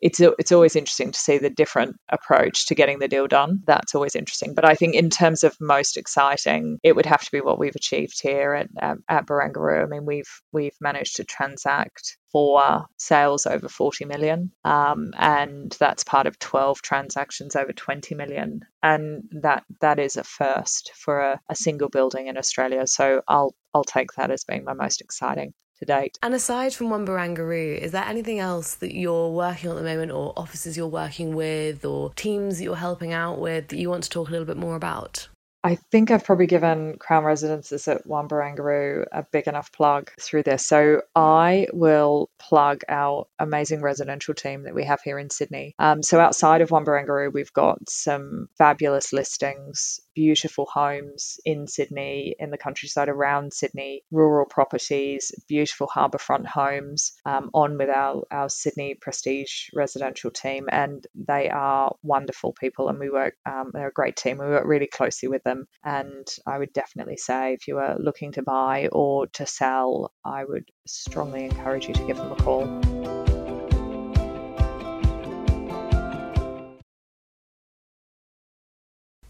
it's 0.00 0.20
it's 0.20 0.52
always 0.52 0.76
interesting 0.76 1.10
to 1.10 1.18
see 1.18 1.38
the 1.38 1.50
different 1.50 1.96
approach 2.08 2.66
to 2.66 2.74
getting 2.74 3.00
the 3.00 3.08
deal 3.08 3.26
done. 3.26 3.62
That's 3.66 3.94
always 3.94 4.14
interesting. 4.14 4.54
But 4.54 4.64
I 4.64 4.74
think 4.74 4.94
in 4.94 5.10
terms 5.10 5.42
of 5.42 5.56
most 5.60 5.96
exciting, 5.96 6.78
it 6.82 6.94
would 6.94 7.06
have 7.06 7.22
to 7.22 7.32
be 7.32 7.40
what 7.40 7.58
we've 7.58 7.74
achieved 7.74 8.20
here 8.22 8.54
at 8.54 8.68
at, 8.78 8.98
at 9.08 9.26
Barangaroo. 9.26 9.82
I 9.82 9.86
mean, 9.86 10.06
we've 10.06 10.40
we've 10.52 10.76
managed 10.80 11.16
to 11.16 11.24
transact 11.24 12.16
four 12.30 12.86
sales 12.96 13.46
over 13.46 13.68
40 13.68 14.04
million, 14.06 14.52
um, 14.64 15.12
and 15.16 15.76
that's 15.78 16.04
part 16.04 16.26
of 16.26 16.38
12 16.38 16.80
transactions 16.80 17.56
over 17.56 17.72
20 17.72 18.14
million, 18.14 18.60
and 18.82 19.24
that 19.42 19.64
that 19.80 19.98
is 19.98 20.16
a 20.16 20.24
first 20.24 20.92
for 20.94 21.20
a, 21.20 21.40
a 21.48 21.56
single 21.56 21.88
building 21.88 22.28
in 22.28 22.38
Australia. 22.38 22.86
So 22.86 23.22
I'll 23.26 23.54
I'll 23.74 23.84
take 23.84 24.12
that 24.12 24.30
as 24.30 24.44
being 24.44 24.64
my 24.64 24.74
most 24.74 25.00
exciting 25.00 25.54
to 25.78 25.84
date. 25.84 26.18
And 26.22 26.34
aside 26.34 26.74
from 26.74 26.90
One 26.90 27.06
Barangaroo, 27.06 27.78
is 27.78 27.92
there 27.92 28.04
anything 28.04 28.38
else 28.38 28.74
that 28.76 28.94
you're 28.94 29.30
working 29.30 29.70
on 29.70 29.76
at 29.76 29.82
the 29.82 29.88
moment, 29.88 30.12
or 30.12 30.32
offices 30.36 30.76
you're 30.76 30.86
working 30.86 31.34
with, 31.34 31.84
or 31.84 32.12
teams 32.14 32.58
that 32.58 32.64
you're 32.64 32.76
helping 32.76 33.12
out 33.12 33.38
with 33.38 33.68
that 33.68 33.78
you 33.78 33.90
want 33.90 34.04
to 34.04 34.10
talk 34.10 34.28
a 34.28 34.30
little 34.30 34.46
bit 34.46 34.56
more 34.56 34.76
about? 34.76 35.28
I 35.66 35.76
think 35.76 36.10
I've 36.10 36.24
probably 36.24 36.46
given 36.46 36.98
Crown 36.98 37.24
Residences 37.24 37.88
at 37.88 38.06
One 38.06 38.28
Barangaroo 38.28 39.06
a 39.10 39.24
big 39.32 39.48
enough 39.48 39.72
plug 39.72 40.10
through 40.20 40.42
this. 40.42 40.66
So 40.66 41.00
I 41.16 41.68
will 41.72 42.28
plug 42.38 42.82
our 42.86 43.26
amazing 43.38 43.80
residential 43.80 44.34
team 44.34 44.64
that 44.64 44.74
we 44.74 44.84
have 44.84 45.00
here 45.00 45.18
in 45.18 45.30
Sydney. 45.30 45.74
Um, 45.78 46.02
so 46.02 46.20
outside 46.20 46.60
of 46.60 46.70
One 46.70 46.84
Barangaroo, 46.84 47.32
we've 47.32 47.52
got 47.54 47.88
some 47.88 48.50
fabulous 48.58 49.14
listings 49.14 50.00
beautiful 50.14 50.66
homes 50.72 51.38
in 51.44 51.66
Sydney, 51.66 52.36
in 52.38 52.50
the 52.50 52.58
countryside 52.58 53.08
around 53.08 53.52
Sydney, 53.52 54.02
rural 54.10 54.46
properties, 54.46 55.32
beautiful 55.48 55.86
harbourfront 55.86 56.46
homes, 56.46 57.12
um, 57.24 57.50
on 57.52 57.78
with 57.78 57.90
our, 57.90 58.24
our 58.30 58.48
Sydney 58.48 58.94
Prestige 58.94 59.68
residential 59.74 60.30
team. 60.30 60.66
And 60.70 61.06
they 61.14 61.48
are 61.50 61.94
wonderful 62.02 62.52
people, 62.52 62.88
and 62.88 62.98
we 62.98 63.10
work, 63.10 63.34
um, 63.46 63.70
they're 63.72 63.88
a 63.88 63.92
great 63.92 64.16
team. 64.16 64.38
We 64.38 64.46
work 64.46 64.66
really 64.66 64.86
closely 64.86 65.28
with 65.28 65.42
them. 65.44 65.66
And 65.84 66.26
I 66.46 66.58
would 66.58 66.72
definitely 66.72 67.16
say 67.16 67.54
if 67.54 67.68
you 67.68 67.78
are 67.78 67.96
looking 67.98 68.32
to 68.32 68.42
buy 68.42 68.88
or 68.92 69.26
to 69.28 69.46
sell, 69.46 70.12
I 70.24 70.44
would 70.44 70.68
strongly 70.86 71.44
encourage 71.44 71.88
you 71.88 71.94
to 71.94 72.06
give 72.06 72.16
them 72.16 72.32
a 72.32 72.36
call. 72.36 72.93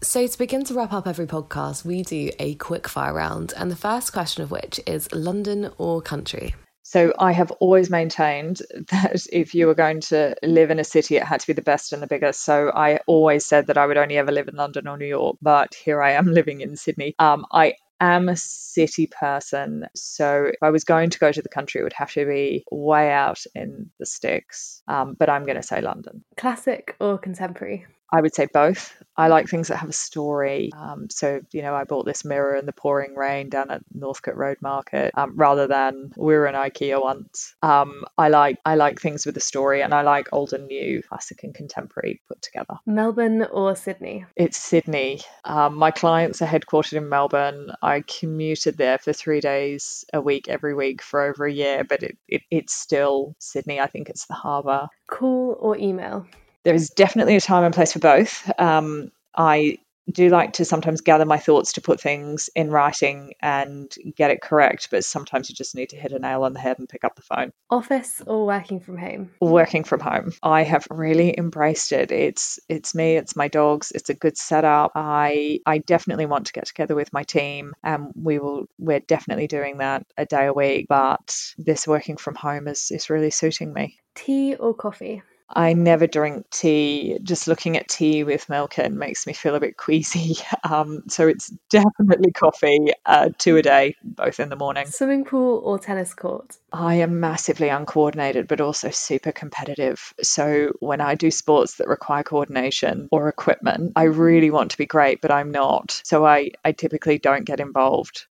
So, 0.05 0.27
to 0.27 0.37
begin 0.37 0.63
to 0.65 0.75
wrap 0.75 0.93
up 0.93 1.07
every 1.07 1.25
podcast, 1.25 1.83
we 1.83 2.03
do 2.03 2.29
a 2.37 2.53
quick 2.55 2.87
fire 2.87 3.11
round, 3.11 3.55
and 3.57 3.71
the 3.71 3.75
first 3.75 4.13
question 4.13 4.43
of 4.43 4.51
which 4.51 4.79
is 4.85 5.11
London 5.11 5.71
or 5.79 5.99
country? 5.99 6.53
So, 6.83 7.11
I 7.17 7.31
have 7.31 7.49
always 7.53 7.89
maintained 7.89 8.61
that 8.91 9.25
if 9.33 9.55
you 9.55 9.65
were 9.65 9.73
going 9.73 10.01
to 10.01 10.35
live 10.43 10.69
in 10.69 10.77
a 10.77 10.83
city, 10.83 11.15
it 11.15 11.23
had 11.23 11.39
to 11.39 11.47
be 11.47 11.53
the 11.53 11.63
best 11.63 11.91
and 11.91 12.03
the 12.03 12.07
biggest. 12.07 12.45
So, 12.45 12.69
I 12.69 12.99
always 13.07 13.47
said 13.47 13.65
that 13.67 13.79
I 13.79 13.87
would 13.87 13.97
only 13.97 14.17
ever 14.17 14.31
live 14.31 14.47
in 14.47 14.55
London 14.55 14.87
or 14.87 14.95
New 14.95 15.07
York, 15.07 15.37
but 15.41 15.73
here 15.73 16.03
I 16.03 16.11
am 16.11 16.27
living 16.31 16.61
in 16.61 16.75
Sydney. 16.75 17.15
Um, 17.17 17.43
I 17.51 17.73
am 17.99 18.29
a 18.29 18.35
city 18.35 19.07
person. 19.07 19.87
So 19.95 20.51
if 20.53 20.61
I 20.61 20.69
was 20.69 20.83
going 20.83 21.09
to 21.11 21.19
go 21.19 21.31
to 21.31 21.41
the 21.41 21.49
country, 21.49 21.79
it 21.79 21.83
would 21.83 21.93
have 21.93 22.11
to 22.11 22.25
be 22.25 22.63
way 22.69 23.11
out 23.11 23.39
in 23.55 23.89
the 23.99 24.05
sticks. 24.05 24.83
Um, 24.87 25.15
but 25.17 25.29
I'm 25.29 25.45
going 25.45 25.55
to 25.55 25.63
say 25.63 25.81
London. 25.81 26.23
Classic 26.37 26.95
or 26.99 27.17
contemporary? 27.17 27.85
I 28.11 28.21
would 28.21 28.33
say 28.33 28.47
both. 28.51 28.95
I 29.17 29.27
like 29.29 29.47
things 29.47 29.69
that 29.69 29.77
have 29.77 29.89
a 29.89 29.93
story. 29.93 30.71
Um, 30.75 31.09
so, 31.09 31.41
you 31.51 31.61
know, 31.61 31.73
I 31.73 31.85
bought 31.85 32.05
this 32.05 32.25
mirror 32.25 32.55
in 32.55 32.65
the 32.65 32.73
pouring 32.73 33.15
rain 33.15 33.49
down 33.49 33.71
at 33.71 33.81
Northcote 33.93 34.35
Road 34.35 34.57
Market 34.61 35.11
um, 35.15 35.35
rather 35.35 35.67
than 35.67 36.11
we 36.17 36.33
were 36.33 36.47
in 36.47 36.55
IKEA 36.55 37.01
once. 37.01 37.55
Um, 37.61 38.03
I 38.17 38.29
like 38.29 38.57
I 38.65 38.75
like 38.75 38.99
things 38.99 39.25
with 39.25 39.37
a 39.37 39.41
story, 39.41 39.81
and 39.81 39.93
I 39.93 40.01
like 40.01 40.27
old 40.33 40.53
and 40.53 40.67
new, 40.67 41.01
classic 41.01 41.43
and 41.43 41.53
contemporary 41.53 42.21
put 42.27 42.41
together. 42.41 42.75
Melbourne 42.85 43.43
or 43.43 43.75
Sydney? 43.75 44.25
It's 44.35 44.57
Sydney. 44.57 45.21
Um, 45.43 45.75
my 45.75 45.91
clients 45.91 46.41
are 46.41 46.47
headquartered 46.47 46.93
in 46.93 47.09
Melbourne. 47.09 47.71
I 47.81 48.01
commuted 48.01 48.77
there 48.77 48.97
for 48.97 49.13
three 49.13 49.39
days 49.39 50.03
a 50.13 50.21
week 50.21 50.47
every 50.49 50.73
week 50.73 51.01
for 51.01 51.21
over 51.21 51.45
a 51.45 51.51
year, 51.51 51.83
but 51.83 52.03
it, 52.03 52.17
it 52.27 52.41
it's 52.51 52.73
still 52.73 53.35
Sydney. 53.39 53.79
I 53.79 53.87
think 53.87 54.09
it's 54.09 54.25
the 54.25 54.33
harbour. 54.33 54.89
Call 55.07 55.57
or 55.59 55.77
email? 55.77 56.27
There 56.65 56.75
is 56.75 56.89
definitely 56.89 57.37
a 57.37 57.41
time 57.41 57.63
and 57.63 57.73
place 57.73 57.93
for 57.93 57.99
both. 57.99 58.51
Um, 58.59 59.11
I 59.35 59.77
do 60.11 60.29
like 60.29 60.53
to 60.53 60.65
sometimes 60.65 61.01
gather 61.01 61.25
my 61.25 61.37
thoughts 61.37 61.73
to 61.73 61.81
put 61.81 61.99
things 61.99 62.49
in 62.55 62.69
writing 62.69 63.33
and 63.41 63.93
get 64.15 64.31
it 64.31 64.41
correct, 64.41 64.89
but 64.91 65.03
sometimes 65.03 65.49
you 65.49 65.55
just 65.55 65.75
need 65.75 65.89
to 65.89 65.95
hit 65.95 66.11
a 66.11 66.19
nail 66.19 66.43
on 66.43 66.53
the 66.53 66.59
head 66.59 66.77
and 66.77 66.87
pick 66.89 67.03
up 67.03 67.15
the 67.15 67.21
phone. 67.21 67.51
Office 67.69 68.21
or 68.25 68.45
working 68.45 68.79
from 68.79 68.97
home? 68.97 69.31
Working 69.39 69.83
from 69.83 69.99
home. 69.99 70.31
I 70.43 70.63
have 70.63 70.87
really 70.91 71.35
embraced 71.37 71.91
it. 71.91 72.11
It's 72.11 72.59
it's 72.69 72.93
me, 72.93 73.15
it's 73.15 73.35
my 73.35 73.47
dogs, 73.47 73.91
it's 73.91 74.09
a 74.09 74.13
good 74.13 74.37
setup. 74.37 74.91
I 74.95 75.59
I 75.65 75.79
definitely 75.79 76.25
want 76.25 76.47
to 76.47 76.53
get 76.53 76.65
together 76.65 76.95
with 76.95 77.13
my 77.13 77.23
team 77.23 77.73
and 77.83 78.11
we 78.15 78.39
will 78.39 78.67
we're 78.77 78.99
definitely 78.99 79.47
doing 79.47 79.79
that 79.79 80.05
a 80.17 80.25
day 80.25 80.45
a 80.45 80.53
week, 80.53 80.87
but 80.87 81.35
this 81.57 81.87
working 81.87 82.17
from 82.17 82.35
home 82.35 82.67
is 82.67 82.91
is 82.91 83.09
really 83.09 83.31
suiting 83.31 83.73
me. 83.73 83.97
Tea 84.13 84.55
or 84.55 84.73
coffee? 84.73 85.23
I 85.49 85.73
never 85.73 86.07
drink 86.07 86.49
tea. 86.49 87.19
Just 87.21 87.47
looking 87.47 87.77
at 87.77 87.87
tea 87.87 88.23
with 88.23 88.49
milk 88.49 88.79
in 88.79 88.97
makes 88.97 89.27
me 89.27 89.33
feel 89.33 89.55
a 89.55 89.59
bit 89.59 89.77
queasy. 89.77 90.35
Um, 90.63 91.03
so 91.07 91.27
it's 91.27 91.49
definitely 91.69 92.31
coffee, 92.31 92.91
uh, 93.05 93.29
two 93.37 93.57
a 93.57 93.61
day, 93.61 93.95
both 94.03 94.39
in 94.39 94.49
the 94.49 94.55
morning. 94.55 94.87
Swimming 94.87 95.23
pool 95.23 95.61
or 95.63 95.77
tennis 95.77 96.13
court? 96.15 96.57
I 96.73 96.95
am 96.95 97.19
massively 97.19 97.69
uncoordinated, 97.69 98.47
but 98.47 98.61
also 98.61 98.89
super 98.89 99.31
competitive. 99.31 100.13
So 100.23 100.71
when 100.79 101.01
I 101.01 101.13
do 101.13 101.29
sports 101.29 101.75
that 101.75 101.87
require 101.87 102.23
coordination 102.23 103.09
or 103.11 103.27
equipment, 103.27 103.93
I 103.95 104.03
really 104.03 104.49
want 104.49 104.71
to 104.71 104.77
be 104.77 104.87
great, 104.87 105.21
but 105.21 105.31
I'm 105.31 105.51
not. 105.51 106.01
So 106.03 106.25
I, 106.25 106.51
I 106.63 106.71
typically 106.71 107.19
don't 107.19 107.45
get 107.45 107.59
involved. 107.59 108.25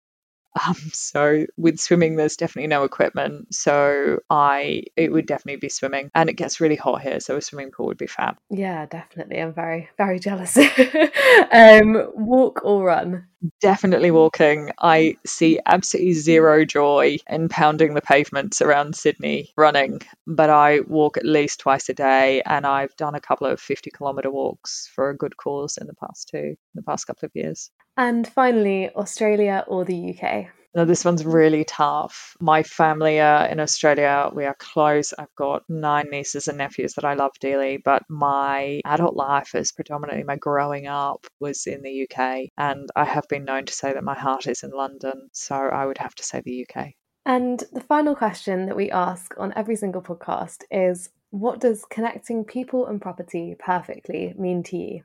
Um, 0.66 0.74
so 0.92 1.46
with 1.56 1.78
swimming, 1.78 2.16
there's 2.16 2.36
definitely 2.36 2.68
no 2.68 2.84
equipment. 2.84 3.54
So 3.54 4.20
I, 4.28 4.84
it 4.96 5.10
would 5.10 5.26
definitely 5.26 5.60
be 5.60 5.68
swimming, 5.68 6.10
and 6.14 6.28
it 6.28 6.34
gets 6.34 6.60
really 6.60 6.76
hot 6.76 7.02
here, 7.02 7.20
so 7.20 7.36
a 7.36 7.42
swimming 7.42 7.70
pool 7.70 7.86
would 7.86 7.98
be 7.98 8.06
fab. 8.06 8.36
Yeah, 8.50 8.86
definitely. 8.86 9.38
I'm 9.38 9.54
very, 9.54 9.88
very 9.96 10.18
jealous. 10.18 10.56
um, 11.52 12.10
walk 12.14 12.60
or 12.64 12.84
run? 12.84 13.26
Definitely 13.60 14.10
walking. 14.10 14.70
I 14.78 15.16
see 15.26 15.58
absolutely 15.66 16.12
zero 16.12 16.64
joy 16.64 17.18
in 17.28 17.48
pounding 17.48 17.94
the 17.94 18.00
pavements 18.00 18.62
around 18.62 18.94
Sydney 18.94 19.52
running, 19.56 20.00
but 20.26 20.48
I 20.48 20.80
walk 20.80 21.16
at 21.16 21.24
least 21.24 21.60
twice 21.60 21.88
a 21.88 21.94
day, 21.94 22.42
and 22.46 22.64
I've 22.64 22.94
done 22.96 23.14
a 23.14 23.20
couple 23.20 23.48
of 23.48 23.60
50 23.60 23.90
kilometre 23.90 24.30
walks 24.30 24.88
for 24.94 25.10
a 25.10 25.16
good 25.16 25.36
cause 25.36 25.76
in 25.76 25.86
the 25.88 25.94
past 25.94 26.28
two, 26.28 26.38
in 26.38 26.56
the 26.74 26.82
past 26.82 27.06
couple 27.06 27.26
of 27.26 27.32
years. 27.34 27.70
And 27.96 28.26
finally, 28.26 28.90
Australia 28.90 29.64
or 29.66 29.84
the 29.84 30.14
UK? 30.14 30.46
Now, 30.74 30.86
this 30.86 31.04
one's 31.04 31.24
really 31.24 31.64
tough. 31.64 32.34
My 32.40 32.62
family 32.62 33.20
are 33.20 33.46
in 33.46 33.60
Australia. 33.60 34.30
We 34.32 34.46
are 34.46 34.56
close. 34.58 35.12
I've 35.12 35.34
got 35.36 35.64
nine 35.68 36.06
nieces 36.10 36.48
and 36.48 36.56
nephews 36.56 36.94
that 36.94 37.04
I 37.04 37.14
love 37.14 37.32
dearly, 37.40 37.76
but 37.76 38.02
my 38.08 38.80
adult 38.84 39.14
life 39.14 39.54
is 39.54 39.72
predominantly 39.72 40.24
my 40.24 40.36
growing 40.36 40.86
up 40.86 41.26
was 41.40 41.66
in 41.66 41.82
the 41.82 42.08
UK. 42.08 42.48
And 42.56 42.88
I 42.96 43.04
have 43.04 43.28
been 43.28 43.44
known 43.44 43.66
to 43.66 43.72
say 43.72 43.92
that 43.92 44.04
my 44.04 44.18
heart 44.18 44.46
is 44.46 44.62
in 44.62 44.70
London. 44.70 45.28
So 45.32 45.54
I 45.54 45.84
would 45.84 45.98
have 45.98 46.14
to 46.14 46.22
say 46.22 46.40
the 46.40 46.66
UK. 46.66 46.92
And 47.26 47.62
the 47.72 47.80
final 47.80 48.16
question 48.16 48.66
that 48.66 48.76
we 48.76 48.90
ask 48.90 49.34
on 49.38 49.52
every 49.54 49.76
single 49.76 50.02
podcast 50.02 50.64
is 50.70 51.10
what 51.30 51.60
does 51.60 51.84
connecting 51.88 52.44
people 52.44 52.86
and 52.86 53.00
property 53.00 53.56
perfectly 53.58 54.34
mean 54.36 54.62
to 54.64 54.76
you? 54.76 55.02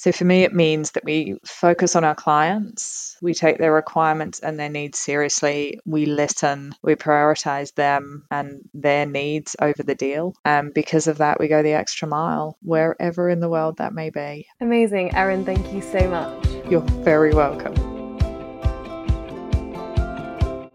So 0.00 0.12
for 0.12 0.24
me, 0.24 0.44
it 0.44 0.54
means 0.54 0.92
that 0.92 1.04
we 1.04 1.36
focus 1.44 1.94
on 1.94 2.04
our 2.04 2.14
clients, 2.14 3.18
we 3.20 3.34
take 3.34 3.58
their 3.58 3.74
requirements 3.74 4.40
and 4.40 4.58
their 4.58 4.70
needs 4.70 4.98
seriously, 4.98 5.78
we 5.84 6.06
listen, 6.06 6.74
we 6.82 6.94
prioritize 6.94 7.74
them 7.74 8.24
and 8.30 8.62
their 8.72 9.04
needs 9.04 9.56
over 9.60 9.82
the 9.82 9.94
deal. 9.94 10.34
And 10.42 10.72
because 10.72 11.06
of 11.06 11.18
that, 11.18 11.38
we 11.38 11.48
go 11.48 11.62
the 11.62 11.74
extra 11.74 12.08
mile 12.08 12.56
wherever 12.62 13.28
in 13.28 13.40
the 13.40 13.50
world 13.50 13.76
that 13.76 13.92
may 13.92 14.08
be. 14.08 14.46
Amazing. 14.62 15.14
Erin, 15.14 15.44
thank 15.44 15.70
you 15.70 15.82
so 15.82 16.08
much. 16.08 16.48
You're 16.70 16.80
very 17.04 17.34
welcome. 17.34 17.74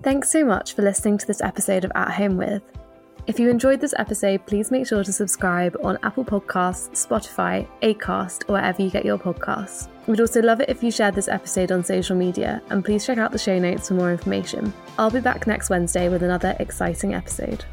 Thanks 0.03 0.29
so 0.29 0.45
much 0.45 0.75
for 0.75 0.83
listening 0.83 1.17
to 1.17 1.25
this 1.25 1.41
episode 1.41 1.83
of 1.83 1.91
At 1.95 2.11
Home 2.11 2.37
With. 2.37 2.61
If 3.27 3.39
you 3.39 3.49
enjoyed 3.49 3.81
this 3.81 3.95
episode, 3.97 4.45
please 4.45 4.69
make 4.69 4.85
sure 4.85 5.03
to 5.03 5.11
subscribe 5.11 5.75
on 5.83 5.97
Apple 6.03 6.23
Podcasts, 6.23 6.91
Spotify, 6.91 7.67
Acast, 7.81 8.47
or 8.47 8.53
wherever 8.53 8.83
you 8.83 8.91
get 8.91 9.03
your 9.03 9.17
podcasts. 9.17 9.87
We'd 10.05 10.19
also 10.19 10.43
love 10.43 10.61
it 10.61 10.69
if 10.69 10.83
you 10.83 10.91
shared 10.91 11.15
this 11.15 11.27
episode 11.27 11.71
on 11.71 11.83
social 11.83 12.15
media, 12.15 12.61
and 12.69 12.85
please 12.85 13.03
check 13.03 13.17
out 13.17 13.31
the 13.31 13.39
show 13.39 13.57
notes 13.57 13.87
for 13.87 13.95
more 13.95 14.11
information. 14.11 14.71
I'll 14.99 15.09
be 15.09 15.21
back 15.21 15.47
next 15.47 15.71
Wednesday 15.71 16.07
with 16.07 16.21
another 16.21 16.55
exciting 16.59 17.15
episode. 17.15 17.65